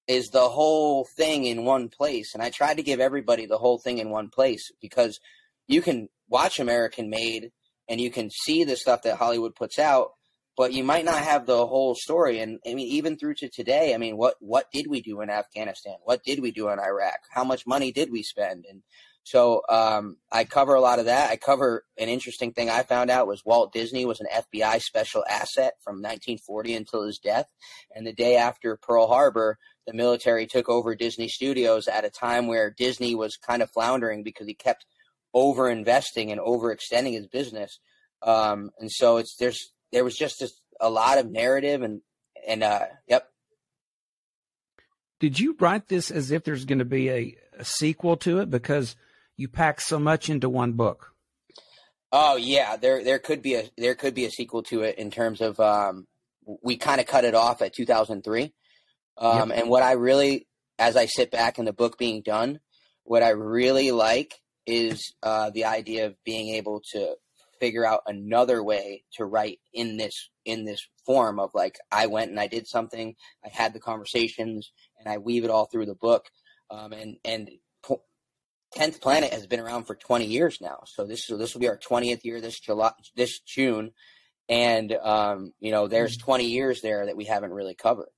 is 0.10 0.30
the 0.30 0.50
whole 0.50 1.06
thing 1.16 1.46
in 1.46 1.64
one 1.64 1.88
place. 1.88 2.34
And 2.34 2.42
I 2.42 2.50
tried 2.50 2.78
to 2.78 2.84
give 2.84 3.00
everybody 3.00 3.46
the 3.46 3.60
whole 3.60 3.78
thing 3.78 4.00
in 4.00 4.10
one 4.10 4.30
place 4.30 4.72
because 4.82 5.20
you 5.68 5.84
can 5.84 6.10
watch 6.28 6.60
American 6.60 7.12
Made 7.12 7.52
and 7.88 8.02
you 8.02 8.10
can 8.10 8.32
see 8.32 8.64
the 8.64 8.76
stuff 8.76 9.04
that 9.04 9.18
Hollywood 9.18 9.54
puts 9.54 9.78
out, 9.78 10.10
but 10.58 10.74
you 10.74 10.84
might 10.84 11.06
not 11.06 11.22
have 11.22 11.46
the 11.46 11.68
whole 11.68 11.94
story. 11.94 12.40
And 12.40 12.60
I 12.68 12.74
mean, 12.74 12.88
even 12.88 13.18
through 13.18 13.36
to 13.36 13.50
today, 13.50 13.94
I 13.94 13.98
mean, 13.98 14.18
what 14.18 14.34
what 14.40 14.66
did 14.74 14.88
we 14.90 15.00
do 15.02 15.22
in 15.22 15.30
Afghanistan? 15.30 15.98
What 16.04 16.24
did 16.24 16.40
we 16.40 16.50
do 16.50 16.70
in 16.70 16.80
Iraq? 16.80 17.20
How 17.30 17.44
much 17.44 17.68
money 17.68 17.92
did 17.92 18.12
we 18.12 18.24
spend? 18.24 18.66
And 18.68 18.82
so 19.24 19.62
um, 19.70 20.18
I 20.32 20.44
cover 20.44 20.74
a 20.74 20.82
lot 20.82 20.98
of 20.98 21.06
that. 21.06 21.30
I 21.30 21.36
cover 21.36 21.86
an 22.00 22.10
interesting 22.10 22.52
thing 22.52 22.72
I 22.72 22.82
found 22.82 23.12
out 23.12 23.28
was 23.28 23.46
Walt 23.46 23.72
Disney 23.72 24.06
was 24.06 24.20
an 24.22 24.28
FBI 24.34 24.82
special 24.82 25.24
asset 25.30 25.74
from 25.84 25.98
1940 25.98 26.74
until 26.74 27.04
his 27.04 27.20
death, 27.20 27.46
and 27.94 28.08
the 28.08 28.14
day 28.14 28.38
after 28.38 28.76
Pearl 28.76 29.06
Harbor, 29.06 29.60
the 29.88 29.94
military 29.94 30.46
took 30.46 30.70
over 30.70 30.96
Disney 30.96 31.28
Studios 31.28 31.88
at 31.88 32.06
a 32.06 32.10
time 32.10 32.48
where 32.48 32.74
Disney 32.76 33.16
was 33.16 33.38
kind 33.38 33.62
of 33.62 33.72
floundering 33.72 34.24
because 34.24 34.48
he 34.48 34.54
kept 34.54 34.86
over 35.34 35.70
investing 35.70 36.32
and 36.32 36.42
overextending 36.42 37.14
his 37.14 37.28
business. 37.28 37.80
Um, 38.22 38.72
and 38.80 38.92
so 38.92 39.18
it's 39.18 39.36
there's 39.38 39.72
there 39.92 40.04
was 40.04 40.16
just 40.16 40.40
this, 40.40 40.60
a 40.80 40.90
lot 40.90 41.18
of 41.18 41.32
narrative 41.32 41.82
and 41.82 42.02
and 42.48 42.64
uh, 42.64 42.86
yep. 43.08 43.28
Did 45.20 45.40
you 45.40 45.56
write 45.60 45.88
this 45.88 46.12
as 46.12 46.32
if 46.32 46.44
there's 46.44 46.66
going 46.66 46.80
to 46.80 46.86
be 46.86 47.10
a, 47.10 47.36
a 47.58 47.66
sequel 47.66 48.16
to 48.18 48.40
it 48.40 48.50
because 48.50 48.96
you 49.36 49.48
pack 49.48 49.82
so 49.82 50.00
much 50.00 50.30
into 50.30 50.50
one 50.50 50.74
book? 50.74 51.14
Oh 52.12 52.38
yeah, 52.38 52.76
there 52.78 53.04
there 53.04 53.20
could 53.20 53.42
be 53.42 53.56
a 53.56 53.70
there 53.78 53.96
could 53.96 54.16
be 54.16 54.26
a 54.26 54.32
sequel 54.32 54.64
to 54.64 54.82
it 54.82 54.98
in 54.98 55.12
terms 55.12 55.42
of 55.42 55.60
um, 55.60 56.08
we 56.64 56.78
kind 56.78 57.00
of 57.00 57.08
cut 57.08 57.26
it 57.26 57.36
off 57.36 57.62
at 57.62 57.74
2003. 57.74 58.54
Um, 59.20 59.50
Yep. 59.50 59.60
And 59.60 59.70
what 59.70 59.84
I 59.84 59.94
really, 59.94 60.48
as 60.80 60.96
I 60.96 61.06
sit 61.06 61.30
back 61.30 61.60
in 61.60 61.66
the 61.66 61.74
book 61.74 61.98
being 61.98 62.22
done, 62.22 62.60
what 63.04 63.22
I 63.22 63.30
really 63.30 63.92
like 63.92 64.40
is 64.66 65.14
uh, 65.24 65.50
the 65.50 65.66
idea 65.66 66.06
of 66.08 66.16
being 66.24 66.56
able 66.56 66.82
to 66.94 67.16
figure 67.60 67.86
out 67.86 68.04
another 68.08 68.64
way 68.64 69.04
to 69.14 69.26
write 69.26 69.60
in 69.74 69.98
this 69.98 70.30
in 70.46 70.66
this 70.66 70.80
form 71.06 71.40
of 71.40 71.52
like 71.54 71.78
I 71.92 72.08
went 72.08 72.32
and 72.32 72.40
I 72.40 72.48
did 72.48 72.68
something, 72.68 73.16
I 73.46 73.50
had 73.52 73.74
the 73.74 73.80
conversations, 73.80 74.72
and 74.98 75.12
I 75.12 75.18
weave 75.18 75.44
it 75.44 75.50
all 75.50 75.66
through 75.66 75.86
the 75.86 75.96
book. 75.96 76.26
Um, 76.72 76.94
and 76.94 77.18
and 77.26 77.50
Tenth 78.74 79.02
Planet 79.02 79.34
has 79.34 79.48
been 79.48 79.60
around 79.60 79.86
for 79.86 79.96
20 79.96 80.26
years 80.26 80.60
now, 80.62 80.82
so 80.86 81.06
this 81.06 81.28
this 81.28 81.54
will 81.54 81.62
be 81.62 81.68
our 81.68 81.78
20th 81.78 82.24
year 82.24 82.40
this 82.40 82.60
July 82.60 82.92
this 83.16 83.40
June, 83.40 83.92
and 84.48 84.94
um, 84.94 85.54
you 85.60 85.72
know 85.72 85.88
there's 85.88 86.18
20 86.18 86.46
years 86.46 86.82
there 86.82 87.06
that 87.06 87.18
we 87.18 87.26
haven't 87.26 87.52
really 87.52 87.76
covered. 87.76 88.10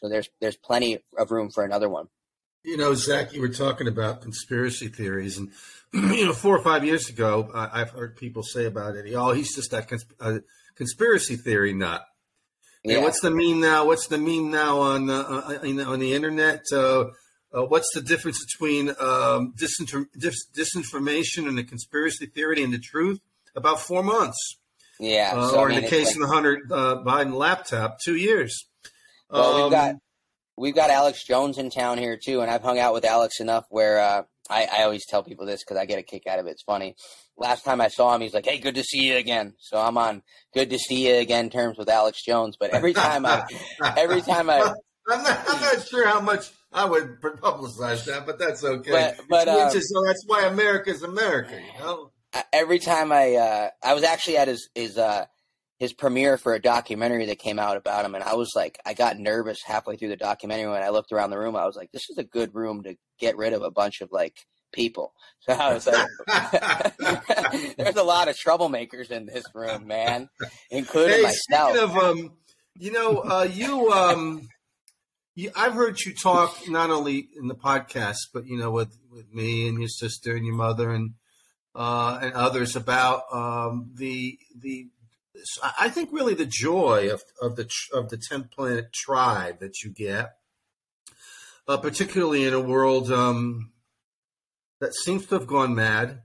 So 0.00 0.08
there's 0.08 0.28
there's 0.40 0.56
plenty 0.56 0.98
of 1.18 1.30
room 1.30 1.50
for 1.50 1.64
another 1.64 1.88
one. 1.88 2.08
You 2.64 2.76
know, 2.76 2.94
Zach, 2.94 3.32
you 3.32 3.40
were 3.40 3.48
talking 3.48 3.86
about 3.88 4.22
conspiracy 4.22 4.88
theories, 4.88 5.38
and 5.38 5.50
you 5.92 6.26
know, 6.26 6.32
four 6.32 6.56
or 6.56 6.62
five 6.62 6.84
years 6.84 7.08
ago, 7.08 7.50
I, 7.54 7.80
I've 7.80 7.90
heard 7.90 8.16
people 8.16 8.42
say 8.42 8.64
about 8.66 8.96
it. 8.96 9.12
Oh, 9.14 9.32
he's 9.32 9.54
just 9.54 9.70
that 9.70 9.88
cons- 9.88 10.04
uh, 10.18 10.38
conspiracy 10.76 11.36
theory 11.36 11.72
nut. 11.74 12.04
Yeah. 12.82 12.96
Yeah. 12.96 13.02
what's 13.02 13.20
the 13.20 13.30
meme 13.30 13.60
now? 13.60 13.84
What's 13.86 14.06
the 14.08 14.18
meme 14.18 14.50
now 14.50 14.78
on 14.80 15.10
uh, 15.10 15.42
uh, 15.48 15.58
in- 15.62 15.80
on 15.80 16.00
the 16.00 16.14
internet? 16.14 16.62
Uh, 16.72 17.06
uh, 17.52 17.64
what's 17.64 17.90
the 17.94 18.00
difference 18.00 18.42
between 18.44 18.90
um, 19.00 19.52
disinfor- 19.58 20.06
dis- 20.16 20.46
disinformation 20.54 21.46
and 21.48 21.58
the 21.58 21.64
conspiracy 21.64 22.26
theory 22.26 22.62
and 22.62 22.72
the 22.72 22.78
truth? 22.78 23.20
About 23.56 23.80
four 23.80 24.02
months. 24.02 24.38
Yeah. 24.98 25.32
Uh, 25.34 25.48
so, 25.50 25.56
I 25.56 25.60
or 25.62 25.68
mean, 25.68 25.78
in 25.78 25.84
the 25.84 25.90
case 25.90 26.06
like- 26.06 26.16
of 26.16 26.20
the 26.22 26.28
Hunter 26.28 26.60
uh, 26.70 26.96
Biden 27.04 27.34
laptop, 27.34 27.98
two 28.04 28.16
years. 28.16 28.66
Well, 29.30 29.54
Um, 29.56 29.62
we've 29.62 29.70
got 29.72 29.94
we've 30.56 30.74
got 30.74 30.90
Alex 30.90 31.24
Jones 31.24 31.58
in 31.58 31.70
town 31.70 31.98
here 31.98 32.18
too, 32.22 32.40
and 32.40 32.50
I've 32.50 32.62
hung 32.62 32.78
out 32.78 32.92
with 32.94 33.04
Alex 33.04 33.40
enough 33.40 33.64
where 33.70 33.98
uh, 34.00 34.22
I, 34.48 34.66
I 34.78 34.82
always 34.84 35.06
tell 35.06 35.22
people 35.22 35.46
this 35.46 35.62
because 35.64 35.76
I 35.76 35.86
get 35.86 35.98
a 35.98 36.02
kick 36.02 36.26
out 36.26 36.38
of 36.38 36.46
it. 36.46 36.50
It's 36.50 36.62
funny. 36.62 36.96
Last 37.36 37.64
time 37.64 37.80
I 37.80 37.88
saw 37.88 38.14
him, 38.14 38.20
he's 38.20 38.34
like, 38.34 38.44
"Hey, 38.46 38.58
good 38.58 38.74
to 38.74 38.82
see 38.82 39.06
you 39.08 39.16
again." 39.16 39.54
So 39.58 39.78
I'm 39.78 39.96
on 39.96 40.22
good 40.52 40.70
to 40.70 40.78
see 40.78 41.08
you 41.08 41.16
again 41.16 41.48
terms 41.50 41.78
with 41.78 41.88
Alex 41.88 42.22
Jones. 42.24 42.56
But 42.58 42.70
every 42.74 42.92
time 42.92 43.24
I, 43.26 43.44
every 43.96 44.20
time 44.22 44.50
I, 44.50 44.58
I'm 45.08 45.22
not, 45.22 45.38
I'm 45.48 45.60
not 45.60 45.86
sure 45.88 46.06
how 46.06 46.20
much 46.20 46.50
I 46.72 46.84
would 46.84 47.20
publicize 47.20 48.04
that, 48.06 48.26
but 48.26 48.38
that's 48.38 48.62
okay. 48.62 48.90
But- 48.90 49.16
but, 49.28 49.48
uh, 49.48 49.70
so 49.70 50.02
that's 50.06 50.24
why 50.26 50.44
America's 50.46 51.02
America, 51.02 51.54
you 51.54 51.80
know. 51.80 52.10
every 52.52 52.78
time 52.78 53.10
I, 53.10 53.34
uh, 53.34 53.70
I 53.82 53.94
was 53.94 54.04
actually 54.04 54.36
at 54.36 54.48
his 54.48 54.68
his 54.74 54.98
uh, 54.98 55.24
his 55.80 55.92
premiere 55.92 56.36
for 56.36 56.54
a 56.54 56.60
documentary 56.60 57.26
that 57.26 57.38
came 57.40 57.58
out 57.58 57.76
about 57.76 58.04
him, 58.04 58.14
and 58.14 58.22
I 58.22 58.34
was 58.34 58.52
like, 58.54 58.78
I 58.86 58.94
got 58.94 59.18
nervous 59.18 59.58
halfway 59.64 59.96
through 59.96 60.10
the 60.10 60.16
documentary 60.16 60.70
when 60.70 60.82
I 60.82 60.90
looked 60.90 61.10
around 61.10 61.30
the 61.30 61.38
room. 61.38 61.56
I 61.56 61.64
was 61.66 61.74
like, 61.74 61.90
this 61.90 62.08
is 62.10 62.18
a 62.18 62.22
good 62.22 62.54
room 62.54 62.82
to 62.84 62.94
get 63.18 63.36
rid 63.36 63.54
of 63.54 63.62
a 63.62 63.70
bunch 63.70 64.02
of 64.02 64.10
like 64.12 64.36
people. 64.72 65.12
So 65.48 65.54
I 65.54 65.72
was 65.72 65.86
like, 65.86 66.06
there's 67.78 67.96
a 67.96 68.02
lot 68.02 68.28
of 68.28 68.36
troublemakers 68.36 69.10
in 69.10 69.24
this 69.24 69.44
room, 69.54 69.86
man, 69.86 70.28
including 70.70 71.16
Hey, 71.16 71.22
myself. 71.22 71.78
of 71.78 71.96
um, 71.96 72.32
you 72.76 72.92
know, 72.92 73.20
uh, 73.20 73.48
you 73.50 73.90
um, 73.90 74.46
you, 75.34 75.50
I've 75.56 75.72
heard 75.72 75.98
you 76.04 76.12
talk 76.14 76.68
not 76.68 76.90
only 76.90 77.26
in 77.40 77.48
the 77.48 77.54
podcast, 77.54 78.18
but 78.34 78.44
you 78.46 78.58
know, 78.58 78.70
with 78.70 78.94
with 79.10 79.32
me 79.32 79.66
and 79.66 79.78
your 79.78 79.88
sister 79.88 80.36
and 80.36 80.44
your 80.44 80.54
mother 80.56 80.90
and 80.90 81.12
uh, 81.74 82.18
and 82.20 82.34
others 82.34 82.76
about 82.76 83.22
um, 83.32 83.90
the 83.94 84.38
the. 84.60 84.88
I 85.78 85.88
think 85.88 86.10
really 86.12 86.34
the 86.34 86.46
joy 86.46 87.10
of 87.12 87.22
of 87.40 87.56
the 87.56 87.68
of 87.92 88.08
the 88.10 88.16
tenth 88.16 88.50
planet 88.50 88.92
tribe 88.92 89.60
that 89.60 89.82
you 89.82 89.90
get, 89.90 90.36
uh, 91.68 91.76
particularly 91.78 92.44
in 92.44 92.54
a 92.54 92.60
world 92.60 93.10
um, 93.10 93.72
that 94.80 94.94
seems 94.94 95.26
to 95.26 95.36
have 95.36 95.46
gone 95.46 95.74
mad, 95.74 96.22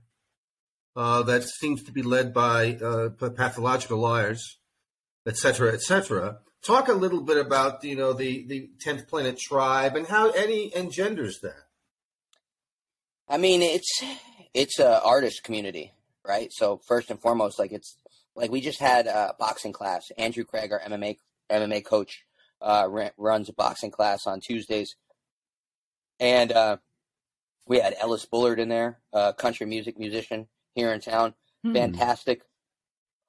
uh, 0.96 1.22
that 1.22 1.44
seems 1.44 1.82
to 1.84 1.92
be 1.92 2.02
led 2.02 2.32
by 2.32 2.74
uh, 2.76 3.10
pathological 3.10 3.98
liars, 3.98 4.58
et 5.26 5.36
cetera, 5.36 5.72
et 5.72 5.82
cetera. 5.82 6.38
Talk 6.62 6.88
a 6.88 6.94
little 6.94 7.20
bit 7.20 7.36
about 7.36 7.84
you 7.84 7.96
know 7.96 8.12
the 8.12 8.46
the 8.46 8.70
tenth 8.80 9.08
planet 9.08 9.38
tribe 9.38 9.94
and 9.96 10.06
how 10.06 10.30
Eddie 10.30 10.72
engenders 10.74 11.40
that. 11.40 11.66
I 13.28 13.38
mean, 13.38 13.62
it's 13.62 14.02
it's 14.54 14.78
a 14.78 15.02
artist 15.02 15.44
community, 15.44 15.92
right? 16.26 16.48
So 16.52 16.80
first 16.86 17.10
and 17.10 17.20
foremost, 17.20 17.58
like 17.58 17.72
it's 17.72 17.96
like 18.36 18.50
we 18.50 18.60
just 18.60 18.80
had 18.80 19.06
a 19.06 19.34
boxing 19.38 19.72
class. 19.72 20.10
Andrew 20.16 20.44
Craig, 20.44 20.72
our 20.72 20.80
MMA 20.80 21.16
MMA 21.50 21.84
coach, 21.84 22.24
uh, 22.60 22.88
runs 23.16 23.48
a 23.48 23.52
boxing 23.52 23.90
class 23.90 24.26
on 24.26 24.40
Tuesdays, 24.40 24.96
and 26.20 26.52
uh, 26.52 26.76
we 27.66 27.78
had 27.78 27.94
Ellis 27.98 28.26
Bullard 28.26 28.60
in 28.60 28.68
there, 28.68 29.00
a 29.12 29.32
country 29.32 29.66
music 29.66 29.98
musician 29.98 30.48
here 30.74 30.92
in 30.92 31.00
town. 31.00 31.34
Hmm. 31.64 31.72
Fantastic, 31.72 32.42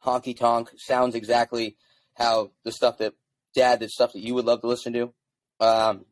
honky 0.04 0.38
tonk. 0.38 0.70
Sounds 0.78 1.16
exactly 1.16 1.78
how 2.16 2.52
the 2.64 2.72
stuff 2.72 2.98
that 3.00 3.14
Dad, 3.56 3.80
the 3.80 3.90
stuff 3.90 4.14
that 4.14 4.22
you 4.22 4.36
would 4.36 4.46
love 4.46 4.62
to 4.62 4.68
listen 4.68 4.94
to. 4.94 5.14
Um, 5.60 6.06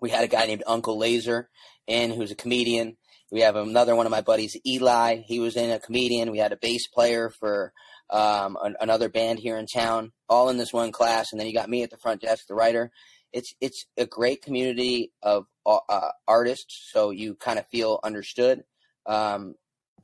we 0.00 0.10
had 0.10 0.24
a 0.24 0.28
guy 0.28 0.46
named 0.46 0.62
Uncle 0.66 0.98
Laser 0.98 1.50
in, 1.86 2.10
who's 2.10 2.30
a 2.30 2.36
comedian. 2.36 2.96
We 3.30 3.40
have 3.40 3.56
another 3.56 3.94
one 3.94 4.06
of 4.06 4.10
my 4.10 4.20
buddies, 4.20 4.56
Eli. 4.66 5.22
He 5.26 5.38
was 5.38 5.56
in 5.56 5.70
a 5.70 5.78
comedian. 5.78 6.30
We 6.30 6.38
had 6.38 6.52
a 6.52 6.56
bass 6.56 6.86
player 6.86 7.30
for 7.30 7.72
um, 8.12 8.58
an, 8.62 8.76
another 8.80 9.08
band 9.08 9.38
here 9.38 9.56
in 9.56 9.66
town, 9.66 10.12
all 10.28 10.50
in 10.50 10.58
this 10.58 10.72
one 10.72 10.92
class. 10.92 11.32
And 11.32 11.40
then 11.40 11.48
you 11.48 11.54
got 11.54 11.70
me 11.70 11.82
at 11.82 11.90
the 11.90 11.96
front 11.96 12.20
desk, 12.20 12.46
the 12.46 12.54
writer. 12.54 12.92
It's 13.32 13.54
it's 13.60 13.86
a 13.96 14.04
great 14.04 14.42
community 14.42 15.10
of 15.22 15.46
uh, 15.64 16.10
artists, 16.28 16.90
so 16.92 17.10
you 17.10 17.34
kind 17.34 17.58
of 17.58 17.66
feel 17.66 17.98
understood. 18.04 18.62
Um, 19.06 19.54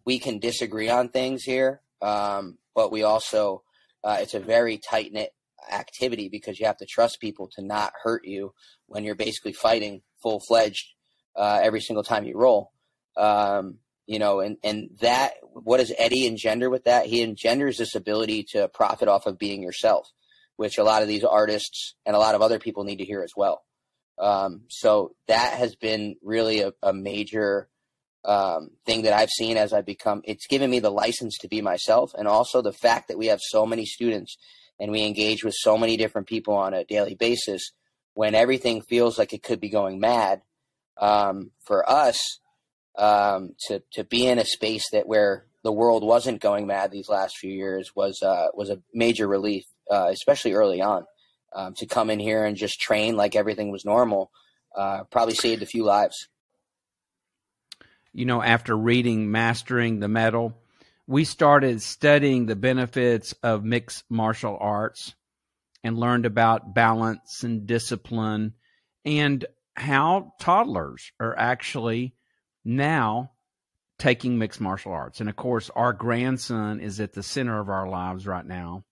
we 0.06 0.18
can 0.18 0.38
disagree 0.38 0.88
on 0.88 1.10
things 1.10 1.44
here, 1.44 1.82
um, 2.00 2.56
but 2.74 2.90
we 2.90 3.02
also 3.02 3.62
uh, 4.02 4.16
it's 4.20 4.32
a 4.32 4.40
very 4.40 4.78
tight 4.78 5.12
knit 5.12 5.34
activity 5.70 6.30
because 6.30 6.58
you 6.58 6.64
have 6.64 6.78
to 6.78 6.86
trust 6.86 7.20
people 7.20 7.48
to 7.48 7.62
not 7.62 7.92
hurt 8.02 8.24
you 8.24 8.54
when 8.86 9.04
you're 9.04 9.14
basically 9.14 9.52
fighting 9.52 10.00
full 10.22 10.40
fledged 10.40 10.94
uh, 11.36 11.60
every 11.62 11.82
single 11.82 12.02
time 12.02 12.24
you 12.24 12.34
roll. 12.34 12.72
Um, 13.18 13.78
you 14.08 14.18
know, 14.18 14.40
and, 14.40 14.56
and 14.64 14.88
that, 15.02 15.34
what 15.52 15.76
does 15.76 15.92
Eddie 15.98 16.26
engender 16.26 16.70
with 16.70 16.84
that? 16.84 17.04
He 17.04 17.22
engenders 17.22 17.76
this 17.76 17.94
ability 17.94 18.46
to 18.52 18.66
profit 18.68 19.06
off 19.06 19.26
of 19.26 19.38
being 19.38 19.62
yourself, 19.62 20.10
which 20.56 20.78
a 20.78 20.82
lot 20.82 21.02
of 21.02 21.08
these 21.08 21.24
artists 21.24 21.94
and 22.06 22.16
a 22.16 22.18
lot 22.18 22.34
of 22.34 22.40
other 22.40 22.58
people 22.58 22.84
need 22.84 22.96
to 22.96 23.04
hear 23.04 23.22
as 23.22 23.32
well. 23.36 23.62
Um, 24.18 24.62
so 24.68 25.14
that 25.28 25.58
has 25.58 25.76
been 25.76 26.16
really 26.22 26.62
a, 26.62 26.72
a 26.82 26.94
major 26.94 27.68
um, 28.24 28.70
thing 28.86 29.02
that 29.02 29.12
I've 29.12 29.28
seen 29.28 29.58
as 29.58 29.74
I 29.74 29.82
become. 29.82 30.22
It's 30.24 30.46
given 30.46 30.70
me 30.70 30.80
the 30.80 30.90
license 30.90 31.36
to 31.42 31.48
be 31.48 31.60
myself, 31.60 32.12
and 32.16 32.26
also 32.26 32.62
the 32.62 32.72
fact 32.72 33.08
that 33.08 33.18
we 33.18 33.26
have 33.26 33.40
so 33.42 33.66
many 33.66 33.84
students 33.84 34.38
and 34.80 34.90
we 34.90 35.04
engage 35.04 35.44
with 35.44 35.54
so 35.54 35.76
many 35.76 35.98
different 35.98 36.28
people 36.28 36.54
on 36.54 36.72
a 36.72 36.84
daily 36.84 37.14
basis. 37.14 37.72
When 38.14 38.34
everything 38.34 38.80
feels 38.80 39.18
like 39.18 39.34
it 39.34 39.42
could 39.42 39.60
be 39.60 39.68
going 39.68 40.00
mad, 40.00 40.40
um, 40.96 41.50
for 41.62 41.88
us 41.88 42.40
um, 42.98 43.54
to 43.68 43.82
to 43.92 44.04
be 44.04 44.26
in 44.26 44.38
a 44.38 44.44
space 44.44 44.84
that 44.92 45.06
where 45.06 45.46
the 45.64 45.72
world 45.72 46.02
wasn't 46.04 46.40
going 46.40 46.66
mad 46.66 46.90
these 46.90 47.08
last 47.08 47.38
few 47.38 47.52
years 47.52 47.94
was 47.94 48.22
uh, 48.22 48.48
was 48.54 48.70
a 48.70 48.80
major 48.92 49.26
relief, 49.26 49.64
uh, 49.90 50.08
especially 50.10 50.52
early 50.52 50.82
on. 50.82 51.04
Um, 51.54 51.72
to 51.78 51.86
come 51.86 52.10
in 52.10 52.20
here 52.20 52.44
and 52.44 52.58
just 52.58 52.78
train 52.78 53.16
like 53.16 53.34
everything 53.34 53.72
was 53.72 53.82
normal 53.82 54.30
uh, 54.76 55.04
probably 55.04 55.34
saved 55.34 55.62
a 55.62 55.66
few 55.66 55.84
lives. 55.84 56.28
You 58.12 58.24
know, 58.24 58.42
after 58.42 58.76
reading 58.76 59.30
Mastering 59.30 60.00
the 60.00 60.08
Metal, 60.08 60.56
we 61.06 61.24
started 61.24 61.82
studying 61.82 62.46
the 62.46 62.56
benefits 62.56 63.34
of 63.42 63.64
mixed 63.64 64.04
martial 64.10 64.56
arts 64.60 65.14
and 65.84 65.98
learned 65.98 66.26
about 66.26 66.74
balance 66.74 67.42
and 67.42 67.66
discipline 67.66 68.54
and 69.04 69.44
how 69.74 70.34
toddlers 70.40 71.12
are 71.20 71.36
actually 71.38 72.14
now 72.64 73.32
taking 73.98 74.38
mixed 74.38 74.60
martial 74.60 74.92
arts. 74.92 75.20
And 75.20 75.28
of 75.28 75.36
course, 75.36 75.70
our 75.74 75.92
grandson 75.92 76.80
is 76.80 77.00
at 77.00 77.12
the 77.12 77.22
center 77.22 77.58
of 77.60 77.68
our 77.68 77.88
lives 77.88 78.26
right 78.26 78.46
now. 78.46 78.84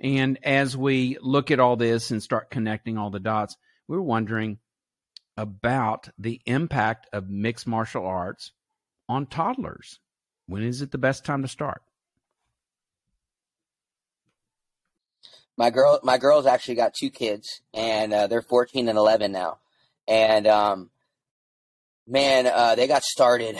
And 0.00 0.38
as 0.42 0.76
we 0.76 1.18
look 1.20 1.50
at 1.50 1.60
all 1.60 1.76
this 1.76 2.10
and 2.10 2.22
start 2.22 2.50
connecting 2.50 2.98
all 2.98 3.10
the 3.10 3.20
dots, 3.20 3.56
we're 3.88 4.00
wondering 4.00 4.58
about 5.36 6.08
the 6.18 6.40
impact 6.46 7.08
of 7.12 7.28
mixed 7.28 7.66
martial 7.66 8.06
arts 8.06 8.52
on 9.08 9.26
toddlers. 9.26 10.00
When 10.46 10.62
is 10.62 10.82
it 10.82 10.90
the 10.90 10.98
best 10.98 11.24
time 11.24 11.42
to 11.42 11.48
start? 11.48 11.82
My 15.56 15.70
girl, 15.70 15.98
my 16.02 16.18
girl's 16.18 16.46
actually 16.46 16.74
got 16.74 16.94
two 16.94 17.10
kids, 17.10 17.62
and 17.72 18.12
uh, 18.12 18.26
they're 18.26 18.42
14 18.42 18.88
and 18.88 18.98
11 18.98 19.32
now. 19.32 19.58
And 20.06 20.46
um, 20.46 20.90
man, 22.06 22.46
uh, 22.46 22.74
they 22.74 22.86
got 22.86 23.02
started. 23.02 23.56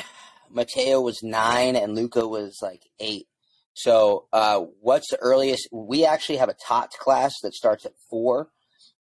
Mateo 0.50 1.00
was 1.00 1.22
nine, 1.22 1.76
and 1.76 1.94
Luca 1.94 2.26
was 2.26 2.58
like 2.62 2.82
eight. 3.00 3.26
So, 3.74 4.26
uh, 4.32 4.60
what's 4.80 5.10
the 5.10 5.18
earliest? 5.18 5.68
We 5.72 6.04
actually 6.06 6.38
have 6.38 6.48
a 6.48 6.56
TOTS 6.66 6.96
class 6.96 7.34
that 7.42 7.54
starts 7.54 7.84
at 7.84 7.92
four, 8.08 8.48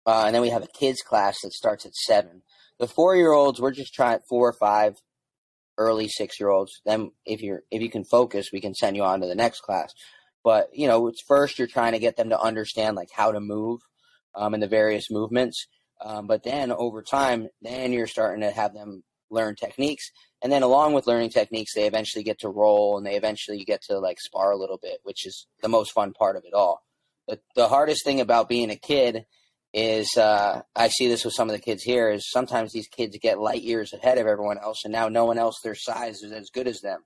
uh, 0.06 0.24
and 0.26 0.36
then 0.36 0.42
we 0.42 0.50
have 0.50 0.64
a 0.64 0.68
kids 0.68 1.02
class 1.02 1.38
that 1.44 1.54
starts 1.54 1.86
at 1.86 1.96
seven. 1.96 2.44
The 2.78 2.88
four 2.88 3.16
year 3.16 3.32
olds, 3.32 3.60
we're 3.60 3.72
just 3.72 3.94
trying 3.94 4.20
four 4.30 4.48
or 4.48 4.54
five, 4.54 4.96
early 5.78 6.08
six 6.08 6.40
year 6.40 6.50
olds. 6.50 6.72
Then, 6.86 7.12
if 7.26 7.42
you're 7.42 7.64
if 7.72 7.82
you 7.82 7.90
can 7.90 8.04
focus, 8.06 8.50
we 8.54 8.62
can 8.62 8.76
send 8.76 8.96
you 8.96 9.04
on 9.04 9.22
to 9.22 9.28
the 9.28 9.36
next 9.36 9.62
class. 9.62 9.92
But 10.44 10.70
you 10.74 10.88
know, 10.88 11.08
it's 11.08 11.24
first 11.28 11.58
you're 11.58 11.68
trying 11.68 11.94
to 11.94 12.00
get 12.00 12.16
them 12.16 12.30
to 12.30 12.40
understand 12.40 12.96
like 12.96 13.10
how 13.14 13.32
to 13.32 13.40
move, 13.40 13.80
um, 14.36 14.54
and 14.54 14.62
the 14.62 14.68
various 14.68 15.10
movements. 15.10 15.66
Um, 16.02 16.28
but 16.28 16.44
then 16.44 16.72
over 16.72 17.02
time, 17.02 17.48
then 17.62 17.92
you're 17.92 18.08
starting 18.08 18.42
to 18.42 18.52
have 18.52 18.74
them 18.74 19.04
learn 19.30 19.56
techniques. 19.56 20.12
And 20.42 20.52
then 20.52 20.64
along 20.64 20.94
with 20.94 21.08
learning 21.08 21.32
techniques 21.32 21.74
they 21.76 21.86
eventually 21.86 22.24
get 22.24 22.40
to 22.40 22.50
roll 22.50 22.98
and 22.98 23.06
they 23.06 23.16
eventually 23.16 23.64
get 23.64 23.82
to 23.84 24.00
like 24.00 24.20
spar 24.20 24.52
a 24.52 24.58
little 24.58 24.80
bit 24.82 25.00
which 25.04 25.26
is 25.26 25.48
the 25.62 25.70
most 25.70 25.92
fun 25.92 26.14
part 26.14 26.36
of 26.36 26.44
it 26.46 26.54
all. 26.54 26.84
But 27.28 27.42
the 27.56 27.68
hardest 27.68 28.04
thing 28.04 28.22
about 28.22 28.50
being 28.50 28.70
a 28.70 28.76
kid 28.76 29.26
is 29.72 30.18
uh, 30.18 30.64
i 30.76 30.88
see 30.88 31.08
this 31.08 31.24
with 31.24 31.34
some 31.36 31.48
of 31.48 31.56
the 31.56 31.62
kids 31.62 31.84
here 31.84 32.10
is 32.10 32.32
sometimes 32.32 32.72
these 32.72 32.88
kids 32.88 33.16
get 33.22 33.40
light 33.40 33.62
years 33.62 33.94
ahead 33.94 34.18
of 34.18 34.26
everyone 34.26 34.58
else 34.58 34.80
and 34.84 34.92
now 34.92 35.08
no 35.08 35.26
one 35.26 35.38
else 35.38 35.60
their 35.64 35.76
size 35.76 36.24
is 36.24 36.32
as 36.32 36.50
good 36.50 36.68
as 36.68 36.82
them. 36.82 37.04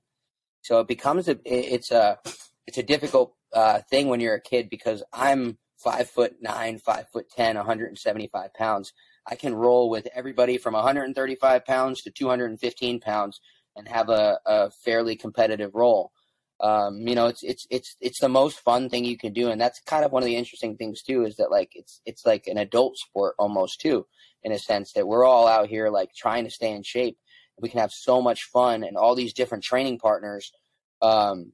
So 0.62 0.80
it 0.80 0.88
becomes 0.88 1.28
a 1.28 1.38
it's 1.46 1.92
a 1.92 2.20
it's 2.66 2.78
a 2.78 2.84
difficult 2.84 3.36
uh, 3.52 3.80
thing 3.90 4.08
when 4.08 4.20
you're 4.20 4.36
a 4.36 4.42
kid 4.42 4.70
because 4.70 5.04
i'm 5.12 5.58
five 5.84 6.10
foot 6.10 6.38
nine 6.42 6.80
five 6.80 7.06
foot 7.12 7.30
ten 7.36 7.56
175 7.56 8.54
pounds 8.54 8.94
I 9.28 9.36
can 9.36 9.56
roll 9.56 9.90
with 9.90 10.08
everybody 10.14 10.58
from 10.58 10.74
135 10.74 11.66
pounds 11.66 12.02
to 12.02 12.12
215 12.12 13.00
pounds 13.00 13.40
and 13.76 13.88
have 13.88 14.10
a, 14.10 14.40
a 14.46 14.70
fairly 14.70 15.16
competitive 15.16 15.74
roll. 15.74 16.12
Um, 16.60 17.08
you 17.08 17.16
know, 17.16 17.28
it's 17.28 17.44
it's 17.44 17.68
it's 17.70 17.96
it's 18.00 18.20
the 18.20 18.30
most 18.30 18.60
fun 18.60 18.90
thing 18.90 19.04
you 19.04 19.18
can 19.18 19.34
do, 19.34 19.50
and 19.50 19.60
that's 19.60 19.82
kind 19.82 20.06
of 20.06 20.12
one 20.12 20.24
of 20.24 20.28
the 20.28 20.36
interesting 20.36 20.78
things 20.78 21.02
too. 21.02 21.26
Is 21.26 21.36
that 21.38 21.52
like 21.52 21.72
it's 21.74 22.00
it's 22.06 22.26
like 22.26 22.48
an 22.48 22.58
adult 22.58 22.98
sport 22.98 23.36
almost 23.38 23.82
too, 23.82 24.06
in 24.44 24.52
a 24.52 24.60
sense 24.60 24.94
that 24.94 25.08
we're 25.08 25.26
all 25.26 25.48
out 25.48 25.68
here 25.68 25.90
like 25.90 26.14
trying 26.16 26.46
to 26.46 26.50
stay 26.50 26.72
in 26.72 26.84
shape. 26.84 27.18
We 27.60 27.70
can 27.70 27.80
have 27.80 27.92
so 27.92 28.22
much 28.22 28.44
fun 28.46 28.84
and 28.84 28.98
all 28.98 29.16
these 29.16 29.34
different 29.34 29.64
training 29.64 30.00
partners, 30.00 30.54
um, 31.02 31.52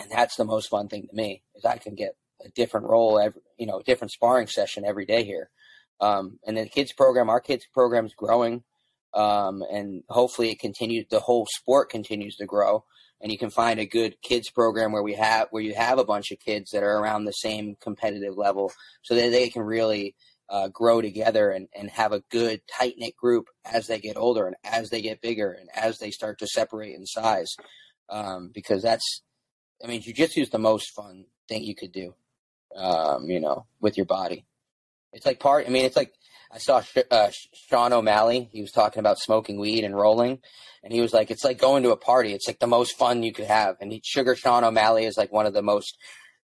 and 0.00 0.10
that's 0.10 0.36
the 0.36 0.44
most 0.44 0.70
fun 0.70 0.88
thing 0.88 1.08
to 1.08 1.14
me 1.14 1.42
is 1.54 1.64
I 1.64 1.76
can 1.76 1.94
get 1.94 2.16
a 2.44 2.48
different 2.50 2.86
role 2.86 3.18
every 3.18 3.42
you 3.58 3.66
know 3.66 3.82
different 3.84 4.12
sparring 4.12 4.46
session 4.46 4.84
every 4.86 5.04
day 5.04 5.24
here. 5.24 5.50
Um, 6.00 6.38
and 6.46 6.56
the 6.56 6.66
kids 6.66 6.92
program, 6.92 7.28
our 7.28 7.40
kids 7.40 7.66
program 7.72 8.06
is 8.06 8.14
growing, 8.14 8.62
um, 9.14 9.62
and 9.70 10.02
hopefully 10.08 10.50
it 10.50 10.60
continues. 10.60 11.06
The 11.10 11.20
whole 11.20 11.46
sport 11.56 11.90
continues 11.90 12.36
to 12.36 12.46
grow, 12.46 12.84
and 13.20 13.32
you 13.32 13.38
can 13.38 13.50
find 13.50 13.80
a 13.80 13.86
good 13.86 14.20
kids 14.22 14.50
program 14.50 14.92
where 14.92 15.02
we 15.02 15.14
have 15.14 15.48
where 15.50 15.62
you 15.62 15.74
have 15.74 15.98
a 15.98 16.04
bunch 16.04 16.30
of 16.30 16.38
kids 16.38 16.70
that 16.70 16.82
are 16.82 16.98
around 16.98 17.24
the 17.24 17.32
same 17.32 17.76
competitive 17.80 18.36
level, 18.36 18.72
so 19.02 19.14
that 19.14 19.30
they 19.30 19.48
can 19.48 19.62
really 19.62 20.14
uh, 20.48 20.68
grow 20.68 21.00
together 21.00 21.50
and, 21.50 21.68
and 21.76 21.90
have 21.90 22.12
a 22.12 22.22
good 22.30 22.60
tight 22.78 22.94
knit 22.96 23.16
group 23.16 23.48
as 23.64 23.86
they 23.86 23.98
get 23.98 24.16
older 24.16 24.46
and 24.46 24.56
as 24.64 24.90
they 24.90 25.02
get 25.02 25.20
bigger 25.20 25.52
and 25.52 25.68
as 25.74 25.98
they 25.98 26.10
start 26.10 26.38
to 26.38 26.46
separate 26.46 26.94
in 26.94 27.04
size. 27.06 27.54
Um, 28.08 28.50
because 28.54 28.82
that's, 28.82 29.22
I 29.84 29.86
mean, 29.86 30.02
jujitsu 30.02 30.42
is 30.42 30.50
the 30.50 30.58
most 30.58 30.94
fun 30.94 31.26
thing 31.48 31.62
you 31.62 31.74
could 31.74 31.92
do, 31.92 32.14
um, 32.74 33.28
you 33.28 33.40
know, 33.40 33.66
with 33.80 33.98
your 33.98 34.06
body. 34.06 34.46
It's 35.12 35.26
like 35.26 35.40
part. 35.40 35.66
I 35.66 35.70
mean, 35.70 35.84
it's 35.84 35.96
like 35.96 36.12
I 36.52 36.58
saw 36.58 36.82
uh, 37.10 37.30
Sean 37.68 37.92
O'Malley. 37.92 38.48
He 38.52 38.60
was 38.60 38.72
talking 38.72 39.00
about 39.00 39.18
smoking 39.18 39.58
weed 39.58 39.84
and 39.84 39.94
rolling, 39.94 40.38
and 40.82 40.92
he 40.92 41.00
was 41.00 41.12
like, 41.12 41.30
"It's 41.30 41.44
like 41.44 41.58
going 41.58 41.82
to 41.82 41.90
a 41.90 41.96
party. 41.96 42.32
It's 42.32 42.46
like 42.46 42.58
the 42.58 42.66
most 42.66 42.96
fun 42.96 43.22
you 43.22 43.32
could 43.32 43.46
have." 43.46 43.76
And 43.80 43.92
he, 43.92 44.02
Sugar 44.04 44.34
Sean 44.34 44.64
O'Malley 44.64 45.04
is 45.04 45.16
like 45.16 45.32
one 45.32 45.46
of 45.46 45.54
the 45.54 45.62
most 45.62 45.96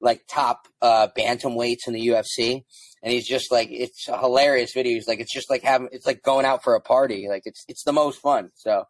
like 0.01 0.23
top 0.29 0.67
uh, 0.81 1.09
bantamweights 1.17 1.87
in 1.87 1.95
the 1.95 2.09
UFC, 2.09 2.65
and 3.03 3.13
he's 3.13 3.29
just 3.29 3.53
like 3.53 3.69
it's 3.71 4.09
a 4.09 4.19
hilarious 4.19 4.73
video. 4.75 4.95
He's 4.95 5.09
like, 5.09 5.21
it's 5.21 5.33
just 5.33 5.51
like 5.51 5.63
having 5.63 5.89
it's 5.93 6.07
like 6.07 6.23
going 6.23 6.47
out 6.47 6.65
for 6.65 6.75
a 6.75 6.81
party. 6.81 7.27
Like 7.29 7.43
it's 7.45 7.65
it's 7.69 7.85
the 7.85 7.93
most 7.93 8.21
fun. 8.21 8.51
So 8.55 8.85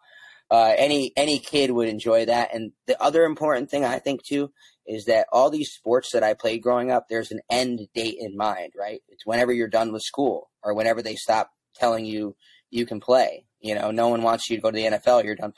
uh, 0.50 0.74
any 0.76 1.12
any 1.16 1.38
kid 1.38 1.70
would 1.70 1.88
enjoy 1.88 2.26
that. 2.26 2.54
And 2.54 2.72
the 2.86 3.00
other 3.02 3.24
important 3.24 3.70
thing 3.70 3.84
I 3.84 3.98
think 3.98 4.24
too 4.24 4.50
is 4.87 5.05
that 5.05 5.26
all 5.33 5.51
these 5.51 5.70
sports 5.70 6.11
that 6.12 6.22
I 6.22 6.35
played 6.35 6.62
growing 6.62 6.91
up, 6.91 7.07
there's 7.09 7.30
an 7.30 7.41
end 7.51 7.80
date 7.95 8.16
in 8.18 8.37
mind, 8.37 8.72
right? 8.78 9.01
It's 9.09 9.26
whenever 9.26 9.53
you're 9.53 9.68
done 9.68 9.93
with 9.93 10.03
school 10.03 10.51
or 10.62 10.74
whenever 10.74 11.03
they 11.03 11.14
stop 11.14 11.51
telling 11.74 12.05
you 12.05 12.37
you 12.70 12.87
can 12.87 13.01
play. 13.01 13.45
You 13.61 13.74
know, 13.76 13.91
no 13.91 14.09
one 14.09 14.22
wants 14.22 14.51
you 14.51 14.57
to 14.57 14.62
go 14.62 14.70
to 14.70 14.76
the 14.76 14.97
NFL. 14.99 15.24
You're 15.24 15.37
done. 15.37 15.53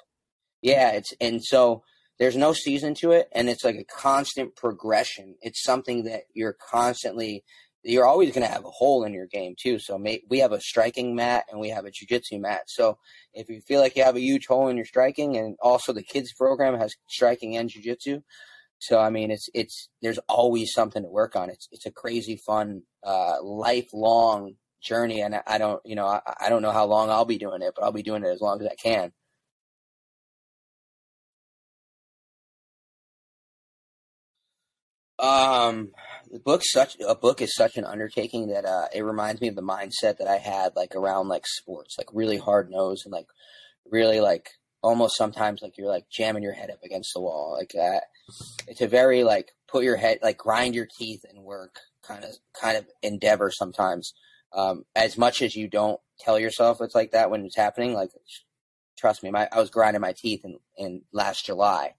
Yeah, 0.60 0.90
it's 0.90 1.12
and 1.20 1.42
so 1.42 1.82
there's 2.18 2.36
no 2.36 2.52
season 2.52 2.94
to 3.00 3.12
it, 3.12 3.28
and 3.32 3.48
it's 3.48 3.64
like 3.64 3.76
a 3.76 3.84
constant 3.84 4.56
progression. 4.56 5.36
It's 5.40 5.62
something 5.62 6.04
that 6.04 6.24
you're 6.34 6.56
constantly. 6.70 7.44
You're 7.86 8.06
always 8.06 8.32
going 8.32 8.46
to 8.46 8.52
have 8.52 8.64
a 8.64 8.70
hole 8.70 9.04
in 9.04 9.12
your 9.12 9.26
game 9.26 9.54
too. 9.62 9.78
So 9.78 9.98
may, 9.98 10.22
we 10.30 10.38
have 10.38 10.52
a 10.52 10.60
striking 10.60 11.14
mat 11.14 11.44
and 11.50 11.60
we 11.60 11.68
have 11.68 11.84
a 11.84 11.90
jujitsu 11.90 12.40
mat. 12.40 12.62
So 12.66 12.96
if 13.34 13.50
you 13.50 13.60
feel 13.60 13.78
like 13.78 13.94
you 13.94 14.02
have 14.04 14.16
a 14.16 14.22
huge 14.22 14.46
hole 14.46 14.68
in 14.68 14.76
your 14.78 14.86
striking, 14.86 15.36
and 15.36 15.58
also 15.60 15.92
the 15.92 16.02
kids 16.02 16.32
program 16.32 16.78
has 16.78 16.94
striking 17.08 17.58
and 17.58 17.68
jujitsu, 17.68 18.22
so 18.78 18.98
I 18.98 19.10
mean, 19.10 19.30
it's 19.30 19.48
it's 19.54 19.88
there's 20.02 20.18
always 20.28 20.72
something 20.72 21.02
to 21.02 21.08
work 21.08 21.36
on. 21.36 21.50
It's 21.50 21.68
it's 21.72 21.86
a 21.86 21.90
crazy 21.90 22.36
fun, 22.36 22.82
uh, 23.02 23.42
lifelong 23.42 24.54
journey, 24.82 25.22
and 25.22 25.40
I 25.46 25.58
don't 25.58 25.80
you 25.84 25.96
know 25.96 26.06
I, 26.06 26.20
I 26.40 26.48
don't 26.48 26.62
know 26.62 26.72
how 26.72 26.86
long 26.86 27.10
I'll 27.10 27.24
be 27.24 27.38
doing 27.38 27.62
it, 27.62 27.72
but 27.76 27.84
I'll 27.84 27.92
be 27.92 28.02
doing 28.02 28.24
it 28.24 28.28
as 28.28 28.40
long 28.40 28.60
as 28.60 28.66
I 28.66 28.74
can. 28.74 29.12
Um, 35.18 35.92
the 36.30 36.40
book's 36.40 36.72
such 36.72 36.96
a 37.06 37.14
book 37.14 37.40
is 37.40 37.54
such 37.54 37.76
an 37.76 37.84
undertaking 37.84 38.48
that 38.48 38.64
uh, 38.64 38.88
it 38.92 39.02
reminds 39.02 39.40
me 39.40 39.48
of 39.48 39.54
the 39.54 39.62
mindset 39.62 40.18
that 40.18 40.28
I 40.28 40.38
had 40.38 40.74
like 40.76 40.94
around 40.94 41.28
like 41.28 41.46
sports, 41.46 41.94
like 41.96 42.08
really 42.12 42.36
hard 42.36 42.70
nosed 42.70 43.06
and 43.06 43.12
like 43.12 43.28
really 43.90 44.20
like 44.20 44.50
almost 44.84 45.16
sometimes 45.16 45.62
like 45.62 45.78
you're 45.78 45.88
like 45.88 46.04
jamming 46.10 46.42
your 46.42 46.52
head 46.52 46.70
up 46.70 46.82
against 46.84 47.12
the 47.14 47.20
wall 47.20 47.56
like 47.58 47.70
that. 47.70 48.04
It's 48.68 48.82
a 48.82 48.86
very 48.86 49.24
like 49.24 49.52
put 49.66 49.82
your 49.82 49.96
head 49.96 50.18
like 50.22 50.38
grind 50.38 50.74
your 50.74 50.86
teeth 50.98 51.24
and 51.28 51.42
work 51.42 51.76
kind 52.06 52.22
of 52.22 52.30
kind 52.60 52.76
of 52.76 52.86
endeavor 53.02 53.50
sometimes. 53.50 54.12
Um, 54.52 54.84
as 54.94 55.18
much 55.18 55.42
as 55.42 55.56
you 55.56 55.68
don't 55.68 56.00
tell 56.20 56.38
yourself 56.38 56.78
it's 56.80 56.94
like 56.94 57.12
that 57.12 57.30
when 57.30 57.44
it's 57.44 57.56
happening, 57.56 57.94
like 57.94 58.10
trust 58.98 59.22
me, 59.22 59.30
my, 59.30 59.48
I 59.50 59.58
was 59.58 59.70
grinding 59.70 60.02
my 60.02 60.14
teeth 60.16 60.44
in, 60.44 60.58
in 60.76 61.02
last 61.12 61.46
July. 61.46 61.94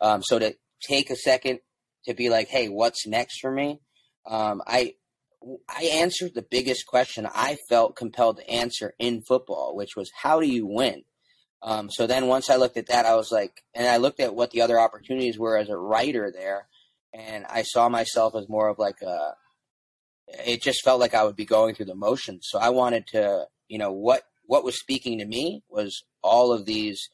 Um, 0.00 0.22
so 0.22 0.38
to 0.38 0.54
take 0.80 1.10
a 1.10 1.16
second 1.16 1.58
to 2.06 2.14
be 2.14 2.30
like, 2.30 2.48
hey, 2.48 2.68
what's 2.68 3.06
next 3.06 3.40
for 3.40 3.50
me? 3.50 3.80
Um, 4.26 4.62
I 4.66 4.94
I 5.68 5.84
answered 5.92 6.34
the 6.34 6.46
biggest 6.48 6.86
question 6.86 7.26
I 7.32 7.56
felt 7.68 7.96
compelled 7.96 8.38
to 8.38 8.50
answer 8.50 8.94
in 8.98 9.22
football, 9.22 9.74
which 9.76 9.96
was 9.96 10.10
how 10.22 10.40
do 10.40 10.46
you 10.46 10.66
win? 10.66 11.02
Um, 11.62 11.90
so 11.90 12.06
then 12.06 12.26
once 12.26 12.50
I 12.50 12.56
looked 12.56 12.76
at 12.76 12.86
that, 12.86 13.06
I 13.06 13.16
was 13.16 13.32
like, 13.32 13.62
and 13.74 13.86
I 13.86 13.96
looked 13.96 14.20
at 14.20 14.34
what 14.34 14.50
the 14.50 14.62
other 14.62 14.78
opportunities 14.78 15.38
were 15.38 15.56
as 15.56 15.68
a 15.68 15.76
writer 15.76 16.30
there, 16.32 16.68
and 17.12 17.44
I 17.46 17.62
saw 17.62 17.88
myself 17.88 18.34
as 18.36 18.48
more 18.48 18.68
of 18.68 18.78
like 18.78 19.02
a. 19.02 19.34
It 20.46 20.62
just 20.62 20.84
felt 20.84 21.00
like 21.00 21.14
I 21.14 21.24
would 21.24 21.36
be 21.36 21.46
going 21.46 21.74
through 21.74 21.86
the 21.86 21.94
motions. 21.94 22.46
So 22.50 22.58
I 22.58 22.68
wanted 22.68 23.06
to, 23.08 23.46
you 23.68 23.78
know, 23.78 23.92
what 23.92 24.22
what 24.44 24.64
was 24.64 24.78
speaking 24.78 25.18
to 25.18 25.24
me 25.24 25.62
was 25.68 26.04
all 26.22 26.52
of 26.52 26.66
these, 26.66 27.08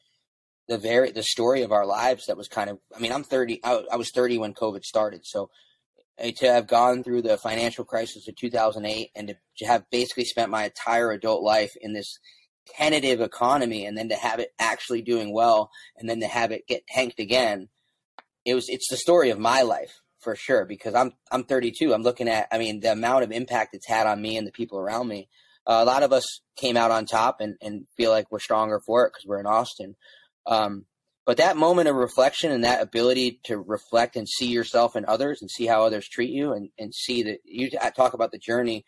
the 0.67 0.77
very 0.77 1.11
the 1.11 1.23
story 1.23 1.63
of 1.63 1.71
our 1.71 1.85
lives 1.85 2.25
that 2.27 2.37
was 2.37 2.47
kind 2.47 2.69
of. 2.69 2.77
I 2.95 2.99
mean, 2.99 3.11
I'm 3.11 3.23
30. 3.23 3.61
I, 3.63 3.83
I 3.91 3.95
was 3.95 4.11
30 4.11 4.37
when 4.37 4.53
COVID 4.53 4.83
started, 4.83 5.25
so 5.25 5.49
to 6.17 6.51
have 6.51 6.67
gone 6.67 7.03
through 7.03 7.21
the 7.21 7.37
financial 7.37 7.83
crisis 7.83 8.27
of 8.27 8.35
2008 8.35 9.11
and 9.15 9.35
to 9.57 9.65
have 9.65 9.89
basically 9.91 10.23
spent 10.23 10.49
my 10.49 10.65
entire 10.65 11.11
adult 11.11 11.43
life 11.43 11.75
in 11.81 11.93
this 11.93 12.19
tentative 12.67 13.21
economy 13.21 13.85
and 13.85 13.97
then 13.97 14.09
to 14.09 14.15
have 14.15 14.39
it 14.39 14.53
actually 14.59 15.01
doing 15.01 15.33
well 15.33 15.69
and 15.97 16.09
then 16.09 16.19
to 16.19 16.27
have 16.27 16.51
it 16.51 16.67
get 16.67 16.85
tanked 16.87 17.19
again 17.19 17.69
it 18.45 18.55
was 18.55 18.67
it's 18.69 18.89
the 18.89 18.97
story 18.97 19.29
of 19.29 19.39
my 19.39 19.61
life 19.61 20.01
for 20.19 20.35
sure 20.35 20.65
because 20.65 20.95
I'm 20.95 21.13
I'm 21.31 21.43
32 21.43 21.93
I'm 21.93 22.03
looking 22.03 22.27
at 22.27 22.47
I 22.51 22.57
mean 22.57 22.79
the 22.79 22.91
amount 22.91 23.23
of 23.23 23.31
impact 23.31 23.75
it's 23.75 23.87
had 23.87 24.07
on 24.07 24.21
me 24.21 24.37
and 24.37 24.47
the 24.47 24.51
people 24.51 24.79
around 24.79 25.07
me 25.07 25.29
uh, 25.67 25.79
a 25.81 25.85
lot 25.85 26.03
of 26.03 26.13
us 26.13 26.41
came 26.57 26.77
out 26.77 26.91
on 26.91 27.05
top 27.05 27.37
and, 27.39 27.55
and 27.61 27.87
feel 27.97 28.11
like 28.11 28.31
we're 28.31 28.39
stronger 28.39 28.79
for 28.85 29.05
it 29.05 29.11
because 29.13 29.27
we're 29.27 29.39
in 29.39 29.45
Austin 29.45 29.95
um, 30.47 30.85
but 31.25 31.37
that 31.37 31.57
moment 31.57 31.89
of 31.89 31.95
reflection 31.95 32.51
and 32.51 32.63
that 32.63 32.83
ability 32.83 33.39
to 33.45 33.57
reflect 33.57 34.15
and 34.15 34.29
see 34.29 34.47
yourself 34.47 34.95
and 34.95 35.05
others 35.07 35.41
and 35.41 35.49
see 35.49 35.65
how 35.65 35.83
others 35.83 36.07
treat 36.07 36.29
you 36.29 36.53
and, 36.53 36.69
and 36.77 36.93
see 36.93 37.23
that 37.23 37.39
you 37.43 37.69
talk 37.95 38.13
about 38.13 38.31
the 38.31 38.37
journey. 38.37 38.85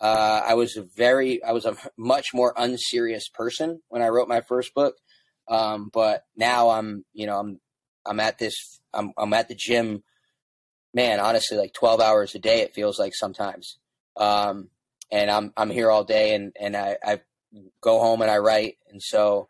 Uh, 0.00 0.42
I 0.44 0.54
was 0.54 0.76
a 0.76 0.82
very, 0.82 1.42
I 1.42 1.52
was 1.52 1.64
a 1.64 1.76
much 1.96 2.26
more 2.34 2.52
unserious 2.56 3.28
person 3.28 3.80
when 3.88 4.02
I 4.02 4.08
wrote 4.08 4.28
my 4.28 4.42
first 4.42 4.74
book. 4.74 4.96
Um, 5.48 5.90
but 5.92 6.24
now 6.36 6.70
I'm, 6.70 7.04
you 7.12 7.26
know, 7.26 7.38
I'm, 7.38 7.60
I'm 8.04 8.20
at 8.20 8.38
this, 8.38 8.80
I'm, 8.92 9.12
I'm 9.16 9.32
at 9.32 9.48
the 9.48 9.54
gym, 9.54 10.02
man, 10.92 11.20
honestly, 11.20 11.56
like 11.56 11.72
12 11.72 12.00
hours 12.00 12.34
a 12.34 12.38
day, 12.38 12.60
it 12.60 12.74
feels 12.74 12.98
like 12.98 13.14
sometimes. 13.14 13.78
Um, 14.16 14.70
and 15.10 15.30
I'm, 15.30 15.52
I'm 15.56 15.70
here 15.70 15.90
all 15.90 16.04
day 16.04 16.34
and, 16.34 16.52
and 16.60 16.76
I, 16.76 16.96
I 17.04 17.20
go 17.80 18.00
home 18.00 18.22
and 18.22 18.30
I 18.30 18.38
write. 18.38 18.76
And 18.90 19.00
so, 19.02 19.48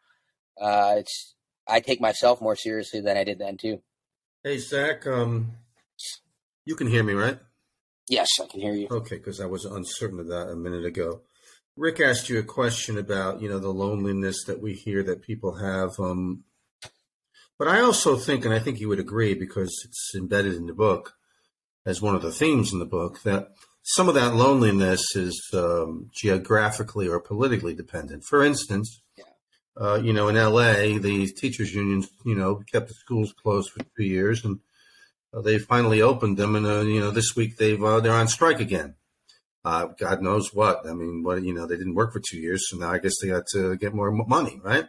uh, 0.61 0.97
it's, 0.99 1.35
I 1.67 1.81
take 1.81 2.01
myself 2.01 2.41
more 2.41 2.57
seriously 2.57 3.01
than 3.01 3.17
I 3.17 3.25
did 3.25 3.39
then 3.39 3.57
too. 3.57 3.81
Hey 4.45 4.59
Zach, 4.59 5.07
um, 5.07 5.53
you 6.65 6.77
can 6.77 6.87
hear 6.87 7.03
me, 7.03 7.15
right? 7.15 7.39
Yes, 8.09 8.29
I 8.41 8.47
can 8.47 8.61
hear 8.61 8.75
you. 8.75 8.89
Okay, 8.91 9.17
because 9.17 9.41
I 9.41 9.47
was 9.47 9.65
uncertain 9.65 10.21
of 10.21 10.29
that 10.29 10.49
a 10.49 10.57
minute 10.57 10.85
ago. 10.85 11.23
Rick 11.77 12.01
asked 12.01 12.29
you 12.29 12.39
a 12.39 12.45
question 12.45 12.97
about 12.97 13.41
you 13.41 13.49
know 13.49 13.59
the 13.59 13.73
loneliness 13.73 14.45
that 14.45 14.63
we 14.63 14.75
hear 14.75 15.03
that 15.03 15.23
people 15.23 15.57
have. 15.57 15.91
Um, 15.99 16.45
but 17.59 17.69
I 17.69 17.81
also 17.81 18.17
think, 18.17 18.45
and 18.45 18.53
I 18.53 18.59
think 18.59 18.81
you 18.81 18.89
would 18.89 19.01
agree 19.01 19.35
because 19.35 19.73
it's 19.85 20.13
embedded 20.15 20.55
in 20.55 20.67
the 20.67 20.75
book 20.75 21.15
as 21.87 22.03
one 22.03 22.15
of 22.15 22.23
the 22.23 22.33
themes 22.33 22.73
in 22.73 22.81
the 22.81 22.85
book, 22.85 23.23
that 23.23 23.49
some 23.83 24.09
of 24.09 24.15
that 24.17 24.35
loneliness 24.35 25.15
is 25.15 25.41
um, 25.55 26.11
geographically 26.13 27.09
or 27.09 27.21
politically 27.21 27.75
dependent. 27.75 28.25
For 28.25 28.43
instance, 28.43 29.01
uh, 29.81 30.01
you 30.03 30.13
know, 30.13 30.29
in 30.29 30.37
LA, 30.37 30.99
the 30.99 31.31
teachers 31.37 31.75
unions, 31.75 32.09
you 32.25 32.35
know, 32.35 32.63
kept 32.73 32.89
the 32.89 32.95
schools 32.95 33.33
closed 33.33 33.71
for 33.71 33.85
two 33.97 34.05
years, 34.05 34.45
and 34.45 34.59
they 35.43 35.59
finally 35.59 36.03
opened 36.03 36.37
them. 36.37 36.57
And 36.57 36.67
uh, 36.67 36.81
you 36.81 37.01
know, 37.01 37.11
this 37.11 37.35
week 37.37 37.57
they've 37.57 37.83
uh, 37.83 38.01
they're 38.01 38.13
on 38.13 38.29
strike 38.29 38.61
again. 38.61 38.95
Uh, 39.65 39.87
God 39.99 40.23
knows 40.23 40.55
what. 40.55 40.87
I 40.87 40.93
mean, 40.93 41.23
what 41.23 41.43
you 41.43 41.53
know, 41.53 41.67
they 41.67 41.77
didn't 41.77 41.95
work 41.95 42.13
for 42.13 42.21
two 42.21 42.39
years, 42.39 42.69
so 42.69 42.77
now 42.77 42.93
I 42.93 42.99
guess 42.99 43.15
they 43.21 43.29
got 43.29 43.47
to 43.53 43.77
get 43.77 43.95
more 43.95 44.11
money, 44.13 44.61
right? 44.63 44.87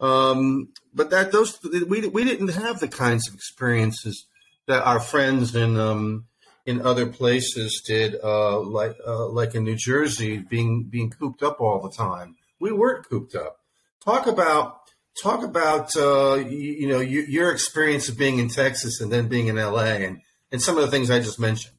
Um, 0.00 0.70
but 0.92 1.10
that 1.10 1.32
those 1.32 1.58
we 1.62 2.06
we 2.08 2.24
didn't 2.24 2.48
have 2.48 2.80
the 2.80 2.88
kinds 2.88 3.28
of 3.28 3.34
experiences 3.34 4.26
that 4.66 4.82
our 4.82 5.00
friends 5.00 5.54
in 5.54 5.78
um, 5.78 6.26
in 6.66 6.80
other 6.82 7.06
places 7.06 7.82
did, 7.86 8.16
uh, 8.22 8.58
like 8.60 8.96
like 9.06 9.54
in 9.54 9.64
New 9.64 9.76
Jersey, 9.76 10.38
being 10.38 10.84
being 10.84 11.10
cooped 11.10 11.42
up 11.42 11.60
all 11.60 11.80
the 11.80 11.94
time. 11.94 12.36
We 12.58 12.72
weren't 12.72 13.08
cooped 13.08 13.34
up 13.34 13.58
Talk 14.04 14.26
about 14.26 14.83
talk 15.20 15.44
about 15.44 15.96
uh, 15.96 16.34
you, 16.34 16.58
you, 16.58 16.88
know 16.88 17.00
you, 17.00 17.22
your 17.22 17.50
experience 17.50 18.08
of 18.08 18.18
being 18.18 18.38
in 18.38 18.48
Texas 18.48 19.00
and 19.00 19.12
then 19.12 19.28
being 19.28 19.48
in 19.48 19.56
LA 19.56 19.84
and 19.84 20.20
and 20.50 20.62
some 20.62 20.76
of 20.76 20.84
the 20.84 20.90
things 20.90 21.10
I 21.10 21.20
just 21.20 21.40
mentioned. 21.40 21.74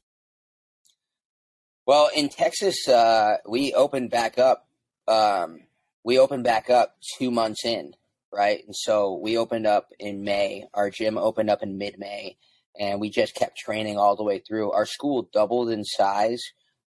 Well, 1.86 2.10
in 2.14 2.28
Texas, 2.28 2.88
uh, 2.88 3.36
we 3.48 3.72
opened 3.72 4.10
back 4.10 4.38
up. 4.38 4.66
Um, 5.06 5.60
we 6.04 6.18
opened 6.18 6.44
back 6.44 6.68
up 6.68 6.96
two 7.16 7.30
months 7.30 7.64
in, 7.64 7.92
right? 8.32 8.62
And 8.64 8.74
so 8.74 9.18
we 9.22 9.38
opened 9.38 9.66
up 9.66 9.88
in 10.00 10.24
May. 10.24 10.66
Our 10.74 10.90
gym 10.90 11.16
opened 11.16 11.48
up 11.48 11.62
in 11.62 11.78
mid-May, 11.78 12.36
and 12.78 13.00
we 13.00 13.08
just 13.08 13.36
kept 13.36 13.56
training 13.56 13.98
all 13.98 14.16
the 14.16 14.24
way 14.24 14.40
through. 14.40 14.72
Our 14.72 14.86
school 14.86 15.28
doubled 15.32 15.70
in 15.70 15.84
size 15.84 16.42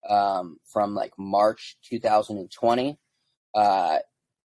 um, 0.09 0.57
from 0.71 0.95
like 0.95 1.11
March 1.17 1.77
2020 1.89 2.97
uh, 3.55 3.97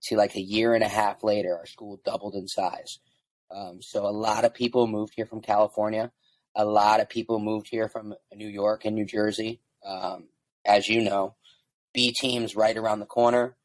to 0.06 0.16
like 0.16 0.36
a 0.36 0.40
year 0.40 0.74
and 0.74 0.84
a 0.84 0.88
half 0.88 1.22
later, 1.22 1.56
our 1.56 1.66
school 1.66 2.00
doubled 2.04 2.34
in 2.34 2.48
size. 2.48 2.98
Um, 3.50 3.80
so 3.80 4.06
a 4.06 4.10
lot 4.10 4.44
of 4.44 4.54
people 4.54 4.86
moved 4.86 5.14
here 5.16 5.26
from 5.26 5.40
California. 5.40 6.10
A 6.54 6.64
lot 6.64 7.00
of 7.00 7.08
people 7.08 7.38
moved 7.38 7.68
here 7.70 7.88
from 7.88 8.14
New 8.34 8.48
York 8.48 8.84
and 8.84 8.94
New 8.94 9.04
Jersey. 9.04 9.60
Um, 9.84 10.24
as 10.64 10.88
you 10.88 11.02
know, 11.02 11.34
B-Team's 11.92 12.56
right 12.56 12.76
around 12.76 13.00
the 13.00 13.06
corner. 13.06 13.56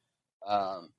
Um, 0.47 0.89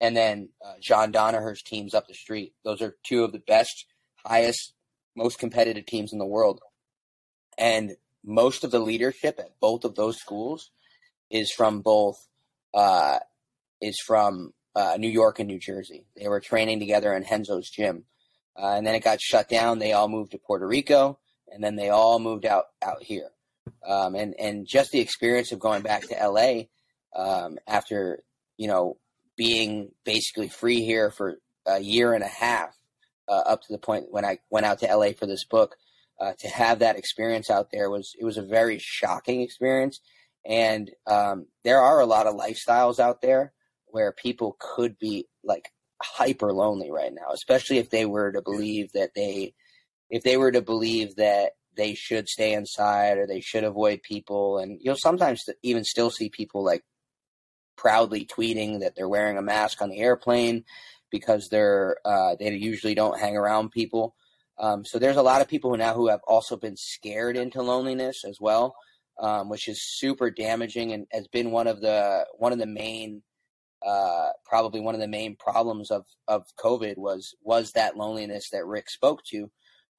and 0.00 0.16
then 0.16 0.50
uh, 0.64 0.74
John 0.82 1.12
Danaher's 1.12 1.62
teams 1.62 1.94
up 1.94 2.06
the 2.06 2.14
street. 2.14 2.54
Those 2.64 2.82
are 2.82 2.96
two 3.04 3.24
of 3.24 3.32
the 3.32 3.38
best, 3.38 3.86
highest, 4.24 4.74
most 5.16 5.38
competitive 5.38 5.86
teams 5.86 6.12
in 6.12 6.18
the 6.18 6.26
world. 6.26 6.60
And 7.56 7.96
most 8.24 8.64
of 8.64 8.70
the 8.70 8.80
leadership 8.80 9.38
at 9.38 9.58
both 9.60 9.84
of 9.84 9.94
those 9.94 10.18
schools 10.18 10.70
is 11.30 11.52
from 11.52 11.80
both 11.80 12.26
uh, 12.72 13.18
is 13.80 13.98
from 14.04 14.52
uh, 14.74 14.96
New 14.98 15.08
York 15.08 15.38
and 15.38 15.48
New 15.48 15.58
Jersey. 15.58 16.06
They 16.16 16.28
were 16.28 16.40
training 16.40 16.80
together 16.80 17.12
in 17.14 17.24
Renzo's 17.24 17.70
gym, 17.70 18.04
uh, 18.56 18.74
and 18.74 18.86
then 18.86 18.94
it 18.94 19.04
got 19.04 19.20
shut 19.20 19.48
down. 19.48 19.78
They 19.78 19.92
all 19.92 20.08
moved 20.08 20.32
to 20.32 20.38
Puerto 20.38 20.66
Rico, 20.66 21.18
and 21.52 21.62
then 21.62 21.76
they 21.76 21.90
all 21.90 22.18
moved 22.18 22.44
out 22.44 22.64
out 22.82 23.02
here. 23.02 23.30
Um, 23.86 24.14
and 24.14 24.34
and 24.38 24.66
just 24.66 24.90
the 24.90 25.00
experience 25.00 25.52
of 25.52 25.58
going 25.58 25.82
back 25.82 26.02
to 26.08 26.28
LA 26.28 26.64
um, 27.16 27.58
after 27.66 28.22
you 28.56 28.68
know 28.68 28.98
being 29.36 29.90
basically 30.04 30.48
free 30.48 30.84
here 30.84 31.10
for 31.10 31.38
a 31.66 31.80
year 31.80 32.12
and 32.12 32.22
a 32.22 32.28
half, 32.28 32.70
uh, 33.28 33.42
up 33.46 33.62
to 33.62 33.72
the 33.72 33.78
point 33.78 34.06
when 34.10 34.24
I 34.24 34.38
went 34.50 34.66
out 34.66 34.80
to 34.80 34.96
LA 34.96 35.12
for 35.12 35.26
this 35.26 35.44
book. 35.44 35.76
Uh, 36.20 36.32
to 36.38 36.46
have 36.46 36.78
that 36.78 36.96
experience 36.96 37.50
out 37.50 37.72
there 37.72 37.90
was 37.90 38.14
it 38.20 38.24
was 38.24 38.36
a 38.36 38.42
very 38.42 38.78
shocking 38.80 39.40
experience, 39.40 40.00
and 40.46 40.92
um, 41.08 41.46
there 41.64 41.80
are 41.80 41.98
a 41.98 42.06
lot 42.06 42.28
of 42.28 42.36
lifestyles 42.36 43.00
out 43.00 43.20
there 43.20 43.52
where 43.94 44.10
people 44.10 44.56
could 44.58 44.98
be 44.98 45.24
like 45.44 45.70
hyper 46.02 46.52
lonely 46.52 46.90
right 46.90 47.14
now, 47.14 47.28
especially 47.32 47.78
if 47.78 47.90
they 47.90 48.04
were 48.04 48.32
to 48.32 48.42
believe 48.42 48.90
that 48.92 49.10
they, 49.14 49.54
if 50.10 50.24
they 50.24 50.36
were 50.36 50.50
to 50.50 50.60
believe 50.60 51.14
that 51.14 51.52
they 51.76 51.94
should 51.94 52.28
stay 52.28 52.54
inside 52.54 53.18
or 53.18 53.28
they 53.28 53.40
should 53.40 53.62
avoid 53.62 54.02
people. 54.02 54.58
And 54.58 54.80
you'll 54.82 54.96
sometimes 54.96 55.48
even 55.62 55.84
still 55.84 56.10
see 56.10 56.28
people 56.28 56.64
like 56.64 56.82
proudly 57.76 58.26
tweeting 58.26 58.80
that 58.80 58.96
they're 58.96 59.08
wearing 59.08 59.38
a 59.38 59.42
mask 59.42 59.80
on 59.80 59.90
the 59.90 60.00
airplane 60.00 60.64
because 61.12 61.48
they're, 61.48 61.96
uh, 62.04 62.34
they 62.36 62.52
usually 62.52 62.96
don't 62.96 63.20
hang 63.20 63.36
around 63.36 63.70
people. 63.70 64.16
Um, 64.58 64.84
so 64.84 64.98
there's 64.98 65.16
a 65.16 65.22
lot 65.22 65.40
of 65.40 65.46
people 65.46 65.76
now 65.76 65.94
who 65.94 66.08
have 66.08 66.20
also 66.26 66.56
been 66.56 66.76
scared 66.76 67.36
into 67.36 67.62
loneliness 67.62 68.24
as 68.24 68.38
well, 68.40 68.74
um, 69.20 69.48
which 69.48 69.68
is 69.68 69.80
super 69.80 70.32
damaging 70.32 70.92
and 70.92 71.06
has 71.12 71.28
been 71.28 71.52
one 71.52 71.68
of 71.68 71.80
the 71.80 72.26
one 72.38 72.52
of 72.52 72.58
the 72.58 72.66
main 72.66 73.22
uh, 73.84 74.30
probably 74.44 74.80
one 74.80 74.94
of 74.94 75.00
the 75.00 75.08
main 75.08 75.36
problems 75.36 75.90
of 75.90 76.04
of 76.26 76.44
COVID 76.58 76.96
was 76.96 77.34
was 77.42 77.72
that 77.72 77.96
loneliness 77.96 78.50
that 78.50 78.66
Rick 78.66 78.90
spoke 78.90 79.22
to, 79.30 79.50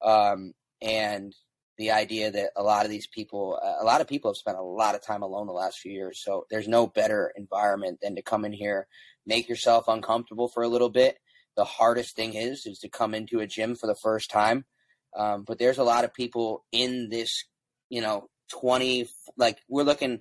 um, 0.02 0.52
and 0.82 1.34
the 1.78 1.90
idea 1.90 2.30
that 2.30 2.50
a 2.56 2.62
lot 2.62 2.84
of 2.84 2.90
these 2.90 3.06
people, 3.06 3.58
a 3.80 3.84
lot 3.84 4.00
of 4.00 4.08
people 4.08 4.30
have 4.30 4.36
spent 4.36 4.56
a 4.56 4.62
lot 4.62 4.94
of 4.94 5.02
time 5.02 5.22
alone 5.22 5.46
the 5.46 5.52
last 5.52 5.78
few 5.78 5.92
years. 5.92 6.22
So 6.24 6.46
there's 6.50 6.68
no 6.68 6.86
better 6.86 7.32
environment 7.36 7.98
than 8.00 8.16
to 8.16 8.22
come 8.22 8.44
in 8.44 8.52
here, 8.52 8.86
make 9.26 9.48
yourself 9.48 9.84
uncomfortable 9.86 10.48
for 10.48 10.62
a 10.62 10.68
little 10.68 10.88
bit. 10.88 11.18
The 11.54 11.64
hardest 11.64 12.16
thing 12.16 12.34
is 12.34 12.66
is 12.66 12.78
to 12.80 12.88
come 12.88 13.14
into 13.14 13.40
a 13.40 13.46
gym 13.46 13.74
for 13.74 13.86
the 13.86 13.94
first 13.94 14.30
time. 14.30 14.64
Um, 15.16 15.44
but 15.46 15.58
there's 15.58 15.78
a 15.78 15.84
lot 15.84 16.04
of 16.04 16.14
people 16.14 16.64
in 16.72 17.08
this, 17.10 17.44
you 17.88 18.00
know, 18.00 18.28
20 18.52 19.08
like 19.36 19.58
we're 19.68 19.82
looking 19.82 20.20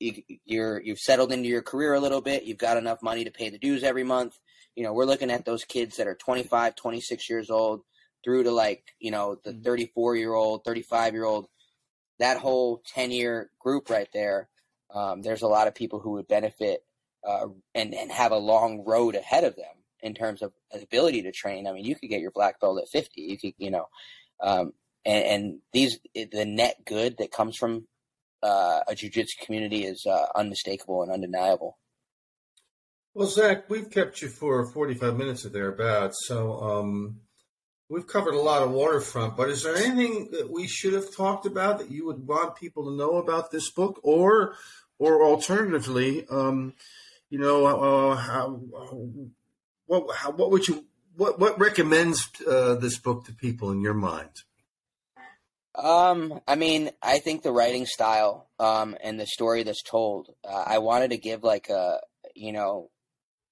you, 0.00 0.22
you're 0.44 0.80
you've 0.80 0.98
settled 0.98 1.32
into 1.32 1.48
your 1.48 1.62
career 1.62 1.94
a 1.94 2.00
little 2.00 2.20
bit. 2.20 2.44
You've 2.44 2.58
got 2.58 2.76
enough 2.76 3.02
money 3.02 3.24
to 3.24 3.30
pay 3.30 3.50
the 3.50 3.58
dues 3.58 3.82
every 3.82 4.04
month. 4.04 4.38
you 4.74 4.82
know, 4.82 4.92
we're 4.92 5.04
looking 5.04 5.30
at 5.30 5.44
those 5.44 5.64
kids 5.64 5.96
that 5.96 6.06
are 6.06 6.16
25, 6.16 6.74
26 6.74 7.30
years 7.30 7.50
old 7.50 7.82
through 8.24 8.44
to 8.44 8.50
like, 8.50 8.82
you 8.98 9.10
know, 9.10 9.36
the 9.44 9.52
34 9.52 10.16
year 10.16 10.32
old, 10.32 10.64
35 10.64 11.12
year 11.12 11.24
old, 11.24 11.46
that 12.18 12.38
whole 12.38 12.82
10 12.94 13.10
year 13.10 13.50
group 13.58 13.90
right 13.90 14.08
there. 14.12 14.48
Um, 14.92 15.22
there's 15.22 15.42
a 15.42 15.48
lot 15.48 15.68
of 15.68 15.74
people 15.74 16.00
who 16.00 16.12
would 16.12 16.28
benefit 16.28 16.84
uh, 17.26 17.46
and, 17.74 17.94
and 17.94 18.10
have 18.10 18.32
a 18.32 18.36
long 18.36 18.84
road 18.84 19.14
ahead 19.14 19.44
of 19.44 19.56
them 19.56 19.64
in 20.02 20.14
terms 20.14 20.42
of 20.42 20.52
ability 20.72 21.22
to 21.22 21.32
train. 21.32 21.66
I 21.66 21.72
mean, 21.72 21.84
you 21.84 21.96
could 21.96 22.10
get 22.10 22.20
your 22.20 22.30
black 22.30 22.60
belt 22.60 22.80
at 22.80 22.88
50. 22.88 23.20
You 23.20 23.38
could, 23.38 23.54
you 23.58 23.70
know, 23.70 23.88
um, 24.42 24.72
and, 25.04 25.24
and, 25.24 25.58
these 25.72 25.98
the 26.14 26.44
net 26.46 26.76
good 26.86 27.18
that 27.18 27.30
comes 27.30 27.56
from 27.56 27.86
uh, 28.44 28.80
a 28.86 28.94
jiu-jitsu 28.94 29.44
community 29.44 29.84
is 29.84 30.04
uh, 30.06 30.26
unmistakable 30.36 31.02
and 31.02 31.10
undeniable. 31.10 31.78
Well, 33.14 33.28
Zach, 33.28 33.70
we've 33.70 33.90
kept 33.90 34.20
you 34.22 34.28
for 34.28 34.66
45 34.66 35.16
minutes 35.16 35.46
or 35.46 35.48
thereabouts, 35.48 36.26
so 36.26 36.60
um, 36.60 37.20
we've 37.88 38.06
covered 38.06 38.34
a 38.34 38.40
lot 38.40 38.62
of 38.62 38.72
waterfront. 38.72 39.36
But 39.36 39.50
is 39.50 39.62
there 39.62 39.76
anything 39.76 40.30
that 40.32 40.50
we 40.50 40.66
should 40.66 40.92
have 40.92 41.14
talked 41.14 41.46
about 41.46 41.78
that 41.78 41.90
you 41.90 42.04
would 42.06 42.26
want 42.26 42.56
people 42.56 42.84
to 42.84 42.96
know 42.96 43.16
about 43.16 43.50
this 43.50 43.70
book, 43.70 44.00
or, 44.02 44.56
or 44.98 45.24
alternatively, 45.24 46.26
um, 46.28 46.74
you 47.30 47.38
know, 47.38 47.66
uh, 47.66 48.16
how, 48.16 48.60
what 49.86 50.16
how, 50.16 50.30
what 50.32 50.50
would 50.50 50.68
you 50.68 50.84
what 51.16 51.38
what 51.38 51.58
recommends 51.58 52.30
uh, 52.46 52.74
this 52.74 52.98
book 52.98 53.24
to 53.26 53.32
people 53.32 53.70
in 53.70 53.80
your 53.80 53.94
mind? 53.94 54.42
Um, 55.76 56.40
I 56.46 56.54
mean, 56.54 56.90
I 57.02 57.18
think 57.18 57.42
the 57.42 57.52
writing 57.52 57.86
style 57.86 58.48
um, 58.58 58.96
and 59.02 59.18
the 59.18 59.26
story 59.26 59.64
that's 59.64 59.82
told. 59.82 60.28
Uh, 60.48 60.64
I 60.66 60.78
wanted 60.78 61.10
to 61.10 61.18
give 61.18 61.42
like 61.42 61.68
a 61.68 62.00
you 62.34 62.52
know, 62.52 62.90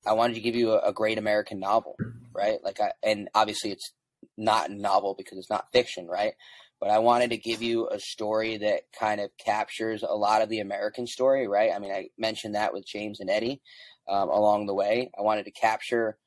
I 0.06 0.12
wanted 0.12 0.34
to 0.34 0.40
give 0.40 0.54
you 0.54 0.72
a, 0.72 0.88
a 0.88 0.92
great 0.92 1.18
American 1.18 1.60
novel, 1.60 1.96
right? 2.32 2.58
Like, 2.62 2.80
I 2.80 2.92
and 3.02 3.28
obviously 3.34 3.70
it's 3.70 3.92
not 4.36 4.70
a 4.70 4.74
novel 4.74 5.14
because 5.16 5.38
it's 5.38 5.50
not 5.50 5.70
fiction, 5.72 6.06
right? 6.06 6.34
But 6.80 6.90
I 6.90 6.98
wanted 6.98 7.30
to 7.30 7.36
give 7.36 7.62
you 7.62 7.88
a 7.88 8.00
story 8.00 8.56
that 8.58 8.82
kind 8.98 9.20
of 9.20 9.30
captures 9.38 10.02
a 10.02 10.14
lot 10.14 10.42
of 10.42 10.48
the 10.48 10.58
American 10.58 11.06
story, 11.06 11.46
right? 11.46 11.70
I 11.72 11.78
mean, 11.78 11.92
I 11.92 12.08
mentioned 12.18 12.56
that 12.56 12.72
with 12.72 12.84
James 12.84 13.20
and 13.20 13.30
Eddie 13.30 13.60
um, 14.08 14.28
along 14.28 14.66
the 14.66 14.74
way. 14.74 15.10
I 15.16 15.22
wanted 15.22 15.44
to 15.44 15.52
capture 15.52 16.18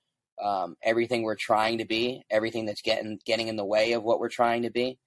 um, 0.42 0.78
everything 0.82 1.24
we're 1.24 1.36
trying 1.36 1.80
to 1.80 1.86
be, 1.86 2.24
everything 2.30 2.66
that's 2.66 2.82
getting 2.82 3.20
getting 3.26 3.50
in 3.50 3.58
the 3.58 3.66
way 3.66 3.94
of 3.94 4.04
what 4.04 4.20
we're 4.20 4.30
trying 4.30 4.62
to 4.64 4.72
be. 4.72 4.98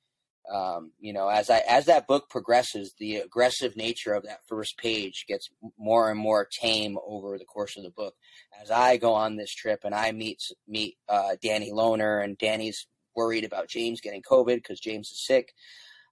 Um, 0.52 0.92
you 0.98 1.12
know, 1.12 1.28
as 1.28 1.50
I 1.50 1.58
as 1.68 1.86
that 1.86 2.06
book 2.06 2.30
progresses, 2.30 2.94
the 2.98 3.16
aggressive 3.16 3.76
nature 3.76 4.14
of 4.14 4.24
that 4.24 4.40
first 4.48 4.78
page 4.78 5.24
gets 5.28 5.48
more 5.78 6.10
and 6.10 6.18
more 6.18 6.48
tame 6.60 6.98
over 7.06 7.38
the 7.38 7.44
course 7.44 7.76
of 7.76 7.82
the 7.82 7.90
book. 7.90 8.14
As 8.62 8.70
I 8.70 8.96
go 8.96 9.12
on 9.12 9.36
this 9.36 9.54
trip 9.54 9.80
and 9.84 9.94
I 9.94 10.12
meet 10.12 10.38
meet 10.66 10.96
uh, 11.08 11.36
Danny 11.42 11.70
Lohner, 11.70 12.22
and 12.22 12.38
Danny's 12.38 12.86
worried 13.14 13.44
about 13.44 13.68
James 13.68 14.00
getting 14.00 14.22
COVID 14.22 14.56
because 14.56 14.80
James 14.80 15.08
is 15.10 15.26
sick. 15.26 15.52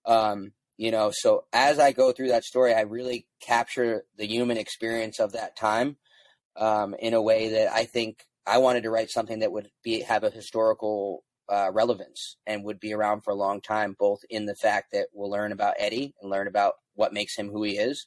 Um, 0.05 0.53
you 0.77 0.91
know, 0.91 1.11
so 1.13 1.45
as 1.53 1.79
I 1.79 1.93
go 1.93 2.13
through 2.13 2.29
that 2.29 2.45
story, 2.45 2.75
I 2.75 2.83
really 2.83 3.27
capture 3.41 4.05
the 4.19 4.27
human 4.27 4.59
experience 4.59 5.19
of 5.19 5.33
that 5.33 5.57
time 5.57 5.97
um, 6.57 6.95
in 6.99 7.15
a 7.15 7.23
way 7.23 7.51
that 7.51 7.73
I 7.73 7.85
think 7.85 8.19
I 8.47 8.59
wanted 8.59 8.83
to 8.83 8.91
write 8.91 9.11
something 9.11 9.41
that 9.41 9.53
would 9.53 9.71
be 9.83 10.03
have 10.03 10.25
a 10.25 10.31
historical 10.31 11.25
uh, 11.49 11.71
relevance 11.73 12.37
and 12.47 12.65
would 12.65 12.81
be 12.81 12.93
around 12.93 13.23
for 13.23 13.31
a 13.31 13.37
long 13.37 13.61
time, 13.61 13.97
both 13.99 14.21
in 14.31 14.47
the 14.47 14.55
fact 14.55 14.93
that 14.93 15.09
we'll 15.13 15.31
learn 15.31 15.53
about 15.53 15.75
Eddie 15.79 16.15
and 16.21 16.31
learn 16.31 16.49
about 16.49 16.75
what 16.95 17.13
makes 17.13 17.37
him 17.37 17.49
who 17.49 17.63
he 17.63 17.73
is, 17.79 18.07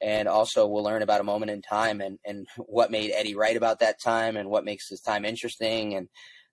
and 0.00 0.28
also 0.28 0.66
we'll 0.66 0.84
learn 0.84 1.02
about 1.02 1.20
a 1.20 1.24
moment 1.24 1.50
in 1.50 1.62
time 1.62 2.00
and, 2.00 2.18
and 2.24 2.46
what 2.56 2.90
made 2.90 3.12
Eddie 3.12 3.34
write 3.34 3.56
about 3.56 3.80
that 3.80 4.00
time 4.02 4.36
and 4.36 4.48
what 4.48 4.64
makes 4.64 4.88
this 4.88 5.00
time 5.00 5.24
interesting. 5.24 5.94
And 5.94 6.08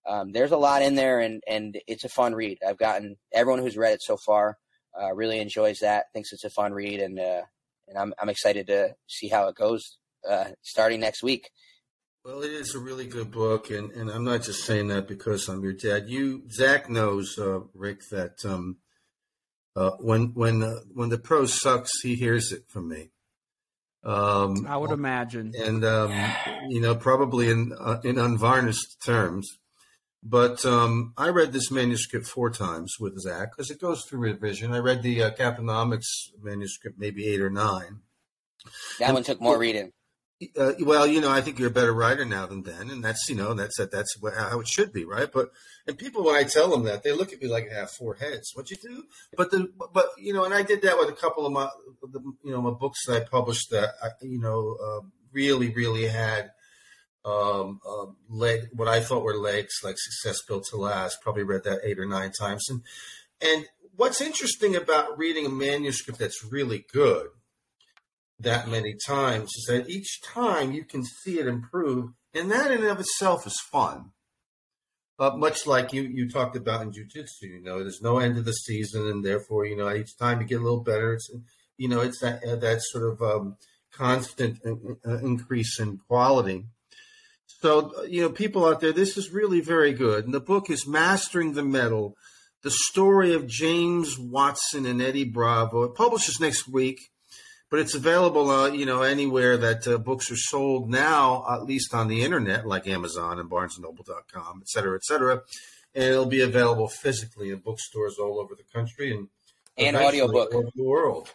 um, 0.07 0.31
there's 0.31 0.51
a 0.51 0.57
lot 0.57 0.81
in 0.81 0.95
there, 0.95 1.19
and, 1.19 1.41
and 1.47 1.79
it's 1.87 2.03
a 2.03 2.09
fun 2.09 2.35
read. 2.35 2.59
I've 2.67 2.77
gotten 2.77 3.15
everyone 3.33 3.61
who's 3.61 3.77
read 3.77 3.93
it 3.93 4.03
so 4.03 4.17
far 4.17 4.57
uh, 4.99 5.13
really 5.13 5.39
enjoys 5.39 5.79
that, 5.79 6.05
thinks 6.13 6.31
it's 6.31 6.43
a 6.43 6.49
fun 6.49 6.73
read, 6.73 6.99
and 7.01 7.19
uh, 7.19 7.41
and 7.87 7.97
I'm 7.97 8.13
I'm 8.19 8.29
excited 8.29 8.67
to 8.67 8.95
see 9.07 9.27
how 9.27 9.47
it 9.47 9.55
goes 9.55 9.97
uh, 10.29 10.45
starting 10.61 10.99
next 10.99 11.23
week. 11.23 11.49
Well, 12.25 12.41
it 12.41 12.53
is 12.53 12.73
a 12.73 12.79
really 12.79 13.05
good 13.05 13.29
book, 13.29 13.69
and, 13.69 13.91
and 13.91 14.09
I'm 14.09 14.23
not 14.23 14.41
just 14.41 14.63
saying 14.63 14.87
that 14.87 15.07
because 15.07 15.47
I'm 15.47 15.61
your 15.61 15.73
dad. 15.73 16.09
You, 16.09 16.49
Zach, 16.49 16.89
knows 16.89 17.37
uh, 17.37 17.59
Rick 17.75 18.09
that 18.09 18.43
um, 18.43 18.77
uh, 19.75 19.91
when 19.99 20.33
when 20.33 20.63
uh, 20.63 20.79
when 20.91 21.09
the 21.09 21.19
pro 21.19 21.45
sucks, 21.45 21.91
he 22.01 22.15
hears 22.15 22.51
it 22.51 22.63
from 22.67 22.89
me. 22.89 23.11
Um, 24.03 24.65
I 24.67 24.75
would 24.75 24.89
imagine, 24.89 25.53
and 25.55 25.85
um, 25.85 26.11
you 26.67 26.81
know, 26.81 26.95
probably 26.95 27.51
in 27.51 27.73
uh, 27.79 27.99
in 28.03 28.17
unvarnished 28.17 29.03
terms. 29.05 29.47
But 30.23 30.65
um, 30.65 31.13
I 31.19 31.29
read 31.29 31.53
this 31.53 31.69
manuscript 31.69 32.25
four 32.25 32.49
times 32.49 32.95
with 32.99 33.19
Zach 33.19 33.51
because 33.51 33.69
it 33.69 33.79
goes 33.79 34.03
through 34.03 34.21
revision. 34.21 34.73
I 34.73 34.79
read 34.79 35.03
the 35.03 35.21
uh, 35.21 35.29
Caponomics 35.29 36.31
manuscript 36.41 36.97
maybe 36.97 37.27
eight 37.27 37.41
or 37.41 37.51
nine. 37.51 37.99
That 38.97 39.09
and, 39.09 39.13
one 39.13 39.23
took 39.23 39.39
more 39.39 39.59
reading. 39.59 39.91
Uh, 40.57 40.73
well, 40.81 41.07
you 41.07 41.21
know, 41.21 41.31
I 41.31 41.39
think 41.39 41.59
you're 41.59 41.69
a 41.69 41.73
better 41.73 41.93
writer 41.93 42.25
now 42.25 42.45
than 42.45 42.63
then, 42.63 42.89
and 42.89 43.01
that's 43.01 43.29
you 43.29 43.35
know 43.35 43.53
that's 43.53 43.77
that's 43.77 44.17
how 44.37 44.59
it 44.59 44.67
should 44.67 44.91
be, 44.91 45.05
right? 45.05 45.31
But 45.31 45.51
and 45.87 45.97
people 45.97 46.25
when 46.25 46.35
I 46.35 46.43
tell 46.43 46.69
them 46.69 46.83
that 46.83 47.03
they 47.03 47.13
look 47.13 47.31
at 47.31 47.41
me 47.41 47.47
like 47.47 47.69
I 47.71 47.75
have 47.75 47.91
four 47.91 48.15
heads. 48.15 48.51
What 48.53 48.69
you 48.69 48.75
do? 48.75 49.05
But 49.37 49.51
the 49.51 49.71
but 49.93 50.07
you 50.17 50.33
know, 50.33 50.43
and 50.43 50.53
I 50.53 50.61
did 50.61 50.81
that 50.81 50.97
with 50.97 51.07
a 51.07 51.13
couple 51.13 51.45
of 51.45 51.53
my 51.53 51.69
you 52.43 52.51
know 52.51 52.61
my 52.61 52.71
books 52.71 53.05
that 53.07 53.21
I 53.21 53.25
published 53.25 53.69
that 53.71 53.93
I, 54.03 54.09
you 54.21 54.39
know 54.39 54.75
uh, 54.83 55.07
really 55.31 55.69
really 55.73 56.07
had 56.07 56.51
um, 57.23 57.79
uh, 57.87 58.07
leg 58.27 58.67
what 58.73 58.89
I 58.89 58.99
thought 58.99 59.23
were 59.23 59.37
legs 59.37 59.75
like 59.85 59.95
Success 59.97 60.43
Built 60.45 60.65
to 60.71 60.77
Last. 60.77 61.21
Probably 61.21 61.43
read 61.43 61.63
that 61.63 61.79
eight 61.85 61.97
or 61.97 62.05
nine 62.05 62.33
times, 62.37 62.65
and 62.67 62.81
and 63.41 63.67
what's 63.95 64.19
interesting 64.19 64.75
about 64.75 65.17
reading 65.17 65.45
a 65.45 65.49
manuscript 65.49 66.19
that's 66.19 66.43
really 66.43 66.83
good 66.91 67.27
that 68.39 68.67
many 68.67 68.95
times 69.05 69.51
is 69.55 69.65
that 69.67 69.89
each 69.89 70.21
time 70.21 70.71
you 70.71 70.83
can 70.83 71.03
see 71.03 71.39
it 71.39 71.47
improve, 71.47 72.11
and 72.33 72.51
that 72.51 72.71
in 72.71 72.79
and 72.79 72.87
of 72.87 72.99
itself 72.99 73.47
is 73.47 73.59
fun. 73.71 74.11
Uh, 75.17 75.31
much 75.37 75.65
like 75.65 75.93
you 75.93 76.01
you 76.01 76.29
talked 76.29 76.57
about 76.57 76.81
in 76.81 76.91
jujitsu, 76.91 77.43
you 77.43 77.61
know, 77.61 77.79
there's 77.79 78.01
no 78.01 78.19
end 78.19 78.37
of 78.37 78.45
the 78.45 78.51
season, 78.51 79.07
and 79.07 79.23
therefore, 79.23 79.65
you 79.65 79.77
know, 79.77 79.93
each 79.93 80.17
time 80.17 80.41
you 80.41 80.47
get 80.47 80.59
a 80.59 80.63
little 80.63 80.83
better. 80.83 81.13
It's 81.13 81.29
you 81.77 81.87
know, 81.87 82.01
it's 82.01 82.19
that 82.19 82.43
uh, 82.43 82.57
that 82.57 82.81
sort 82.81 83.05
of 83.05 83.21
um, 83.21 83.55
constant 83.93 84.59
uh, 84.65 85.09
uh 85.09 85.19
increase 85.19 85.79
in 85.79 85.99
quality. 86.07 86.65
So, 87.61 88.03
you 88.03 88.21
know, 88.21 88.29
people 88.29 88.65
out 88.65 88.81
there, 88.81 88.91
this 88.91 89.17
is 89.17 89.31
really 89.31 89.61
very 89.61 89.93
good. 89.93 90.25
And 90.25 90.33
the 90.33 90.41
book 90.41 90.69
is 90.69 90.87
Mastering 90.87 91.53
the 91.53 91.63
Metal, 91.63 92.15
the 92.63 92.71
story 92.71 93.33
of 93.33 93.47
James 93.47 94.19
Watson 94.19 94.85
and 94.85 95.01
Eddie 95.01 95.23
Bravo. 95.23 95.83
It 95.83 95.95
publishes 95.95 96.39
next 96.39 96.67
week 96.67 96.99
but 97.69 97.79
it's 97.79 97.95
available, 97.95 98.49
uh, 98.49 98.69
you 98.69 98.85
know, 98.85 99.01
anywhere 99.01 99.57
that 99.57 99.87
uh, 99.87 99.97
books 99.97 100.31
are 100.31 100.37
sold 100.37 100.89
now, 100.89 101.45
at 101.49 101.65
least 101.65 101.93
on 101.93 102.07
the 102.07 102.21
internet, 102.21 102.67
like 102.67 102.87
Amazon 102.87 103.39
and 103.39 103.49
BarnesandNoble.com, 103.49 104.59
et 104.61 104.69
cetera, 104.69 104.95
et 104.95 105.03
cetera. 105.03 105.41
And 105.93 106.03
it'll 106.03 106.25
be 106.25 106.41
available 106.41 106.87
physically 106.87 107.49
in 107.51 107.59
bookstores 107.59 108.17
all 108.19 108.39
over 108.39 108.53
the 108.55 108.63
country 108.73 109.15
and 109.15 109.29
and 109.77 109.95
audiobook 109.97 110.53
all 110.53 110.59
over 110.59 110.69
the 110.75 110.83
world. 110.83 111.33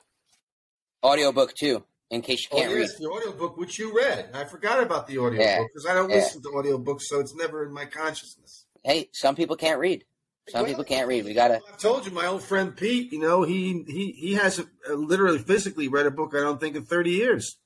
Audiobook 1.02 1.54
too, 1.54 1.82
in 2.10 2.22
case 2.22 2.46
you 2.50 2.58
can't 2.58 2.72
oh, 2.72 2.76
yes, 2.76 2.90
read. 2.90 3.06
the 3.06 3.10
audiobook 3.10 3.56
which 3.56 3.78
you 3.78 3.96
read. 3.96 4.30
I 4.34 4.44
forgot 4.44 4.82
about 4.82 5.06
the 5.06 5.18
audiobook 5.18 5.68
because 5.68 5.84
yeah. 5.84 5.92
I 5.92 5.94
don't 5.94 6.10
yeah. 6.10 6.16
listen 6.16 6.42
to 6.42 6.48
audiobooks, 6.48 7.02
so 7.02 7.20
it's 7.20 7.34
never 7.34 7.64
in 7.64 7.72
my 7.72 7.86
consciousness. 7.86 8.66
Hey, 8.84 9.08
some 9.12 9.34
people 9.34 9.56
can't 9.56 9.78
read. 9.78 10.04
Some 10.48 10.66
people 10.66 10.84
can't 10.84 11.06
read. 11.06 11.24
We 11.24 11.34
gotta. 11.34 11.60
I've 11.68 11.78
told 11.78 12.06
you, 12.06 12.12
my 12.12 12.26
old 12.26 12.42
friend 12.42 12.76
Pete. 12.76 13.12
You 13.12 13.20
know, 13.20 13.42
he 13.42 13.84
he 13.86 14.12
he 14.12 14.34
hasn't 14.34 14.68
uh, 14.88 14.94
literally 14.94 15.38
physically 15.38 15.88
read 15.88 16.06
a 16.06 16.10
book. 16.10 16.34
I 16.34 16.40
don't 16.40 16.58
think 16.58 16.76
in 16.76 16.84
thirty 16.84 17.10
years. 17.10 17.56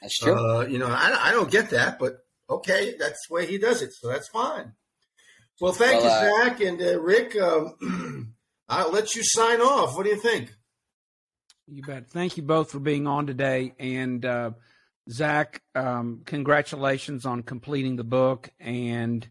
That's 0.00 0.18
true. 0.18 0.34
Uh, 0.34 0.66
you 0.66 0.78
know, 0.78 0.88
I, 0.88 1.28
I 1.28 1.30
don't 1.30 1.50
get 1.50 1.70
that, 1.70 1.98
but 2.00 2.18
okay, 2.50 2.96
that's 2.98 3.28
the 3.28 3.34
way 3.34 3.46
he 3.46 3.58
does 3.58 3.82
it, 3.82 3.92
so 3.92 4.08
that's 4.08 4.28
fine. 4.28 4.72
Well, 5.60 5.72
thank 5.72 6.02
well, 6.02 6.24
you, 6.24 6.42
uh, 6.42 6.44
Zach 6.44 6.60
and 6.60 6.82
uh, 6.82 7.00
Rick. 7.00 7.36
Um, 7.36 8.34
I'll 8.68 8.90
let 8.90 9.14
you 9.14 9.22
sign 9.22 9.60
off. 9.60 9.96
What 9.96 10.04
do 10.04 10.10
you 10.10 10.20
think? 10.20 10.52
You 11.68 11.82
bet. 11.82 12.10
Thank 12.10 12.36
you 12.36 12.42
both 12.42 12.72
for 12.72 12.80
being 12.80 13.06
on 13.06 13.26
today, 13.26 13.74
and 13.78 14.24
uh, 14.24 14.50
Zach, 15.08 15.62
um, 15.74 16.22
congratulations 16.24 17.24
on 17.24 17.42
completing 17.42 17.96
the 17.96 18.04
book, 18.04 18.50
and 18.58 19.26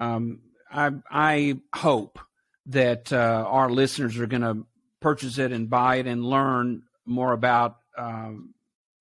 um, 0.00 0.40
I 0.72 0.90
I 1.10 1.60
hope 1.74 2.18
that 2.66 3.12
uh, 3.12 3.44
our 3.46 3.70
listeners 3.70 4.18
are 4.18 4.26
going 4.26 4.42
to 4.42 4.66
purchase 5.00 5.38
it 5.38 5.52
and 5.52 5.68
buy 5.68 5.96
it 5.96 6.06
and 6.06 6.24
learn 6.24 6.82
more 7.04 7.32
about 7.32 7.76
um, 7.98 8.54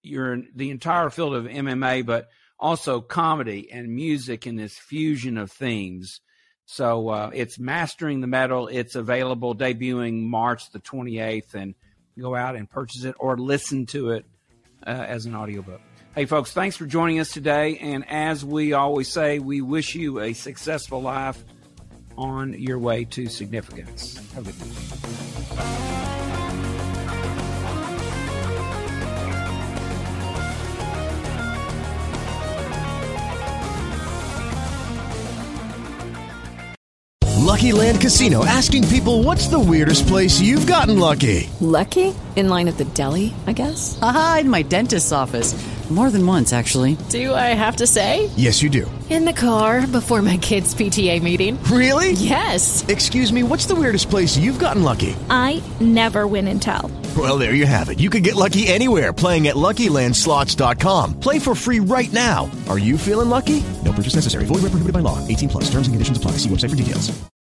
your 0.03 0.41
the 0.55 0.71
entire 0.71 1.09
field 1.09 1.35
of 1.35 1.45
MMA, 1.45 2.05
but 2.05 2.29
also 2.59 3.01
comedy 3.01 3.71
and 3.71 3.93
music 3.93 4.45
and 4.45 4.57
this 4.59 4.77
fusion 4.77 5.37
of 5.37 5.51
themes. 5.51 6.21
So 6.65 7.09
uh, 7.09 7.31
it's 7.33 7.59
mastering 7.59 8.21
the 8.21 8.27
metal. 8.27 8.67
It's 8.67 8.95
available, 8.95 9.55
debuting 9.55 10.23
March 10.23 10.71
the 10.71 10.79
28th, 10.79 11.53
and 11.53 11.75
go 12.17 12.35
out 12.35 12.55
and 12.55 12.69
purchase 12.69 13.03
it 13.03 13.15
or 13.19 13.37
listen 13.37 13.85
to 13.87 14.11
it 14.11 14.25
uh, 14.85 14.89
as 14.89 15.25
an 15.25 15.35
audiobook. 15.35 15.81
Hey, 16.13 16.25
folks, 16.25 16.51
thanks 16.51 16.77
for 16.77 16.85
joining 16.85 17.19
us 17.19 17.31
today. 17.31 17.77
And 17.77 18.07
as 18.09 18.43
we 18.43 18.73
always 18.73 19.07
say, 19.07 19.39
we 19.39 19.61
wish 19.61 19.95
you 19.95 20.19
a 20.19 20.33
successful 20.33 21.01
life 21.01 21.43
on 22.21 22.53
your 22.53 22.77
way 22.77 23.03
to 23.05 23.27
significance. 23.27 24.15
Have 24.33 24.47
a 24.47 24.51
good 24.51 24.75
day. 24.75 26.01
Lucky 37.51 37.73
Land 37.73 37.99
Casino 37.99 38.45
asking 38.45 38.87
people 38.87 39.23
what's 39.23 39.47
the 39.47 39.59
weirdest 39.59 40.07
place 40.07 40.39
you've 40.39 40.65
gotten 40.65 40.97
lucky? 40.97 41.49
Lucky? 41.59 42.15
In 42.35 42.47
line 42.47 42.67
at 42.67 42.77
the 42.77 42.85
deli, 42.85 43.33
I 43.45 43.51
guess? 43.51 43.99
Aha, 44.01 44.37
in 44.41 44.49
my 44.49 44.61
dentist's 44.61 45.11
office. 45.11 45.53
More 45.91 46.09
than 46.09 46.25
once, 46.25 46.53
actually. 46.53 46.95
Do 47.09 47.33
I 47.33 47.47
have 47.53 47.75
to 47.77 47.87
say? 47.87 48.29
Yes, 48.37 48.61
you 48.61 48.69
do. 48.69 48.89
In 49.09 49.25
the 49.25 49.33
car 49.33 49.85
before 49.85 50.21
my 50.21 50.37
kids' 50.37 50.73
PTA 50.73 51.21
meeting. 51.21 51.61
Really? 51.65 52.13
Yes. 52.13 52.87
Excuse 52.87 53.33
me, 53.33 53.43
what's 53.43 53.65
the 53.65 53.75
weirdest 53.75 54.09
place 54.09 54.37
you've 54.37 54.57
gotten 54.57 54.83
lucky? 54.83 55.17
I 55.29 55.61
never 55.81 56.27
win 56.27 56.47
and 56.47 56.61
tell. 56.61 56.89
Well, 57.17 57.37
there 57.37 57.55
you 57.55 57.65
have 57.65 57.89
it. 57.89 57.99
You 57.99 58.09
can 58.09 58.23
get 58.23 58.37
lucky 58.37 58.67
anywhere 58.67 59.11
playing 59.11 59.49
at 59.49 59.55
LuckyLandSlots.com. 59.57 61.19
Play 61.19 61.39
for 61.39 61.53
free 61.53 61.81
right 61.81 62.11
now. 62.13 62.49
Are 62.69 62.79
you 62.79 62.97
feeling 62.97 63.27
lucky? 63.27 63.61
No 63.83 63.91
purchase 63.91 64.15
necessary. 64.15 64.45
Void 64.45 64.61
where 64.63 64.71
prohibited 64.71 64.93
by 64.93 65.01
law. 65.01 65.19
18 65.27 65.49
plus. 65.49 65.65
Terms 65.65 65.87
and 65.87 65.93
conditions 65.93 66.17
apply. 66.17 66.37
See 66.39 66.47
website 66.47 66.69
for 66.69 66.77
details. 66.77 67.31